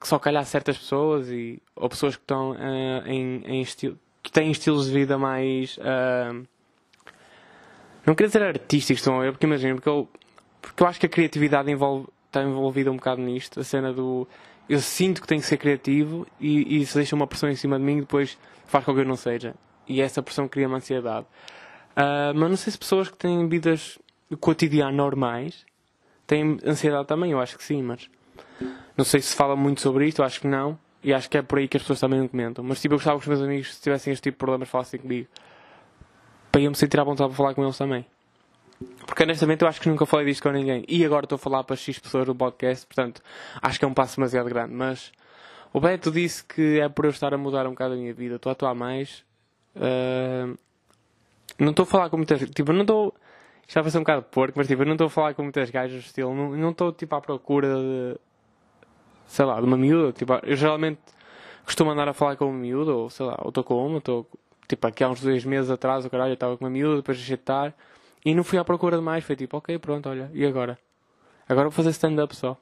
que 0.00 0.08
só 0.08 0.18
calha 0.18 0.40
a 0.40 0.44
certas 0.44 0.78
pessoas 0.78 1.28
e, 1.28 1.60
ou 1.76 1.86
pessoas 1.86 2.16
que 2.16 2.22
estão 2.22 2.52
uh, 2.52 3.06
em, 3.06 3.42
em 3.44 3.60
estilo, 3.60 3.98
que 4.22 4.32
têm 4.32 4.50
estilos 4.50 4.86
de 4.86 4.92
vida 4.92 5.18
mais. 5.18 5.76
Uh, 5.76 6.46
não 8.06 8.14
queria 8.14 8.28
dizer 8.28 8.42
artísticos, 8.42 9.02
estão 9.02 9.20
ver? 9.20 9.32
Porque 9.32 9.44
imagina, 9.44 9.74
porque 9.74 9.88
eu, 9.90 10.08
porque 10.62 10.82
eu 10.82 10.86
acho 10.86 10.98
que 10.98 11.04
a 11.04 11.10
criatividade 11.10 11.70
envolve, 11.70 12.08
está 12.26 12.42
envolvida 12.42 12.90
um 12.90 12.96
bocado 12.96 13.20
nisto, 13.20 13.60
a 13.60 13.64
cena 13.64 13.92
do. 13.92 14.26
Eu 14.66 14.80
sinto 14.80 15.20
que 15.20 15.26
tenho 15.26 15.42
que 15.42 15.46
ser 15.46 15.58
criativo 15.58 16.26
e, 16.40 16.80
e 16.80 16.86
deixa 16.86 17.14
uma 17.14 17.26
pressão 17.26 17.50
em 17.50 17.54
cima 17.54 17.78
de 17.78 17.84
mim 17.84 18.00
depois 18.00 18.38
faz 18.64 18.82
com 18.82 18.94
que 18.94 19.00
eu 19.00 19.04
não 19.04 19.16
seja. 19.16 19.54
E 19.86 20.00
essa 20.00 20.22
pressão 20.22 20.48
cria 20.48 20.66
uma 20.66 20.78
ansiedade. 20.78 21.26
Uh, 21.90 22.32
mas 22.34 22.48
não 22.48 22.56
sei 22.56 22.72
se 22.72 22.78
pessoas 22.78 23.10
que 23.10 23.16
têm 23.18 23.46
vidas 23.46 23.98
cotidianas 24.40 24.94
normais 24.94 25.67
tem 26.28 26.58
ansiedade 26.64 27.08
também, 27.08 27.32
eu 27.32 27.40
acho 27.40 27.56
que 27.56 27.64
sim, 27.64 27.82
mas 27.82 28.08
não 28.96 29.04
sei 29.04 29.20
se 29.20 29.34
fala 29.34 29.56
muito 29.56 29.80
sobre 29.80 30.06
isto, 30.06 30.20
eu 30.20 30.26
acho 30.26 30.40
que 30.40 30.46
não. 30.46 30.78
E 31.02 31.14
acho 31.14 31.30
que 31.30 31.38
é 31.38 31.42
por 31.42 31.58
aí 31.58 31.66
que 31.66 31.78
as 31.78 31.82
pessoas 31.82 32.00
também 32.00 32.20
não 32.20 32.28
comentam. 32.28 32.62
Mas 32.62 32.80
tipo, 32.82 32.94
eu 32.94 32.98
gostava 32.98 33.18
que 33.18 33.22
os 33.22 33.28
meus 33.28 33.40
amigos, 33.40 33.74
se 33.74 33.80
tivessem 33.80 34.12
este 34.12 34.24
tipo 34.24 34.34
de 34.34 34.38
problemas, 34.38 34.68
falassem 34.68 35.00
comigo. 35.00 35.26
Para 36.52 36.60
eu 36.60 36.70
me 36.70 36.76
sentir 36.76 37.00
à 37.00 37.04
vontade 37.04 37.30
para 37.30 37.36
falar 37.36 37.54
com 37.54 37.62
eles 37.62 37.78
também. 37.78 38.04
Porque 39.06 39.22
honestamente 39.22 39.62
eu 39.62 39.68
acho 39.68 39.80
que 39.80 39.88
nunca 39.88 40.04
falei 40.04 40.26
disto 40.26 40.42
com 40.42 40.50
ninguém. 40.50 40.84
E 40.86 41.02
agora 41.04 41.24
estou 41.24 41.36
a 41.36 41.38
falar 41.38 41.64
para 41.64 41.76
X 41.76 41.98
pessoas 41.98 42.26
no 42.26 42.34
podcast, 42.34 42.86
portanto 42.86 43.22
acho 43.62 43.78
que 43.78 43.84
é 43.84 43.88
um 43.88 43.94
passo 43.94 44.16
demasiado 44.16 44.48
grande. 44.50 44.74
Mas 44.74 45.12
o 45.72 45.80
Beto 45.80 46.10
disse 46.10 46.44
que 46.44 46.78
é 46.78 46.88
por 46.88 47.06
eu 47.06 47.10
estar 47.10 47.32
a 47.32 47.38
mudar 47.38 47.66
um 47.66 47.70
bocado 47.70 47.94
a 47.94 47.96
minha 47.96 48.12
vida. 48.12 48.36
Estou 48.36 48.50
a 48.50 48.52
atuar 48.52 48.74
mais. 48.74 49.24
Uh... 49.74 50.58
Não 51.58 51.70
estou 51.70 51.84
a 51.84 51.86
falar 51.86 52.10
com 52.10 52.18
muita 52.18 52.36
gente. 52.36 52.52
Tipo, 52.52 52.72
não 52.72 52.82
estou. 52.82 53.14
Isto 53.68 53.82
vai 53.82 53.90
ser 53.90 53.98
um 53.98 54.00
bocado 54.00 54.22
porco, 54.22 54.54
mas 54.56 54.66
tipo, 54.66 54.80
eu 54.80 54.86
não 54.86 54.94
estou 54.94 55.08
a 55.08 55.10
falar 55.10 55.34
com 55.34 55.42
muitas 55.42 55.68
gajas 55.68 56.02
estilo, 56.02 56.34
não 56.34 56.70
estou 56.70 56.90
tipo 56.90 57.14
à 57.14 57.20
procura 57.20 57.68
de, 57.76 58.16
sei 59.26 59.44
lá, 59.44 59.60
de 59.60 59.66
uma 59.66 59.76
miúda. 59.76 60.10
Tipo, 60.10 60.40
eu 60.42 60.56
geralmente 60.56 60.98
costumo 61.66 61.90
andar 61.90 62.08
a 62.08 62.14
falar 62.14 62.34
com 62.36 62.46
uma 62.46 62.58
miúda, 62.58 62.94
ou 62.94 63.10
sei 63.10 63.26
lá, 63.26 63.38
ou 63.42 63.50
estou 63.50 63.62
com 63.62 63.86
uma, 63.86 63.98
estou, 63.98 64.26
tipo, 64.66 64.86
aqui 64.86 65.04
há 65.04 65.10
uns 65.10 65.20
dois 65.20 65.44
meses 65.44 65.70
atrás, 65.70 66.06
o 66.06 66.08
caralho, 66.08 66.30
eu 66.30 66.34
estava 66.34 66.56
com 66.56 66.64
uma 66.64 66.70
miúda, 66.70 66.96
depois 66.96 67.18
deixei 67.18 67.36
de 67.36 67.42
estar, 67.42 67.74
e 68.24 68.34
não 68.34 68.42
fui 68.42 68.58
à 68.58 68.64
procura 68.64 68.96
de 68.96 69.02
mais, 69.02 69.22
foi 69.22 69.36
tipo, 69.36 69.58
ok, 69.58 69.78
pronto, 69.78 70.08
olha, 70.08 70.30
e 70.32 70.46
agora? 70.46 70.78
Agora 71.46 71.68
vou 71.68 71.72
fazer 71.72 71.90
stand-up 71.90 72.34
só. 72.34 72.56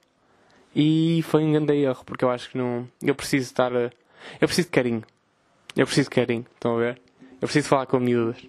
E 0.74 1.22
foi 1.22 1.44
um 1.44 1.52
grande 1.52 1.72
erro, 1.72 2.04
porque 2.04 2.24
eu 2.24 2.30
acho 2.30 2.50
que 2.50 2.58
não, 2.58 2.88
eu 3.00 3.14
preciso 3.14 3.44
estar, 3.44 3.72
eu 3.72 3.90
preciso 4.40 4.66
de 4.66 4.72
carinho. 4.72 5.04
Eu 5.76 5.86
preciso 5.86 6.10
de 6.10 6.16
carinho, 6.16 6.44
estão 6.52 6.74
a 6.74 6.78
ver? 6.80 7.00
Eu 7.34 7.46
preciso 7.46 7.68
falar 7.68 7.86
com 7.86 8.00
miúdas. 8.00 8.44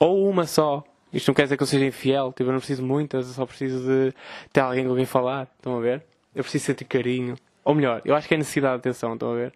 Ou 0.00 0.28
uma 0.28 0.46
só, 0.46 0.82
isto 1.16 1.28
não 1.28 1.34
quer 1.34 1.44
dizer 1.44 1.56
que 1.56 1.62
eu 1.62 1.66
seja 1.66 1.84
infiel, 1.84 2.32
tipo, 2.32 2.44
eu 2.44 2.52
não 2.52 2.58
preciso 2.58 2.84
muitas, 2.84 3.26
eu 3.26 3.32
só 3.32 3.46
preciso 3.46 3.82
de 3.82 4.14
ter 4.52 4.60
alguém 4.60 4.86
com 4.86 4.94
quem 4.94 5.06
falar, 5.06 5.48
estão 5.56 5.78
a 5.78 5.80
ver? 5.80 6.04
Eu 6.34 6.42
preciso 6.42 6.66
sentir 6.66 6.84
carinho. 6.84 7.36
Ou 7.64 7.74
melhor, 7.74 8.02
eu 8.04 8.14
acho 8.14 8.28
que 8.28 8.34
é 8.34 8.36
necessidade 8.36 8.74
de 8.74 8.80
atenção, 8.80 9.14
estão 9.14 9.32
a 9.32 9.34
ver? 9.34 9.52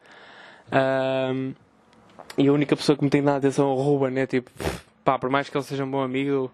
Um, 0.73 1.55
e 2.39 2.49
a 2.49 2.53
única 2.53 2.75
pessoa 2.75 2.97
que 2.97 3.05
me 3.05 3.11
tem 3.11 3.23
dado 3.23 3.37
atenção 3.37 3.69
é 3.69 3.73
o 3.73 3.77
Ruben, 3.77 4.11
né? 4.11 4.27
Tipo, 4.27 4.51
pá, 5.05 5.19
por 5.19 5.29
mais 5.29 5.49
que 5.51 5.57
ele 5.57 5.65
seja 5.65 5.85
um 5.85 5.91
bom 5.91 6.01
amigo, 6.01 6.51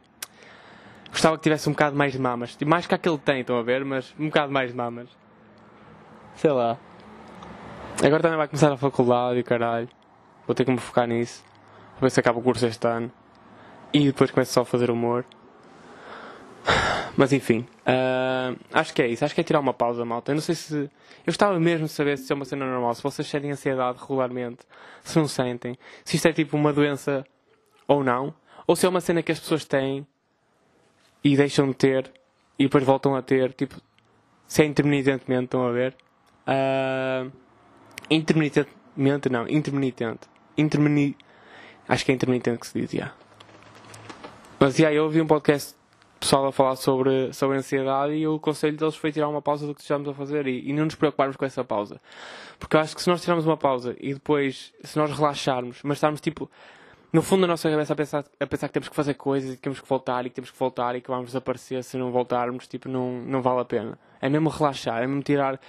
gostava 1.11 1.37
que 1.37 1.45
tivesse 1.45 1.69
um 1.69 1.73
bocado 1.73 1.95
mais 1.95 2.13
de 2.13 2.19
mamas. 2.19 2.57
Tipo, 2.57 2.71
mais 2.71 2.87
que 2.87 2.95
aquele 2.95 3.19
tem, 3.19 3.41
estão 3.41 3.59
a 3.59 3.63
ver? 3.63 3.85
Mas 3.85 4.13
um 4.19 4.27
bocado 4.27 4.53
mais 4.53 4.71
de 4.71 4.77
mamas. 4.77 5.09
Sei 6.35 6.51
lá. 6.51 6.77
Agora 8.05 8.23
também 8.23 8.37
vai 8.37 8.49
começar 8.49 8.73
a 8.73 8.77
faculdade 8.77 9.39
e 9.39 9.43
caralho. 9.45 9.89
Vou 10.47 10.55
ter 10.55 10.65
que 10.65 10.71
me 10.71 10.79
focar 10.79 11.07
nisso. 11.07 11.45
Vou 11.93 12.03
ver 12.03 12.11
se 12.11 12.19
acaba 12.19 12.41
o 12.41 12.43
curso 12.43 12.67
este 12.67 12.87
ano 12.87 13.11
e 13.93 14.07
depois 14.07 14.31
começo 14.31 14.53
só 14.53 14.63
a 14.63 14.65
fazer 14.65 14.91
humor. 14.91 15.25
Mas 17.17 17.33
enfim, 17.33 17.67
uh, 17.87 18.59
acho 18.73 18.93
que 18.93 19.01
é 19.01 19.09
isso. 19.09 19.25
Acho 19.25 19.35
que 19.35 19.41
é 19.41 19.45
tirar 19.45 19.61
uma 19.61 19.73
pausa, 19.73 20.05
malta. 20.05 20.33
Eu 20.33 20.35
não 20.35 20.43
sei 20.43 20.55
se. 20.55 20.77
Eu 20.77 20.91
gostava 21.27 21.59
mesmo 21.59 21.87
de 21.87 21.93
saber 21.93 22.19
se 22.19 22.31
é 22.31 22.35
uma 22.35 22.45
cena 22.45 22.67
normal, 22.67 22.95
se 22.95 23.03
vocês 23.03 23.27
sentem 23.27 23.51
ansiedade 23.51 23.99
regularmente, 23.99 24.59
se 25.03 25.19
não 25.19 25.27
sentem, 25.27 25.79
se 26.05 26.17
isto 26.17 26.29
é 26.29 26.33
tipo 26.33 26.57
uma 26.57 26.73
doença 26.73 27.25
ou 27.89 28.05
não, 28.05 28.35
ou 28.67 28.77
se 28.77 28.85
é 28.85 28.89
uma 28.89 29.01
cena 29.01 29.23
que 29.23 29.33
as 29.33 29.41
pessoas 29.41 29.65
têm 29.65 30.07
e 31.25 31.37
deixam 31.37 31.69
de 31.69 31.75
ter 31.75 32.13
e 32.59 32.65
depois 32.65 32.85
voltam 32.85 33.15
a 33.15 33.23
ter, 33.23 33.53
tipo, 33.53 33.81
se 34.47 34.63
é 34.63 34.65
intermitentemente, 34.67 35.45
estão 35.45 35.67
a 35.67 35.73
ver? 35.73 35.97
Uh, 36.47 37.33
intermitentemente, 38.11 39.29
não, 39.29 39.49
intermitente. 39.49 40.29
Intermini... 40.57 41.17
Acho 41.89 42.05
que 42.05 42.13
é 42.13 42.15
intermitente 42.15 42.59
que 42.59 42.67
se 42.67 42.81
diz. 42.81 42.93
Yeah. 42.93 43.15
Mas 44.59 44.79
yeah, 44.79 44.97
eu 44.97 45.05
ouvi 45.05 45.21
um 45.21 45.27
podcast 45.27 45.77
pessoal 46.19 46.47
a 46.47 46.53
falar 46.53 46.77
sobre, 46.77 47.31
sobre 47.35 47.59
ansiedade 47.59 48.15
e 48.15 48.27
o 48.27 48.39
conselho 48.39 48.77
deles 48.77 48.97
foi 48.97 49.13
tirar 49.13 49.29
uma 49.29 49.43
pausa 49.43 49.67
do 49.67 49.75
que 49.75 49.83
estamos 49.83 50.09
a 50.09 50.15
fazer 50.15 50.47
e, 50.47 50.71
e, 50.71 50.73
não 50.73 50.87
nos 50.87 50.95
preocuparmos 50.95 51.37
com 51.37 51.45
essa 51.45 51.63
pausa. 51.63 52.01
Porque 52.59 52.75
eu 52.75 52.81
acho 52.81 52.97
que 52.97 53.03
se 53.03 53.09
nós 53.09 53.21
tirarmos 53.21 53.45
uma 53.45 53.57
pausa 53.57 53.95
e 54.01 54.15
depois, 54.15 54.73
se 54.83 54.99
nós 54.99 55.11
relaxarmos, 55.11 55.81
mas 55.83 55.99
estarmos 55.99 56.23
tipo, 56.23 56.51
no 57.13 57.21
fundo 57.21 57.43
da 57.43 57.49
nossa 57.49 57.71
cabeça 57.71 57.93
a 57.93 57.97
pensar, 57.97 58.25
a 58.41 58.47
pensar 58.47 58.69
que 58.69 58.73
temos 58.73 58.89
que 58.89 58.97
fazer 58.97 59.15
coisas 59.15 59.53
e 59.53 59.57
que 59.57 59.63
temos 59.63 59.79
que 59.79 59.89
voltar 59.89 60.25
e 60.25 60.31
que 60.31 60.35
temos 60.35 60.51
que 60.51 60.59
voltar 60.59 60.97
e 60.97 61.03
que 61.03 61.11
vamos 61.11 61.27
desaparecer 61.27 61.85
se 61.85 61.99
não 61.99 62.11
voltarmos, 62.11 62.67
tipo, 62.67 62.89
não, 62.89 63.21
não 63.21 63.43
vale 63.43 63.61
a 63.61 63.65
pena. 63.65 63.99
É 64.23 64.29
mesmo 64.29 64.49
relaxar, 64.49 65.03
é 65.03 65.07
mesmo 65.07 65.23
tirar 65.23 65.61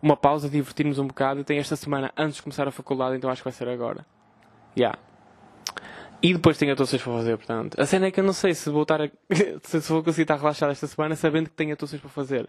uma 0.00 0.16
pausa, 0.16 0.48
divertir-nos 0.48 1.00
um 1.00 1.06
bocado. 1.08 1.42
Tenho 1.42 1.60
esta 1.60 1.74
semana 1.74 2.12
antes 2.16 2.36
de 2.36 2.42
começar 2.42 2.68
a 2.68 2.70
faculdade, 2.70 3.16
então 3.16 3.28
acho 3.28 3.42
que 3.42 3.44
vai 3.44 3.52
ser 3.52 3.68
agora. 3.68 4.06
Yeah. 4.78 4.96
E 6.26 6.32
depois 6.32 6.58
tenho 6.58 6.72
atuações 6.72 7.00
para 7.00 7.12
fazer, 7.12 7.36
portanto. 7.36 7.80
A 7.80 7.86
cena 7.86 8.06
é 8.06 8.10
que 8.10 8.18
eu 8.18 8.24
não 8.24 8.32
sei 8.32 8.52
se 8.52 8.68
vou 8.68 8.82
estar 8.82 9.00
a... 9.00 9.08
se 9.62 9.78
vou 9.88 10.02
conseguir 10.02 10.22
estar 10.22 10.36
relaxado 10.36 10.72
esta 10.72 10.84
semana 10.88 11.14
sabendo 11.14 11.48
que 11.48 11.54
tenho 11.54 11.72
atuações 11.72 12.00
para 12.00 12.10
fazer. 12.10 12.48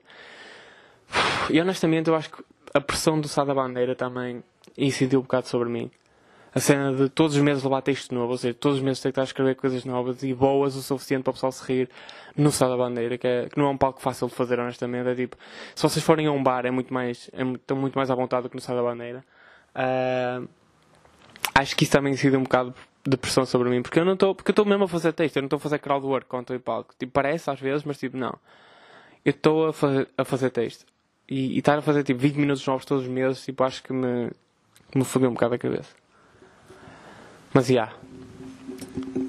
E 1.51 1.61
honestamente 1.61 2.07
eu 2.07 2.15
acho 2.15 2.31
que 2.31 2.43
a 2.73 2.81
pressão 2.81 3.21
do 3.21 3.27
Sá 3.27 3.43
da 3.43 3.53
Bandeira 3.53 3.93
também 3.93 4.43
incidiu 4.75 5.19
um 5.19 5.21
bocado 5.21 5.47
sobre 5.47 5.69
mim. 5.69 5.91
A 6.55 6.59
cena 6.59 6.91
de 6.91 7.07
todos 7.07 7.35
os 7.35 7.41
meses 7.43 7.63
levar 7.63 7.83
texto 7.83 8.15
novo, 8.15 8.31
ou 8.31 8.37
seja, 8.39 8.55
todos 8.55 8.79
os 8.79 8.83
meses 8.83 8.99
ter 8.99 9.09
que 9.09 9.11
estar 9.11 9.21
a 9.21 9.25
escrever 9.25 9.53
coisas 9.53 9.85
novas 9.85 10.23
e 10.23 10.33
boas 10.33 10.75
o 10.75 10.81
suficiente 10.81 11.21
para 11.21 11.29
o 11.29 11.33
pessoal 11.35 11.51
se 11.51 11.63
rir 11.63 11.87
no 12.35 12.51
Sá 12.51 12.67
da 12.67 12.75
Bandeira, 12.75 13.15
que, 13.15 13.27
é, 13.27 13.47
que 13.47 13.59
não 13.59 13.67
é 13.67 13.69
um 13.69 13.77
palco 13.77 14.01
fácil 14.01 14.27
de 14.27 14.33
fazer, 14.33 14.59
honestamente. 14.59 15.07
É 15.07 15.13
tipo, 15.13 15.37
se 15.75 15.83
vocês 15.83 16.03
forem 16.03 16.25
a 16.25 16.31
um 16.31 16.41
bar, 16.41 16.65
é 16.65 16.71
muito 16.71 16.91
mais, 16.91 17.29
é, 17.31 17.43
estão 17.43 17.77
muito 17.77 17.93
mais 17.93 18.09
à 18.09 18.15
vontade 18.15 18.41
do 18.43 18.49
que 18.49 18.55
no 18.55 18.61
Sá 18.61 18.73
da 18.73 18.81
Bandeira. 18.81 19.23
Uh, 19.75 20.49
acho 21.53 21.75
que 21.75 21.83
isso 21.83 21.93
também 21.93 22.13
incide 22.13 22.35
um 22.35 22.41
bocado 22.41 22.73
de 23.07 23.15
pressão 23.15 23.45
sobre 23.45 23.69
mim, 23.69 23.81
porque 23.81 23.99
eu 23.99 24.03
não 24.03 24.13
estou, 24.13 24.35
porque 24.35 24.49
eu 24.49 24.51
estou 24.51 24.65
mesmo 24.65 24.83
a 24.83 24.87
fazer 24.87 25.13
texto, 25.13 25.37
eu 25.37 25.41
não 25.41 25.47
estou 25.47 25.57
a 25.57 25.59
fazer 25.61 25.79
crowdwork 25.79 26.27
quando 26.27 26.41
estou 26.41 26.55
em 26.57 26.59
palco. 26.59 26.93
Tipo, 26.99 27.13
parece 27.13 27.49
às 27.49 27.59
vezes, 27.59 27.85
mas 27.85 27.97
tipo, 27.97 28.17
não. 28.17 28.37
Eu 29.23 29.31
estou 29.31 29.67
a 29.67 29.73
fazer, 29.73 30.09
a 30.17 30.25
fazer 30.25 30.49
texto. 30.49 30.85
E, 31.29 31.57
estar 31.57 31.77
a 31.77 31.81
fazer 31.81 32.03
tipo 32.03 32.19
20 32.19 32.35
minutos 32.35 32.67
novos 32.67 32.83
todos 32.83 33.05
os 33.05 33.09
meses, 33.09 33.45
tipo, 33.45 33.63
acho 33.63 33.81
que 33.81 33.93
me, 33.93 34.29
me 34.93 35.05
fodeu 35.05 35.29
um 35.29 35.33
bocado 35.33 35.55
a 35.55 35.57
cabeça. 35.57 35.95
Mas 37.53 37.67
já. 37.67 37.73
Yeah. 37.73 37.95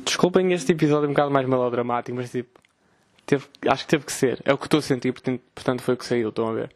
Desculpem 0.05 0.53
este 0.53 0.73
episódio 0.73 1.09
um 1.09 1.13
bocado 1.13 1.31
mais 1.31 1.49
melodramático, 1.49 2.17
mas 2.17 2.33
tipo, 2.33 2.59
teve, 3.25 3.47
acho 3.69 3.85
que 3.85 3.91
teve 3.91 4.05
que 4.05 4.13
ser. 4.13 4.41
É 4.45 4.53
o 4.53 4.59
que 4.59 4.67
estou 4.67 4.79
a 4.79 4.83
sentir, 4.83 5.13
portanto, 5.13 5.41
portanto 5.55 5.83
foi 5.83 5.95
o 5.95 5.97
que 5.97 6.05
saiu, 6.05 6.31
estão 6.31 6.49
a 6.49 6.53
ver. 6.53 6.75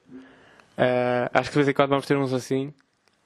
Uh, 0.78 1.28
acho 1.34 1.50
que 1.50 1.54
de 1.54 1.64
vez 1.64 1.68
em 1.68 1.74
quando 1.74 1.90
vamos 1.90 2.06
ter 2.06 2.16
uns 2.16 2.32
assim. 2.32 2.72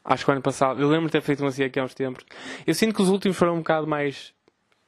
Acho 0.08 0.24
que 0.24 0.30
o 0.30 0.32
ano 0.32 0.40
passado, 0.40 0.80
eu 0.80 0.88
lembro 0.88 1.06
de 1.06 1.12
ter 1.12 1.20
feito 1.20 1.44
um 1.44 1.48
assim 1.48 1.64
aqui 1.64 1.80
há 1.80 1.84
uns 1.84 1.92
tempos. 1.92 2.24
Eu 2.64 2.72
sinto 2.74 2.94
que 2.94 3.02
os 3.02 3.08
últimos 3.08 3.36
foram 3.36 3.54
um 3.54 3.58
bocado 3.58 3.88
mais 3.88 4.32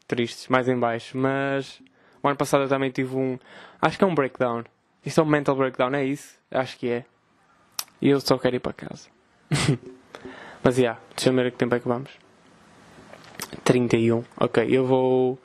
tristes, 0.07 0.47
mais 0.47 0.69
em 0.69 0.79
baixo, 0.79 1.19
mas 1.19 1.83
o 2.23 2.29
ano 2.29 2.37
passado 2.37 2.63
eu 2.63 2.69
também 2.69 2.89
tive 2.91 3.17
um. 3.17 3.37
Acho 3.83 3.99
que 3.99 4.05
é 4.05 4.07
um 4.07 4.15
breakdown. 4.15 4.63
Isto 5.05 5.21
é 5.21 5.25
um 5.25 5.27
mental 5.27 5.57
breakdown, 5.57 5.93
é 5.95 6.05
isso? 6.05 6.39
Acho 6.53 6.79
que 6.79 6.89
é. 6.89 7.05
E 8.01 8.09
eu 8.09 8.21
só 8.21 8.39
quero 8.39 8.55
ir 8.55 8.61
para 8.61 8.73
casa. 8.73 9.09
mas 10.63 10.77
já, 10.77 10.81
yeah, 10.81 11.01
deixa-me 11.17 11.43
ver 11.43 11.49
a 11.49 11.51
que 11.51 11.57
tempo 11.57 11.75
é 11.75 11.81
que 11.81 11.89
vamos. 11.89 12.11
31. 13.65 14.23
Ok, 14.39 14.67
eu 14.71 14.87
vou. 14.87 15.37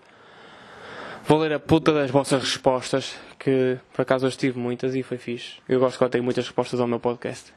Vou 1.26 1.40
ler 1.40 1.54
a 1.54 1.60
puta 1.60 1.92
das 1.92 2.12
vossas 2.12 2.44
respostas, 2.44 3.18
que 3.40 3.80
por 3.92 4.04
acaso 4.04 4.28
hoje 4.28 4.38
tive 4.38 4.60
muitas 4.60 4.94
e 4.94 5.02
foi 5.02 5.18
fixe. 5.18 5.62
Eu 5.68 5.80
gosto 5.80 5.98
que 5.98 6.04
eu 6.04 6.10
tenho 6.10 6.24
muitas 6.24 6.46
respostas 6.46 6.80
ao 6.80 6.88
meu 6.88 7.00
podcast. 7.00 7.52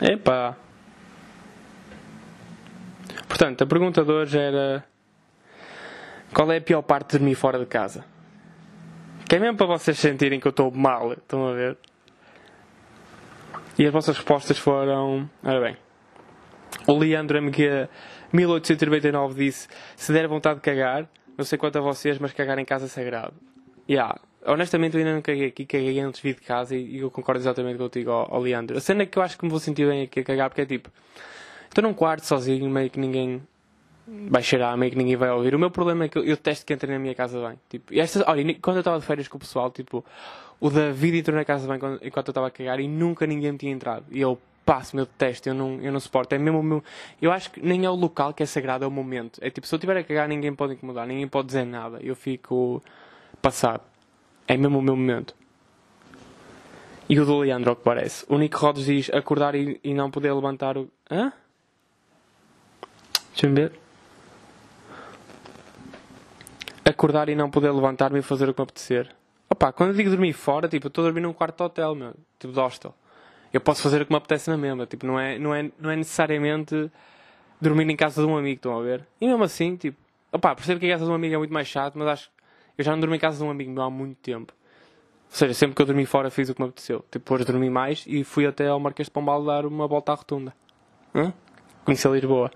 Epá! 0.00 0.56
Portanto, 3.28 3.62
a 3.62 3.66
pergunta 3.66 4.02
de 4.02 4.10
hoje 4.10 4.38
era: 4.38 4.84
Qual 6.32 6.50
é 6.50 6.56
a 6.56 6.60
pior 6.60 6.82
parte 6.82 7.12
de 7.12 7.18
dormir 7.18 7.34
fora 7.34 7.58
de 7.58 7.66
casa? 7.66 8.04
Que 9.28 9.36
é 9.36 9.38
mesmo 9.38 9.58
para 9.58 9.66
vocês 9.66 9.98
sentirem 9.98 10.40
que 10.40 10.46
eu 10.46 10.50
estou 10.50 10.70
mal, 10.70 11.12
estão 11.12 11.46
a 11.46 11.52
ver? 11.52 11.76
E 13.78 13.86
as 13.86 13.92
vossas 13.92 14.16
respostas 14.16 14.58
foram. 14.58 15.28
Ora 15.44 15.60
bem. 15.60 15.76
O 16.86 16.98
Leandro 16.98 17.38
MG 17.38 17.88
1899 18.32 19.34
disse: 19.34 19.68
Se 19.96 20.12
der 20.12 20.26
vontade 20.26 20.56
de 20.56 20.62
cagar, 20.62 21.08
não 21.36 21.44
sei 21.44 21.58
quanto 21.58 21.78
a 21.78 21.82
vocês, 21.82 22.18
mas 22.18 22.32
cagar 22.32 22.58
em 22.58 22.64
casa 22.64 22.86
é 22.86 22.88
sagrado. 22.88 23.34
Yeah. 23.88 24.18
Honestamente, 24.46 24.94
eu 24.94 25.00
ainda 25.00 25.14
não 25.14 25.22
caguei 25.22 25.46
aqui, 25.46 25.66
caguei 25.66 26.00
antes 26.00 26.20
de 26.20 26.28
vir 26.28 26.34
de 26.34 26.46
casa 26.46 26.74
e, 26.74 26.98
eu 26.98 27.10
concordo 27.10 27.40
exatamente 27.40 27.76
contigo, 27.76 28.10
ó, 28.10 28.26
ó 28.30 28.38
Leandro. 28.38 28.76
A 28.76 28.80
cena 28.80 29.04
que 29.04 29.18
eu 29.18 29.22
acho 29.22 29.38
que 29.38 29.44
me 29.44 29.50
vou 29.50 29.60
sentir 29.60 29.86
bem 29.86 30.02
aqui 30.02 30.20
a 30.20 30.24
cagar, 30.24 30.48
porque 30.48 30.62
é 30.62 30.66
tipo: 30.66 30.90
estou 31.68 31.82
num 31.82 31.94
quarto 31.94 32.24
sozinho, 32.24 32.68
meio 32.70 32.88
que 32.88 32.98
ninguém 32.98 33.42
vai 34.06 34.42
cheirar, 34.42 34.76
meio 34.76 34.90
que 34.90 34.98
ninguém 34.98 35.16
vai 35.16 35.30
ouvir. 35.30 35.54
O 35.54 35.58
meu 35.58 35.70
problema 35.70 36.04
é 36.04 36.08
que 36.08 36.18
eu, 36.18 36.24
eu 36.24 36.36
testo 36.36 36.64
que 36.66 36.72
entrem 36.72 36.92
na 36.92 36.98
minha 36.98 37.14
casa 37.14 37.40
bem. 37.46 37.58
Tipo, 37.68 37.92
e 37.94 38.00
esta, 38.00 38.24
olha, 38.30 38.54
quando 38.60 38.76
eu 38.76 38.80
estava 38.80 38.98
de 38.98 39.04
férias 39.04 39.28
com 39.28 39.36
o 39.36 39.40
pessoal, 39.40 39.70
tipo, 39.70 40.04
o 40.58 40.70
David 40.70 41.18
entrou 41.18 41.36
na 41.36 41.44
casa 41.44 41.68
bem 41.68 41.78
enquanto 42.02 42.28
eu 42.28 42.32
estava 42.32 42.46
a 42.48 42.50
cagar 42.50 42.80
e 42.80 42.88
nunca 42.88 43.26
ninguém 43.26 43.52
me 43.52 43.58
tinha 43.58 43.72
entrado. 43.72 44.04
E 44.10 44.20
eu, 44.20 44.38
passo, 44.64 44.94
meu 44.94 45.04
detesto, 45.04 45.48
eu 45.48 45.54
não, 45.54 45.80
eu 45.80 45.92
não 45.92 45.98
suporto. 45.98 46.32
É 46.32 46.38
mesmo 46.38 46.60
o 46.60 46.62
meu. 46.62 46.84
Eu 47.20 47.32
acho 47.32 47.50
que 47.50 47.60
nem 47.60 47.84
é 47.84 47.90
o 47.90 47.94
local 47.94 48.32
que 48.32 48.42
é 48.42 48.46
sagrado, 48.46 48.84
é 48.84 48.86
o 48.86 48.90
momento. 48.90 49.40
É 49.42 49.50
tipo, 49.50 49.66
se 49.66 49.74
eu 49.74 49.76
estiver 49.76 49.96
a 49.96 50.04
cagar, 50.04 50.28
ninguém 50.28 50.54
pode 50.54 50.74
incomodar, 50.74 51.06
ninguém 51.06 51.26
pode 51.26 51.48
dizer 51.48 51.64
nada. 51.64 51.98
Eu 52.00 52.14
fico 52.14 52.82
passado. 53.42 53.82
É 54.50 54.56
mesmo 54.56 54.80
o 54.80 54.82
meu 54.82 54.96
momento. 54.96 55.32
E 57.08 57.20
o 57.20 57.24
do 57.24 57.38
Leandro, 57.38 57.70
ao 57.70 57.76
que 57.76 57.84
parece. 57.84 58.24
O 58.28 58.36
Nick 58.36 58.56
Rodos 58.56 58.84
diz 58.84 59.08
acordar 59.14 59.54
e, 59.54 59.78
e 59.84 59.94
não 59.94 60.10
poder 60.10 60.32
levantar 60.32 60.76
o. 60.76 60.90
Hã? 61.08 61.32
Deixa-me 63.30 63.54
ver. 63.54 63.72
Acordar 66.84 67.28
e 67.28 67.36
não 67.36 67.48
poder 67.48 67.70
levantar-me 67.70 68.18
e 68.18 68.22
fazer 68.22 68.48
o 68.48 68.52
que 68.52 68.60
me 68.60 68.64
apetecer. 68.64 69.14
Opa, 69.48 69.72
quando 69.72 69.90
eu 69.90 69.94
digo 69.94 70.10
dormir 70.10 70.32
fora, 70.32 70.66
tipo, 70.66 70.86
eu 70.86 70.88
estou 70.88 71.04
a 71.04 71.06
dormir 71.06 71.20
num 71.20 71.32
quarto 71.32 71.56
de 71.56 71.62
hotel, 71.62 71.94
meu. 71.94 72.14
Tipo, 72.36 72.52
de 72.52 72.58
hostel 72.58 72.92
eu 73.52 73.60
posso 73.60 73.82
fazer 73.82 74.02
o 74.02 74.06
que 74.06 74.12
me 74.12 74.16
apetece 74.18 74.50
na 74.50 74.56
mesma. 74.56 74.84
Tipo, 74.84 75.06
não 75.06 75.18
é, 75.18 75.38
não 75.38 75.54
é, 75.54 75.70
não 75.78 75.90
é 75.92 75.96
necessariamente 75.96 76.90
dormir 77.60 77.88
em 77.88 77.96
casa 77.96 78.20
de 78.20 78.26
um 78.26 78.36
amigo, 78.36 78.56
estão 78.56 78.76
a 78.76 78.82
ver? 78.82 79.06
E 79.20 79.28
mesmo 79.28 79.44
assim, 79.44 79.76
tipo, 79.76 79.96
opá, 80.32 80.56
percebo 80.56 80.80
que 80.80 80.86
a 80.86 80.94
casa 80.94 81.04
de 81.04 81.10
um 81.12 81.14
amigo 81.14 81.36
é 81.36 81.38
muito 81.38 81.54
mais 81.54 81.68
chato, 81.68 81.96
mas 81.96 82.08
acho 82.08 82.30
que 82.30 82.39
eu 82.76 82.84
já 82.84 82.92
não 82.92 83.00
dormi 83.00 83.16
em 83.16 83.20
casa 83.20 83.38
de 83.38 83.44
um 83.44 83.50
amigo 83.50 83.70
meu 83.70 83.82
há 83.82 83.90
muito 83.90 84.16
tempo. 84.18 84.52
Ou 85.30 85.36
seja, 85.36 85.54
sempre 85.54 85.76
que 85.76 85.82
eu 85.82 85.86
dormi 85.86 86.04
fora 86.06 86.30
fiz 86.30 86.48
o 86.48 86.54
que 86.54 86.60
me 86.60 86.68
apeteceu. 86.68 86.98
Tipo, 87.10 87.18
depois 87.18 87.44
dormi 87.44 87.70
mais 87.70 88.04
e 88.06 88.24
fui 88.24 88.46
até 88.46 88.66
ao 88.68 88.80
Marquês 88.80 89.06
de 89.06 89.12
Pombal 89.12 89.44
dar 89.44 89.64
uma 89.64 89.86
volta 89.86 90.12
à 90.12 90.14
rotunda. 90.14 90.52
Hã? 91.14 91.32
Conheci 91.84 92.06
a 92.06 92.10
Lisboa. 92.10 92.50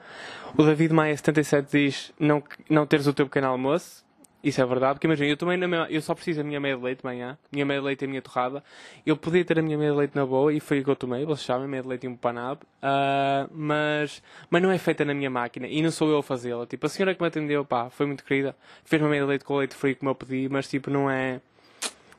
O 0.56 0.62
David 0.62 0.92
Maia 0.92 1.16
77 1.16 1.70
diz 1.70 2.12
não, 2.18 2.42
não 2.68 2.86
teres 2.86 3.06
o 3.06 3.14
teu 3.14 3.26
pequeno 3.26 3.48
almoço. 3.48 4.03
Isso 4.44 4.60
é 4.60 4.66
verdade, 4.66 4.96
porque 4.96 5.06
imagina, 5.06 5.30
eu 5.30 5.38
também 5.38 5.56
mesma, 5.56 5.86
eu 5.88 6.02
só 6.02 6.14
preciso 6.14 6.40
da 6.40 6.44
minha 6.44 6.60
meia 6.60 6.76
de 6.76 6.82
leite 6.82 6.98
de 6.98 7.04
manhã, 7.06 7.38
minha 7.50 7.64
meia 7.64 7.80
de 7.80 7.86
leite 7.86 8.02
e 8.02 8.04
a 8.04 8.08
minha 8.08 8.20
torrada. 8.20 8.62
Eu 9.06 9.16
podia 9.16 9.42
ter 9.42 9.58
a 9.58 9.62
minha 9.62 9.78
meia 9.78 9.90
de 9.90 9.96
leite 9.96 10.14
na 10.14 10.26
boa 10.26 10.52
e 10.52 10.60
foi 10.60 10.80
o 10.80 10.84
que 10.84 10.90
eu 10.90 10.94
tomei, 10.94 11.24
vocês 11.24 11.46
sabem, 11.46 11.66
meia 11.66 11.82
de 11.82 11.88
leite 11.88 12.04
e 12.04 12.08
um 12.10 12.14
panado, 12.14 12.60
uh, 12.82 13.50
mas, 13.50 14.22
mas 14.50 14.62
não 14.62 14.70
é 14.70 14.76
feita 14.76 15.02
na 15.02 15.14
minha 15.14 15.30
máquina 15.30 15.66
e 15.66 15.80
não 15.80 15.90
sou 15.90 16.10
eu 16.10 16.18
a 16.18 16.22
fazê-la. 16.22 16.66
Tipo, 16.66 16.84
a 16.84 16.88
senhora 16.90 17.14
que 17.14 17.22
me 17.22 17.26
atendeu, 17.26 17.64
pá, 17.64 17.88
foi 17.88 18.04
muito 18.04 18.22
querida, 18.22 18.54
fez 18.84 19.00
uma 19.00 19.08
meia 19.08 19.22
de 19.22 19.28
leite 19.28 19.46
com 19.46 19.56
leite 19.56 19.74
frio 19.74 19.96
como 19.96 20.10
eu 20.10 20.14
pedi, 20.14 20.46
mas 20.50 20.68
tipo, 20.68 20.90
não 20.90 21.10
é, 21.10 21.40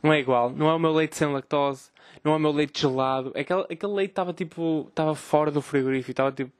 não 0.01 0.11
é 0.11 0.19
igual. 0.19 0.49
Não 0.49 0.67
é 0.67 0.73
o 0.73 0.79
meu 0.79 0.93
leite 0.93 1.15
sem 1.15 1.31
lactose, 1.31 1.91
não 2.23 2.33
é 2.33 2.37
o 2.37 2.39
meu 2.39 2.51
leite 2.51 2.81
gelado. 2.81 3.31
Aquele, 3.35 3.65
aquele 3.69 3.93
leite 3.93 4.11
estava 4.11 4.33
tipo, 4.33 4.87
estava 4.89 5.13
fora 5.13 5.51
do 5.51 5.61
frigorífico, 5.61 6.09
estava 6.09 6.31
tipo 6.31 6.51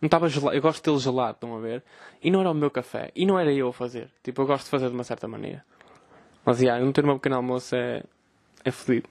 não 0.00 0.06
estava 0.06 0.28
gelado. 0.28 0.56
Eu 0.56 0.62
gosto 0.62 0.84
dele 0.84 1.02
gelado, 1.02 1.32
estão 1.32 1.56
a 1.56 1.60
ver? 1.60 1.82
E 2.22 2.30
não 2.30 2.40
era 2.40 2.50
o 2.50 2.54
meu 2.54 2.70
café. 2.70 3.10
E 3.14 3.24
não 3.26 3.38
era 3.38 3.52
eu 3.52 3.68
a 3.68 3.72
fazer. 3.72 4.08
Tipo, 4.22 4.42
eu 4.42 4.46
gosto 4.46 4.64
de 4.64 4.70
fazer 4.70 4.88
de 4.88 4.94
uma 4.94 5.04
certa 5.04 5.26
maneira. 5.28 5.64
Mas, 6.44 6.60
yeah, 6.60 6.84
não 6.84 6.92
ter 6.92 7.04
uma 7.04 7.14
pequeno 7.14 7.36
almoço 7.36 7.74
é, 7.74 8.02
é 8.64 8.70
fodido. 8.70 9.08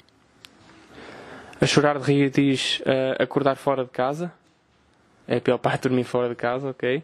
A 1.60 1.65
chorar 1.65 1.98
de 1.98 2.06
rir 2.06 2.30
diz 2.30 2.80
uh, 2.82 3.22
acordar 3.22 3.56
fora 3.56 3.84
de 3.84 3.89
casa. 3.89 4.32
É 5.28 5.39
pior 5.39 5.60
de 5.63 5.78
dormir 5.78 6.04
fora 6.04 6.30
de 6.30 6.36
casa, 6.36 6.69
ok? 6.69 7.04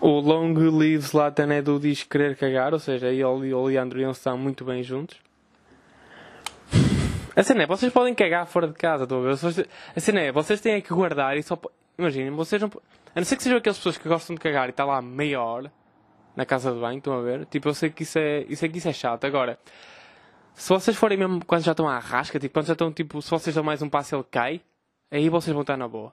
O 0.00 0.20
Long 0.20 0.54
Lives 0.54 1.12
Latan 1.12 1.52
Edu 1.52 1.80
diz 1.80 2.04
querer 2.04 2.36
cagar, 2.36 2.72
ou 2.72 2.78
seja, 2.78 3.08
ele 3.08 3.48
e 3.48 3.54
o 3.54 3.64
Leandro 3.64 4.00
iam 4.00 4.12
estar 4.12 4.36
muito 4.36 4.64
bem 4.64 4.82
juntos. 4.82 5.18
A 7.34 7.42
cena 7.42 7.62
é, 7.62 7.66
vocês 7.66 7.92
podem 7.92 8.14
cagar 8.14 8.46
fora 8.46 8.66
de 8.66 8.74
casa, 8.74 9.04
estou 9.04 9.24
a 9.24 9.34
ver? 9.34 9.68
A 9.96 10.00
cena 10.00 10.20
é, 10.20 10.32
vocês 10.32 10.60
têm 10.60 10.80
que 10.80 10.92
guardar 10.92 11.36
e 11.36 11.42
só. 11.42 11.58
Imaginem, 11.98 12.30
vocês 12.30 12.62
não. 12.62 12.70
A 13.14 13.20
não 13.20 13.24
ser 13.24 13.36
que 13.36 13.42
sejam 13.42 13.58
aquelas 13.58 13.76
pessoas 13.76 13.98
que 13.98 14.08
gostam 14.08 14.36
de 14.36 14.40
cagar 14.40 14.68
e 14.68 14.70
está 14.70 14.84
lá 14.84 15.02
meia 15.02 15.42
hora 15.42 15.72
na 16.36 16.46
casa 16.46 16.72
de 16.72 16.78
banho, 16.78 16.98
estão 16.98 17.18
a 17.18 17.20
ver? 17.20 17.44
Tipo, 17.46 17.68
eu 17.68 17.74
sei 17.74 17.90
que 17.90 18.04
isso 18.04 18.18
é, 18.18 18.44
isso 18.48 18.64
é, 18.64 18.68
que 18.68 18.78
isso 18.78 18.88
é 18.88 18.92
chato. 18.92 19.24
Agora, 19.24 19.58
se 20.54 20.68
vocês 20.68 20.96
forem 20.96 21.18
mesmo 21.18 21.44
quando 21.44 21.62
já 21.62 21.72
estão 21.72 21.88
à 21.88 21.98
rasca, 21.98 22.38
tipo, 22.38 22.52
quando 22.52 22.66
já 22.66 22.74
estão, 22.74 22.92
tipo, 22.92 23.20
se 23.20 23.28
vocês 23.28 23.54
dão 23.54 23.64
mais 23.64 23.82
um 23.82 23.88
passo 23.88 24.14
ele 24.14 24.24
cai, 24.30 24.60
aí 25.10 25.28
vocês 25.28 25.52
vão 25.52 25.62
estar 25.62 25.76
na 25.76 25.88
boa. 25.88 26.12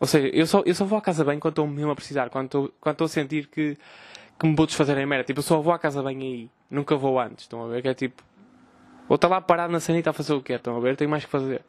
Ou 0.00 0.06
seja, 0.06 0.28
eu 0.28 0.46
só, 0.46 0.62
eu 0.64 0.74
só 0.74 0.84
vou 0.84 0.98
à 0.98 1.02
casa 1.02 1.22
banho 1.22 1.38
quando 1.38 1.52
estou 1.52 1.66
mesmo 1.66 1.90
a 1.90 1.94
precisar, 1.94 2.30
quando 2.30 2.46
estou, 2.46 2.74
quando 2.80 2.94
estou 2.94 3.04
a 3.04 3.08
sentir 3.08 3.46
que, 3.48 3.76
que 4.38 4.46
me 4.46 4.56
vou 4.56 4.66
desfazer 4.66 4.96
em 4.96 5.06
merda. 5.06 5.24
Tipo, 5.24 5.40
eu 5.40 5.44
só 5.44 5.60
vou 5.60 5.72
à 5.72 5.78
casa 5.78 6.02
banho 6.02 6.20
aí, 6.20 6.50
nunca 6.70 6.96
vou 6.96 7.20
antes, 7.20 7.44
estão 7.44 7.64
a 7.64 7.68
ver? 7.68 7.82
Que 7.82 7.88
é 7.88 7.94
tipo, 7.94 8.22
vou 9.06 9.16
estar 9.16 9.28
lá 9.28 9.40
parado 9.40 9.72
na 9.72 9.80
sanita 9.80 10.10
a 10.10 10.12
fazer 10.12 10.32
o 10.32 10.42
que 10.42 10.54
é, 10.54 10.56
estão 10.56 10.76
a 10.76 10.80
ver? 10.80 10.96
Tenho 10.96 11.10
mais 11.10 11.24
que 11.24 11.30
fazer. 11.30 11.62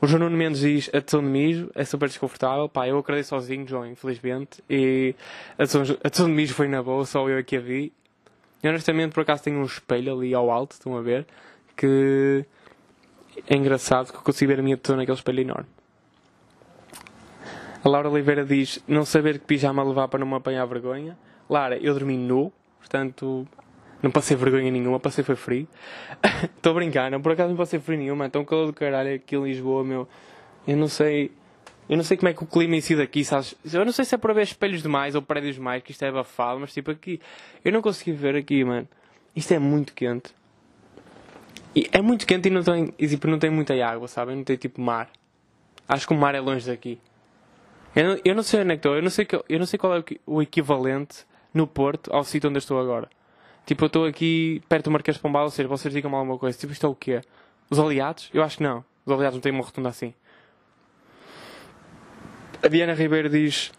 O 0.00 0.06
João 0.06 0.20
Nuno 0.20 0.36
Mendes 0.36 0.60
diz 0.60 0.88
a 0.94 1.00
tesão 1.00 1.20
de 1.20 1.26
mijo 1.26 1.70
é 1.74 1.84
super 1.84 2.08
desconfortável. 2.08 2.68
Pá, 2.68 2.86
eu 2.86 2.98
acredito 2.98 3.26
sozinho, 3.26 3.66
João, 3.66 3.84
infelizmente. 3.84 4.62
E 4.70 5.12
a 5.58 5.66
tesão, 5.66 6.28
de 6.28 6.32
mijo 6.32 6.54
foi 6.54 6.68
na 6.68 6.80
boa, 6.80 7.04
só 7.04 7.28
eu 7.28 7.36
aqui 7.36 7.56
a 7.56 7.60
vi. 7.60 7.92
E 8.62 8.68
honestamente, 8.68 9.12
por 9.12 9.22
acaso, 9.22 9.42
tenho 9.42 9.58
um 9.58 9.64
espelho 9.64 10.14
ali 10.14 10.32
ao 10.32 10.50
alto, 10.50 10.72
estão 10.72 10.96
a 10.96 11.02
ver? 11.02 11.26
Que 11.76 12.44
é 13.48 13.56
engraçado 13.56 14.12
que 14.12 14.18
eu 14.18 14.22
consigo 14.22 14.52
ver 14.52 14.60
a 14.60 14.62
minha 14.62 14.76
tesão 14.76 14.96
naquele 14.96 15.16
espelho 15.16 15.40
enorme. 15.40 15.68
A 17.84 17.88
Laura 17.88 18.08
Oliveira 18.08 18.44
diz 18.44 18.80
não 18.86 19.04
saber 19.04 19.40
que 19.40 19.46
pijama 19.46 19.82
levar 19.82 20.06
para 20.06 20.20
não 20.20 20.26
me 20.28 20.34
apanhar 20.34 20.64
vergonha. 20.66 21.18
Lara, 21.50 21.76
eu 21.76 21.92
dormi 21.94 22.16
nu, 22.16 22.52
portanto 22.78 23.48
não 24.02 24.10
passei 24.10 24.36
vergonha 24.36 24.70
nenhuma, 24.70 25.00
passei 25.00 25.24
foi 25.24 25.34
frio. 25.34 25.66
Estou 26.56 26.72
a 26.72 26.74
brincar, 26.74 27.10
não, 27.10 27.20
por 27.20 27.32
acaso 27.32 27.50
não 27.50 27.56
passei 27.56 27.80
frio 27.80 27.98
nenhuma. 27.98 28.26
Então 28.26 28.44
calor 28.44 28.66
do 28.66 28.72
caralho 28.72 29.14
aqui 29.14 29.36
em 29.36 29.44
Lisboa, 29.44 29.82
meu. 29.82 30.08
Eu 30.66 30.76
não 30.76 30.88
sei. 30.88 31.32
Eu 31.88 31.96
não 31.96 32.04
sei 32.04 32.16
como 32.16 32.28
é 32.28 32.34
que 32.34 32.42
o 32.42 32.46
clima 32.46 32.76
em 32.76 32.80
si 32.80 32.94
daqui, 32.94 33.24
sabes? 33.24 33.56
Eu 33.72 33.84
não 33.84 33.92
sei 33.92 34.04
se 34.04 34.14
é 34.14 34.18
para 34.18 34.34
ver 34.34 34.42
espelhos 34.42 34.82
demais 34.82 35.14
ou 35.14 35.22
prédios 35.22 35.54
demais, 35.54 35.82
que 35.82 35.90
isto 35.90 36.04
é 36.04 36.08
abafado, 36.08 36.60
mas 36.60 36.72
tipo 36.72 36.90
aqui. 36.90 37.20
Eu 37.64 37.72
não 37.72 37.80
consegui 37.80 38.12
ver 38.12 38.36
aqui, 38.36 38.62
mano. 38.62 38.86
Isto 39.34 39.54
é 39.54 39.58
muito 39.58 39.94
quente. 39.94 40.34
E 41.74 41.88
é 41.92 42.02
muito 42.02 42.26
quente 42.26 42.48
e 42.48 42.50
não 42.50 42.62
tem, 42.62 42.92
e, 42.98 43.08
tipo, 43.08 43.26
não 43.28 43.38
tem 43.38 43.50
muita 43.50 43.74
água, 43.84 44.08
sabem? 44.08 44.36
Não 44.36 44.44
tem 44.44 44.56
tipo 44.56 44.80
mar. 44.80 45.08
Acho 45.88 46.06
que 46.06 46.12
o 46.12 46.16
mar 46.16 46.34
é 46.34 46.40
longe 46.40 46.66
daqui. 46.66 46.98
Eu 47.94 48.04
não, 48.04 48.20
eu 48.24 48.34
não 48.34 48.42
sei 48.42 48.60
onde 48.60 48.72
é 48.72 48.76
que 48.76 48.80
estou, 48.80 48.96
eu 48.96 49.02
não 49.02 49.10
sei, 49.10 49.26
eu 49.48 49.58
não 49.58 49.66
sei 49.66 49.78
qual 49.78 49.96
é 49.96 50.04
o 50.26 50.42
equivalente 50.42 51.24
no 51.54 51.66
Porto 51.66 52.12
ao 52.12 52.22
sítio 52.24 52.50
onde 52.50 52.58
estou 52.58 52.78
agora. 52.80 53.08
Tipo, 53.68 53.84
eu 53.84 53.86
estou 53.88 54.06
aqui 54.06 54.62
perto 54.66 54.86
do 54.86 54.92
Marquês 54.92 55.18
de 55.18 55.22
Pombal, 55.22 55.44
ou 55.44 55.50
seja, 55.50 55.68
vocês 55.68 55.92
digam-me 55.92 56.16
alguma 56.16 56.38
coisa. 56.38 56.56
Tipo, 56.56 56.72
isto 56.72 56.86
é 56.86 56.88
o 56.88 56.94
quê? 56.94 57.20
Os 57.68 57.78
aliados? 57.78 58.30
Eu 58.32 58.42
acho 58.42 58.56
que 58.56 58.62
não. 58.62 58.82
Os 59.04 59.12
aliados 59.12 59.34
não 59.34 59.42
têm 59.42 59.52
uma 59.52 59.62
rotunda 59.62 59.90
assim. 59.90 60.14
A 62.62 62.68
Diana 62.68 62.94
Ribeiro 62.94 63.28
diz: 63.28 63.70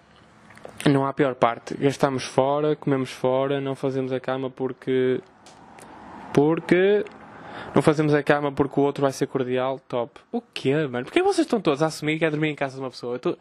Não 0.86 1.08
há 1.08 1.12
pior 1.12 1.34
parte. 1.34 1.74
Gastamos 1.74 2.24
fora, 2.24 2.76
comemos 2.76 3.10
fora, 3.10 3.60
não 3.60 3.74
fazemos 3.74 4.14
a 4.14 4.20
cama 4.20 4.52
porque. 4.52 5.22
Porque. 6.36 7.04
Não 7.74 7.82
fazemos 7.82 8.14
a 8.14 8.22
cama 8.22 8.52
porque 8.52 8.80
o 8.80 8.84
outro 8.84 9.02
vai 9.02 9.12
ser 9.12 9.26
cordial. 9.26 9.80
Top. 9.88 10.22
O 10.32 10.40
quê, 10.40 10.86
mano? 10.86 11.06
Porquê 11.06 11.24
vocês 11.24 11.48
estão 11.48 11.60
todos 11.60 11.82
a 11.82 11.88
assumir 11.88 12.20
que 12.20 12.26
é 12.26 12.30
dormir 12.30 12.50
em 12.50 12.56
casa 12.56 12.76
de 12.76 12.80
uma 12.80 12.92
pessoa? 12.92 13.16
Eu 13.16 13.20
tô... 13.20 13.38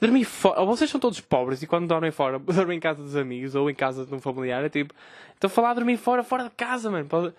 Dormir 0.00 0.24
fora. 0.24 0.64
Vocês 0.64 0.90
são 0.90 1.00
todos 1.00 1.20
pobres 1.20 1.62
e 1.62 1.66
quando 1.66 1.86
dormem 1.86 2.10
fora, 2.10 2.38
dormem 2.40 2.76
em 2.76 2.80
casa 2.80 3.02
dos 3.02 3.16
amigos 3.16 3.54
ou 3.54 3.70
em 3.70 3.74
casa 3.74 4.04
de 4.04 4.14
um 4.14 4.20
familiar. 4.20 4.64
É 4.64 4.68
tipo, 4.68 4.94
estou 5.34 5.48
a 5.48 5.50
falar 5.50 5.70
de 5.70 5.76
dormir 5.76 5.96
fora, 5.96 6.22
fora 6.22 6.44
de 6.44 6.50
casa, 6.50 6.90
mano. 6.90 7.06
Pode- 7.06 7.34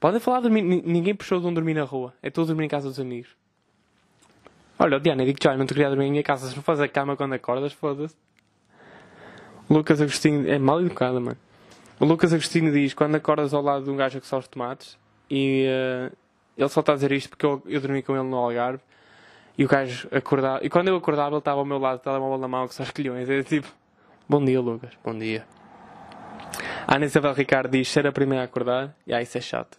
Podem 0.00 0.20
falar 0.20 0.38
de 0.38 0.42
dormir. 0.44 0.62
ni- 0.62 0.82
Ninguém 0.82 1.14
puxou 1.14 1.40
de 1.40 1.46
um 1.46 1.54
dormir 1.54 1.74
na 1.74 1.84
rua. 1.84 2.12
É 2.22 2.28
tudo 2.30 2.48
dormir 2.48 2.64
em 2.64 2.68
casa 2.68 2.88
dos 2.88 3.00
amigos. 3.00 3.30
Olha, 4.78 4.98
Diana, 5.00 5.24
digo 5.24 5.38
já, 5.42 5.56
não 5.56 5.64
te 5.64 5.72
queria 5.72 5.88
dormir 5.88 6.06
em 6.06 6.10
minha 6.10 6.22
casa. 6.22 6.48
Se 6.48 6.56
não 6.56 6.62
fazes 6.62 6.82
a 6.82 6.88
cama 6.88 7.16
quando 7.16 7.32
acordas, 7.32 7.72
foda-se. 7.72 8.14
Lucas 9.70 10.00
Agostinho 10.00 10.48
é 10.50 10.58
mal 10.58 10.80
educado, 10.80 11.20
mano. 11.20 11.38
O 11.98 12.04
Lucas 12.04 12.32
Agostinho 12.32 12.70
diz: 12.72 12.92
quando 12.92 13.14
acordas 13.14 13.54
ao 13.54 13.62
lado 13.62 13.84
de 13.84 13.90
um 13.90 13.96
gajo 13.96 14.20
que 14.20 14.26
só 14.26 14.38
os 14.38 14.48
tomates, 14.48 14.98
e 15.30 15.64
eh, 15.66 16.12
ele 16.58 16.68
só 16.68 16.80
está 16.80 16.92
a 16.92 16.94
dizer 16.96 17.12
isto 17.12 17.30
porque 17.30 17.46
eu, 17.46 17.62
eu 17.66 17.80
dormi 17.80 18.02
com 18.02 18.14
ele 18.14 18.28
no 18.28 18.36
Algarve, 18.36 18.80
e 19.56 19.64
o 19.64 19.68
gajo 19.68 20.08
acordava. 20.10 20.64
E 20.64 20.68
quando 20.68 20.88
eu 20.88 20.96
acordava, 20.96 21.30
ele 21.30 21.38
estava 21.38 21.60
ao 21.60 21.64
meu 21.64 21.78
lado, 21.78 22.00
telemóvel 22.00 22.38
na 22.38 22.48
mão, 22.48 22.68
que 22.68 22.74
só 22.74 22.82
os 22.82 22.90
colhões. 22.90 23.28
É 23.28 23.42
tipo: 23.42 23.68
Bom 24.28 24.44
dia, 24.44 24.60
Lucas, 24.60 24.92
bom 25.04 25.16
dia. 25.16 25.46
A 26.86 26.96
Ana 26.96 27.06
Isabel 27.06 27.32
Ricardo 27.32 27.70
diz: 27.70 27.88
ser 27.88 28.06
a 28.06 28.12
primeira 28.12 28.42
a 28.42 28.44
acordar, 28.46 28.94
e 29.06 29.14
ah, 29.14 29.22
isso 29.22 29.38
é 29.38 29.40
chato. 29.40 29.78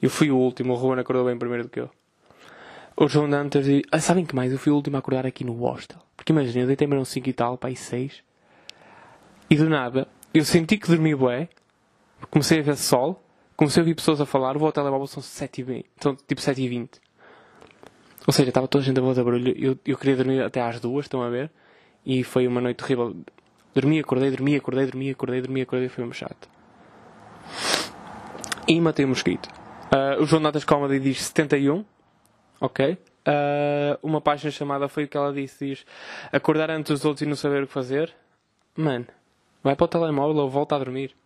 Eu 0.00 0.10
fui 0.10 0.30
o 0.30 0.36
último, 0.36 0.72
o 0.72 0.76
Ruben 0.76 1.00
acordou 1.00 1.26
bem 1.26 1.36
primeiro 1.38 1.64
do 1.64 1.70
que 1.70 1.80
eu. 1.80 1.90
O 2.96 3.06
João 3.08 3.28
Dantas 3.28 3.64
diz: 3.64 3.82
ah, 3.92 4.00
sabem 4.00 4.24
que 4.24 4.34
mais? 4.34 4.50
Eu 4.50 4.58
fui 4.58 4.72
o 4.72 4.76
último 4.76 4.96
a 4.96 5.00
acordar 5.00 5.26
aqui 5.26 5.44
no 5.44 5.52
hostel. 5.52 5.98
Porque 6.16 6.32
imagina, 6.32 6.64
eu 6.64 6.66
deitei-me 6.66 6.94
eram 6.94 7.04
5 7.04 7.28
e 7.28 7.32
tal, 7.32 7.56
para 7.56 7.70
aí 7.70 7.76
6. 7.76 8.24
E 9.50 9.56
do 9.56 9.68
nada, 9.68 10.08
eu 10.34 10.44
senti 10.44 10.76
que 10.76 10.88
dormi 10.88 11.14
bué, 11.14 11.48
comecei 12.30 12.60
a 12.60 12.62
ver 12.62 12.76
sol, 12.76 13.22
comecei 13.56 13.80
a 13.80 13.82
ouvir 13.82 13.94
pessoas 13.94 14.20
a 14.20 14.26
falar, 14.26 14.58
vou 14.58 14.66
ao 14.66 14.72
telemóvel, 14.72 15.06
são 15.06 15.22
7 15.22 15.60
e 15.60 15.64
20, 15.64 15.86
são 16.00 16.14
tipo 16.14 16.40
7 16.40 16.60
e 16.60 16.68
20. 16.68 17.00
Ou 18.28 18.32
seja, 18.32 18.50
estava 18.50 18.68
toda 18.68 18.82
a 18.82 18.84
gente 18.84 19.00
a 19.00 19.02
fazer 19.02 19.24
barulho, 19.24 19.54
eu, 19.56 19.78
eu 19.86 19.96
queria 19.96 20.14
dormir 20.14 20.42
até 20.42 20.60
às 20.60 20.78
duas, 20.78 21.06
estão 21.06 21.22
a 21.22 21.30
ver? 21.30 21.50
E 22.04 22.22
foi 22.22 22.46
uma 22.46 22.60
noite 22.60 22.76
terrível. 22.76 23.16
Dormi, 23.74 23.98
acordei, 24.00 24.30
dormi, 24.30 24.54
acordei, 24.54 24.84
dormi, 24.84 25.10
acordei, 25.10 25.40
dormi, 25.40 25.62
acordei, 25.62 25.88
foi 25.88 26.04
um 26.04 26.12
chato. 26.12 26.46
E 28.68 28.78
matei 28.82 29.06
o 29.06 29.08
mosquito. 29.08 29.48
Ah, 29.90 30.18
o 30.20 30.26
João 30.26 30.42
Natas 30.42 30.62
Comedy 30.62 31.00
diz 31.00 31.22
71, 31.22 31.82
ok? 32.60 32.98
Ah, 33.24 33.98
uma 34.02 34.20
página 34.20 34.50
chamada 34.50 34.88
foi 34.88 35.04
o 35.04 35.08
que 35.08 35.16
ela 35.16 35.32
disse, 35.32 35.66
diz 35.66 35.86
acordar 36.30 36.70
antes 36.70 36.90
dos 36.90 37.06
outros 37.06 37.22
e 37.22 37.26
não 37.26 37.34
saber 37.34 37.62
o 37.62 37.66
que 37.66 37.72
fazer. 37.72 38.14
Mano, 38.76 39.06
vai 39.62 39.74
para 39.74 39.86
o 39.86 39.88
telemóvel 39.88 40.36
ou 40.36 40.50
volta 40.50 40.76
a 40.76 40.78
dormir. 40.78 41.16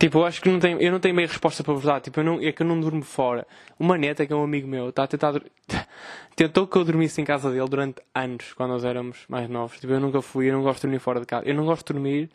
Tipo, 0.00 0.20
eu 0.20 0.24
acho 0.24 0.40
que 0.40 0.48
não 0.48 0.58
tenho, 0.58 0.80
eu 0.80 0.90
não 0.90 0.98
tenho 0.98 1.14
meio 1.14 1.28
resposta 1.28 1.62
para 1.62 1.74
vos 1.74 1.84
dar. 1.84 2.00
Tipo, 2.00 2.20
eu 2.20 2.24
não, 2.24 2.40
é 2.40 2.50
que 2.52 2.62
eu 2.62 2.66
não 2.66 2.80
durmo 2.80 3.02
fora. 3.02 3.46
O 3.78 3.84
Maneta, 3.84 4.24
que 4.24 4.32
é 4.32 4.36
um 4.36 4.42
amigo 4.42 4.66
meu, 4.66 4.88
está 4.88 5.02
a 5.02 5.06
tentar. 5.06 5.34
Tentou 6.34 6.66
que 6.66 6.74
eu 6.78 6.84
dormisse 6.86 7.20
em 7.20 7.24
casa 7.24 7.50
dele 7.50 7.68
durante 7.68 8.00
anos, 8.14 8.54
quando 8.54 8.70
nós 8.70 8.82
éramos 8.82 9.18
mais 9.28 9.46
novos. 9.50 9.78
Tipo, 9.78 9.92
eu 9.92 10.00
nunca 10.00 10.22
fui, 10.22 10.48
eu 10.48 10.54
não 10.54 10.62
gosto 10.62 10.78
de 10.78 10.82
dormir 10.86 11.00
fora 11.00 11.20
de 11.20 11.26
casa. 11.26 11.46
Eu 11.46 11.54
não 11.54 11.66
gosto 11.66 11.86
de 11.86 11.92
dormir 11.92 12.30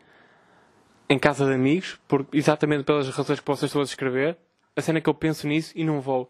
em 1.08 1.18
casa 1.18 1.44
de 1.44 1.54
amigos, 1.54 1.98
por, 2.06 2.24
exatamente 2.32 2.84
pelas 2.84 3.08
razões 3.08 3.40
que 3.40 3.46
vocês 3.46 3.68
estão 3.68 3.82
a 3.82 3.84
descrever. 3.84 4.36
A 4.76 4.80
cena 4.80 4.98
é 4.98 5.00
que 5.00 5.08
eu 5.08 5.14
penso 5.14 5.48
nisso 5.48 5.72
e 5.74 5.82
não 5.82 6.00
vou. 6.00 6.28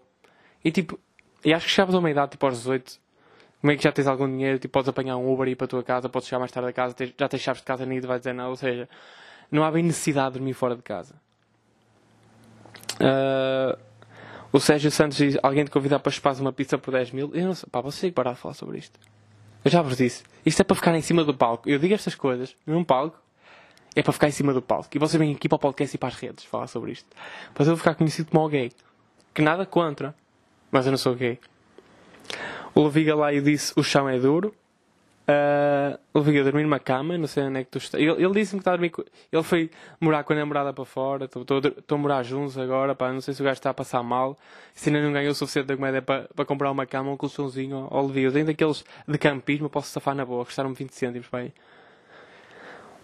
E 0.64 0.70
tipo, 0.70 0.98
e 1.44 1.52
acho 1.52 1.66
que 1.66 1.72
chegas 1.72 1.94
a 1.94 1.98
uma 1.98 2.10
idade, 2.10 2.30
tipo 2.30 2.46
aos 2.46 2.56
18, 2.56 2.98
como 3.60 3.72
é 3.72 3.76
que 3.76 3.82
já 3.82 3.92
tens 3.92 4.06
algum 4.06 4.26
dinheiro, 4.26 4.58
tipo, 4.58 4.72
podes 4.72 4.88
apanhar 4.88 5.18
um 5.18 5.30
Uber 5.30 5.48
e 5.48 5.50
ir 5.50 5.56
para 5.56 5.66
a 5.66 5.68
tua 5.68 5.82
casa, 5.82 6.08
podes 6.08 6.28
chegar 6.28 6.38
mais 6.38 6.50
tarde 6.50 6.70
a 6.70 6.72
casa, 6.72 6.94
já 7.18 7.28
tens 7.28 7.42
chaves 7.42 7.60
de 7.60 7.66
casa, 7.66 7.84
ninguém 7.84 8.00
te 8.00 8.06
vai 8.06 8.18
dizer 8.18 8.32
nada. 8.32 8.48
Ou 8.48 8.56
seja, 8.56 8.88
não 9.50 9.64
há 9.64 9.70
bem 9.70 9.82
necessidade 9.82 10.32
de 10.32 10.38
dormir 10.38 10.54
fora 10.54 10.74
de 10.74 10.82
casa. 10.82 11.25
Ah, 13.00 13.78
o 14.52 14.60
Sérgio 14.60 14.90
Santos 14.90 15.18
diz: 15.18 15.36
Alguém 15.42 15.64
te 15.64 15.70
convidar 15.70 15.98
para 15.98 16.12
chupar 16.12 16.34
uma 16.40 16.52
pizza 16.52 16.78
por 16.78 16.92
10 16.92 17.10
mil? 17.12 17.30
Eu 17.34 17.46
não 17.46 17.54
sei, 17.54 17.68
pá, 17.70 17.80
vocês 17.80 18.00
têm 18.00 18.10
que 18.10 18.14
parar 18.14 18.32
de 18.32 18.38
falar 18.38 18.54
sobre 18.54 18.78
isto. 18.78 18.98
Eu 19.64 19.70
já 19.70 19.82
vos 19.82 19.96
disse: 19.96 20.22
Isto 20.44 20.60
é 20.60 20.64
para 20.64 20.76
ficar 20.76 20.96
em 20.96 21.02
cima 21.02 21.24
do 21.24 21.34
palco. 21.34 21.68
Eu 21.68 21.78
digo 21.78 21.94
estas 21.94 22.14
coisas 22.14 22.56
num 22.66 22.84
palco, 22.84 23.18
é 23.94 24.02
para 24.02 24.12
ficar 24.12 24.28
em 24.28 24.32
cima 24.32 24.52
do 24.52 24.62
palco. 24.62 24.88
E 24.94 24.98
vocês 24.98 25.18
vêm 25.18 25.34
aqui 25.34 25.48
para 25.48 25.56
o 25.56 25.58
podcast 25.58 25.94
e 25.94 25.98
para 25.98 26.08
as 26.08 26.14
redes 26.14 26.44
falar 26.44 26.66
sobre 26.68 26.92
isto. 26.92 27.08
Para 27.54 27.66
eu 27.66 27.76
ficar 27.76 27.94
conhecido 27.94 28.30
como 28.30 28.48
gay. 28.48 28.72
Que 29.34 29.42
nada 29.42 29.66
contra, 29.66 30.14
mas 30.70 30.86
eu 30.86 30.92
não 30.92 30.98
sou 30.98 31.14
gay. 31.14 31.38
O 32.74 32.84
Levi 32.84 33.04
Galaio 33.04 33.42
disse: 33.42 33.72
O 33.76 33.82
chão 33.82 34.08
é 34.08 34.18
duro. 34.18 34.54
Uh, 35.28 35.98
a 36.14 36.42
dormir 36.44 36.62
numa 36.62 36.78
cama, 36.78 37.18
não 37.18 37.26
sei 37.26 37.42
onde 37.42 37.58
é 37.58 37.64
que 37.64 37.70
tu 37.70 37.78
estás. 37.78 38.00
Ele, 38.00 38.12
ele 38.12 38.32
disse-me 38.32 38.60
que 38.60 38.62
está 38.62 38.72
a 38.72 38.76
dormir. 38.76 38.92
Ele 39.32 39.42
foi 39.42 39.70
morar 40.00 40.22
com 40.22 40.32
a 40.32 40.36
namorada 40.36 40.72
para 40.72 40.84
fora. 40.84 41.24
Estou 41.24 41.60
a 41.90 41.98
morar 41.98 42.22
juntos 42.22 42.56
agora. 42.56 42.94
Pá, 42.94 43.12
não 43.12 43.20
sei 43.20 43.34
se 43.34 43.42
o 43.42 43.44
gajo 43.44 43.54
está 43.54 43.70
a 43.70 43.74
passar 43.74 44.04
mal. 44.04 44.38
Se 44.72 44.88
ainda 44.88 45.02
não 45.02 45.12
ganhou 45.12 45.32
o 45.32 45.34
suficiente 45.34 45.66
da 45.66 45.74
comédia 45.74 46.00
para, 46.00 46.28
para 46.34 46.44
comprar 46.44 46.70
uma 46.70 46.86
cama, 46.86 47.10
um 47.10 47.16
colchãozinho. 47.16 47.88
Ó, 47.90 48.02
Levi, 48.02 48.22
eu 48.22 48.32
tenho 48.32 48.46
daqueles 48.46 48.84
de 49.06 49.18
campismo, 49.18 49.68
posso 49.68 49.90
safar 49.90 50.14
na 50.14 50.24
boa. 50.24 50.44
Custaram-me 50.44 50.76
20 50.76 50.90
cêntimos. 50.90 51.26
Pá. 51.26 51.44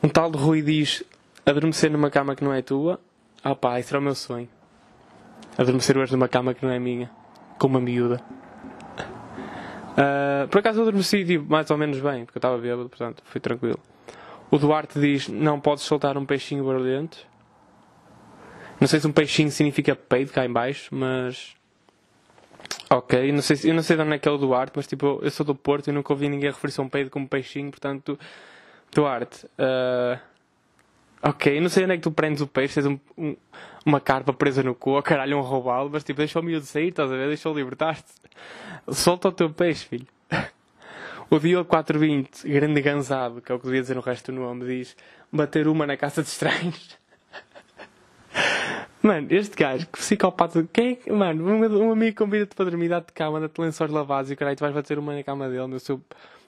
Um 0.01 0.09
tal 0.09 0.31
de 0.31 0.39
Rui 0.39 0.63
diz: 0.63 1.03
Adormecer 1.45 1.91
numa 1.91 2.09
cama 2.09 2.37
que 2.37 2.45
não 2.45 2.53
é 2.53 2.63
tua. 2.63 3.01
Ah, 3.43 3.57
pá, 3.57 3.81
isso 3.81 3.91
era 3.91 3.99
o 3.99 4.03
meu 4.03 4.15
sonho. 4.15 4.49
Adormecer 5.59 5.99
hoje 5.99 6.13
numa 6.13 6.29
cama 6.29 6.55
que 6.55 6.65
não 6.65 6.73
é 6.73 6.79
minha. 6.79 7.11
Com 7.59 7.67
uma 7.67 7.81
miúda. 7.81 8.23
Uh, 9.93 10.49
por 10.49 10.59
acaso 10.61 10.79
eu 10.81 10.83
adormeci 10.83 11.25
tipo, 11.25 11.51
mais 11.51 11.71
ou 11.71 11.77
menos 11.77 12.01
bem, 12.01 12.25
porque 12.25 12.39
eu 12.39 12.41
estava 12.41 12.57
bêbado, 12.59 12.89
portanto 12.89 13.23
foi 13.27 13.41
tranquilo. 13.41 13.79
O 14.51 14.59
Duarte 14.59 14.99
diz: 15.01 15.29
Não 15.29 15.61
podes 15.61 15.85
soltar 15.85 16.17
um 16.17 16.25
peixinho 16.25 16.65
barulhento. 16.65 17.19
Não 18.81 18.89
sei 18.89 18.99
se 19.01 19.07
um 19.07 19.13
peixinho 19.13 19.51
significa 19.51 19.95
peido 19.95 20.33
cá 20.33 20.45
em 20.45 20.53
baixo, 20.53 20.95
mas. 20.95 21.55
Ok, 22.91 23.33
não 23.33 23.41
sei, 23.41 23.57
se- 23.57 23.69
eu 23.69 23.75
não 23.75 23.83
sei 23.83 23.97
de 23.97 24.03
onde 24.03 24.15
é 24.15 24.19
que 24.19 24.29
é 24.29 24.31
o 24.31 24.37
Duarte, 24.37 24.73
mas 24.77 24.87
tipo, 24.87 25.19
eu 25.23 25.31
sou 25.31 25.47
do 25.47 25.55
Porto 25.55 25.89
e 25.89 25.93
nunca 25.93 26.13
ouvi 26.13 26.29
ninguém 26.29 26.51
referir-se 26.51 26.81
a 26.81 26.83
um 26.83 26.89
peido 26.89 27.11
como 27.11 27.27
peixinho, 27.29 27.71
portanto. 27.71 28.19
Duarte. 28.95 29.47
uh, 29.47 30.19
Ok, 31.25 31.57
eu 31.57 31.63
não 31.63 31.69
sei 31.69 31.85
onde 31.85 31.93
é 31.95 31.97
que 31.97 32.03
tu 32.03 32.11
prendes 32.11 32.43
o 32.43 32.47
peixe, 32.49 32.75
tens 32.75 32.87
um- 32.87 32.99
um- 33.17 33.37
uma 33.85 34.01
carpa 34.01 34.33
presa 34.33 34.63
no 34.63 34.75
cu, 34.75 34.91
ou 34.91 35.03
caralho, 35.03 35.39
um 35.39 35.41
roubalo, 35.41 35.91
mas 35.91 36.05
tipo, 36.05 36.19
deixa 36.19 36.39
o 36.41 36.43
miúdo 36.43 36.65
sair, 36.67 36.89
estás 36.89 37.11
a 37.11 37.17
ver? 37.17 37.29
Deixa-o 37.29 37.55
libertar-te. 37.55 38.13
Solta 38.91 39.29
o 39.29 39.33
teu 39.33 39.51
peixe, 39.51 39.87
filho. 39.87 40.07
O 41.31 41.39
Diogo 41.39 41.67
420, 41.67 42.47
grande 42.47 42.83
ganzado, 42.83 43.41
que 43.41 43.51
é 43.51 43.55
o 43.55 43.59
que 43.59 43.65
devia 43.65 43.81
dizer 43.81 43.95
no 43.95 44.03
resto 44.03 44.31
do 44.31 44.39
nome, 44.39 44.67
diz 44.67 44.95
bater 45.33 45.67
uma 45.67 45.87
na 45.87 45.97
casa 45.97 46.23
de 46.23 46.29
estranhos. 46.29 46.99
Mano, 49.03 49.29
este 49.31 49.57
gajo, 49.57 49.87
que 49.87 49.99
psicopata. 49.99 50.69
Quem 50.71 50.99
é. 51.07 51.11
Mano, 51.11 51.47
um, 51.49 51.87
um 51.87 51.93
amigo 51.93 52.19
convida-te 52.19 52.55
para 52.55 52.67
dormir, 52.67 52.91
dá-te 52.91 53.15
cama, 53.15 53.41
dá-te 53.41 53.59
lençóis 53.59 53.91
lavados 53.91 54.31
e 54.31 54.37
caralho, 54.37 54.59
tu 54.59 54.61
vais 54.61 54.75
bater 54.75 54.99
uma 54.99 55.15
na 55.15 55.23
cama 55.23 55.49
dele, 55.49 55.69
meu 55.69 55.81
seu, 55.81 56.03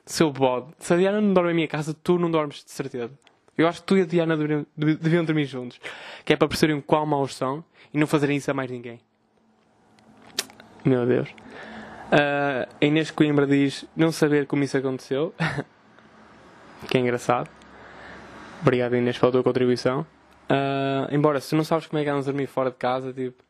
seu 0.04 0.30
bode. 0.30 0.66
Se 0.78 0.92
a 0.92 0.96
Diana 0.98 1.18
não 1.18 1.32
dorme 1.32 1.52
em 1.52 1.54
minha 1.54 1.68
casa, 1.68 1.94
tu 1.94 2.18
não 2.18 2.30
dormes 2.30 2.62
de 2.62 2.70
certeza. 2.70 3.10
Eu 3.56 3.68
acho 3.68 3.80
que 3.80 3.86
tu 3.86 3.96
e 3.96 4.02
a 4.02 4.04
Diana 4.04 4.36
deveriam, 4.36 4.66
deviam 4.76 5.24
dormir 5.24 5.44
juntos. 5.44 5.80
Que 6.24 6.32
é 6.32 6.36
para 6.36 6.48
perceberem 6.48 6.80
qual 6.80 7.06
maus 7.06 7.34
são 7.34 7.64
e 7.92 7.98
não 7.98 8.06
fazerem 8.06 8.36
isso 8.36 8.50
a 8.50 8.54
mais 8.54 8.70
ninguém. 8.70 9.00
Meu 10.84 11.06
Deus. 11.06 11.28
Ah, 12.10 12.68
a 12.80 12.84
Inês 12.84 13.10
Coimbra 13.10 13.46
diz 13.46 13.86
não 13.96 14.12
saber 14.12 14.46
como 14.46 14.64
isso 14.64 14.76
aconteceu. 14.76 15.32
que 16.90 16.98
é 16.98 17.00
engraçado. 17.00 17.48
Obrigado 18.60 18.96
Inês 18.96 19.18
pela 19.18 19.32
tua 19.32 19.42
contribuição. 19.42 20.06
Ah, 20.48 21.08
embora 21.10 21.40
se 21.40 21.54
não 21.54 21.64
sabes 21.64 21.86
como 21.86 22.00
é 22.00 22.04
que 22.04 22.10
andas 22.10 22.28
a 22.28 22.32
dormir 22.32 22.46
fora 22.46 22.70
de 22.70 22.76
casa, 22.76 23.12
tipo. 23.12 23.42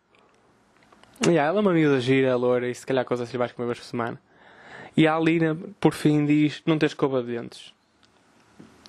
Yeah, 1.26 1.48
ela 1.48 1.58
é 1.58 1.60
uma 1.60 1.72
miúda 1.72 2.00
gira, 2.00 2.28
é 2.28 2.34
loira 2.34 2.68
e 2.68 2.74
se 2.74 2.84
calhar 2.84 3.04
coisas 3.04 3.28
assim 3.28 3.38
vais 3.38 3.52
comer 3.52 3.66
vez 3.66 3.78
por 3.78 3.84
semana. 3.84 4.20
E 4.96 5.06
a 5.06 5.14
Alina, 5.14 5.56
por 5.80 5.92
fim, 5.92 6.24
diz 6.24 6.62
não 6.66 6.78
ter 6.78 6.86
escova 6.86 7.22
de 7.22 7.36
dentes. 7.36 7.72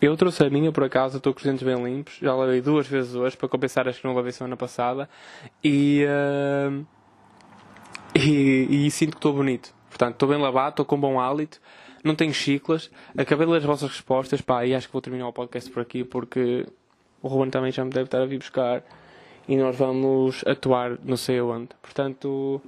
Eu 0.02 0.16
trouxe 0.18 0.43
a 0.43 0.50
minha 0.50 0.72
por 0.72 0.84
acaso, 0.84 1.18
estou 1.18 1.34
com 1.34 1.39
os 1.39 1.46
dentes 1.46 1.64
bem 1.64 1.82
limpos. 1.84 2.18
Já 2.22 2.36
lavei 2.36 2.62
duas 2.62 2.88
vezes 2.88 3.16
hoje 3.16 3.38
para 3.38 3.48
compensar 3.48 3.88
as 3.88 3.98
que 3.98 4.06
não 4.06 4.14
lavei 4.14 4.32
semana 4.32 4.58
passada. 4.58 5.10
E. 5.64 6.06
ah, 6.08 6.86
e, 8.16 8.88
e 8.88 8.91
sinto 8.91 9.12
que 9.12 9.18
estou 9.18 9.34
bonito. 9.34 9.74
Portanto, 9.89 10.14
estou 10.14 10.30
bem 10.30 10.38
lavado, 10.38 10.70
estou 10.70 10.86
com 10.86 11.00
bom 11.00 11.20
hálito, 11.20 11.60
não 12.04 12.16
tenho 12.16 12.34
chiclas. 12.34 12.89
Acabei 13.18 13.46
de 13.46 13.52
ler 13.52 13.58
as 13.60 13.66
vossas 13.66 13.89
respostas, 13.89 14.41
pá, 14.41 14.66
e 14.66 14.74
acho 14.74 14.88
que 14.88 14.93
vou 14.93 15.02
terminar 15.02 15.28
o 15.28 15.34
podcast 15.34 15.70
por 15.70 15.82
aqui 15.82 16.04
porque 16.04 16.66
o 17.22 17.28
Ruben 17.28 17.50
também 17.50 17.72
já 17.72 17.84
me 17.84 17.91
deve 17.91 18.06
estar 18.06 18.22
a 18.22 18.26
vir 18.26 18.38
buscar 18.38 18.84
e 19.48 19.58
nós 19.58 19.76
vamos 19.76 20.43
atuar 20.46 20.98
não 21.04 21.18
sei 21.18 21.39
aonde. 21.39 21.70
Portanto, 21.82 22.62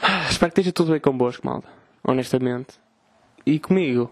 ah, 0.00 0.26
espero 0.30 0.52
que 0.52 0.60
esteja 0.60 0.72
tudo 0.72 0.92
bem 0.92 1.00
convosco, 1.00 1.46
malta. 1.46 1.68
Honestamente. 2.02 2.78
E 3.44 3.58
comigo. 3.58 4.10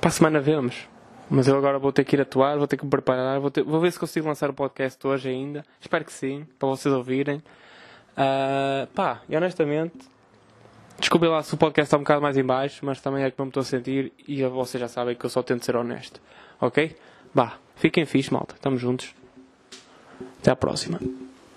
Para 0.00 0.08
a 0.08 0.12
semana 0.12 0.40
vemos. 0.40 0.88
Mas 1.28 1.46
eu 1.46 1.56
agora 1.56 1.78
vou 1.78 1.92
ter 1.92 2.04
que 2.04 2.16
ir 2.16 2.20
atuar, 2.20 2.58
vou 2.58 2.66
ter 2.66 2.76
que 2.76 2.84
me 2.84 2.90
preparar, 2.90 3.38
vou, 3.38 3.50
ter- 3.50 3.62
vou 3.62 3.80
ver 3.80 3.92
se 3.92 3.98
consigo 4.00 4.26
lançar 4.26 4.50
o 4.50 4.52
podcast 4.52 5.04
hoje 5.06 5.28
ainda. 5.28 5.64
Espero 5.80 6.04
que 6.04 6.12
sim, 6.12 6.44
para 6.58 6.68
vocês 6.68 6.92
ouvirem. 6.92 7.40
Ah, 8.16 8.88
pá, 8.94 9.20
e 9.28 9.36
honestamente, 9.36 9.94
desculpem 10.98 11.28
lá 11.28 11.40
se 11.42 11.54
o 11.54 11.56
podcast 11.56 11.86
está 11.86 11.96
um 11.96 12.00
bocado 12.00 12.20
mais 12.20 12.36
em 12.36 12.42
baixo, 12.44 12.84
mas 12.84 13.00
também 13.00 13.22
é 13.22 13.30
que 13.30 13.38
não 13.38 13.46
me 13.46 13.50
estou 13.50 13.60
a 13.60 13.64
sentir 13.64 14.12
e 14.26 14.42
vocês 14.44 14.80
já 14.80 14.88
sabem 14.88 15.14
que 15.14 15.24
eu 15.24 15.30
só 15.30 15.40
tento 15.42 15.64
ser 15.64 15.76
honesto. 15.76 16.20
Ok? 16.60 16.96
Vá, 17.32 17.54
fiquem 17.76 18.04
fixe, 18.04 18.32
malta. 18.32 18.56
Estamos 18.56 18.80
juntos. 18.80 19.14
Até 20.40 20.50
à 20.50 20.56
próxima. 20.56 20.98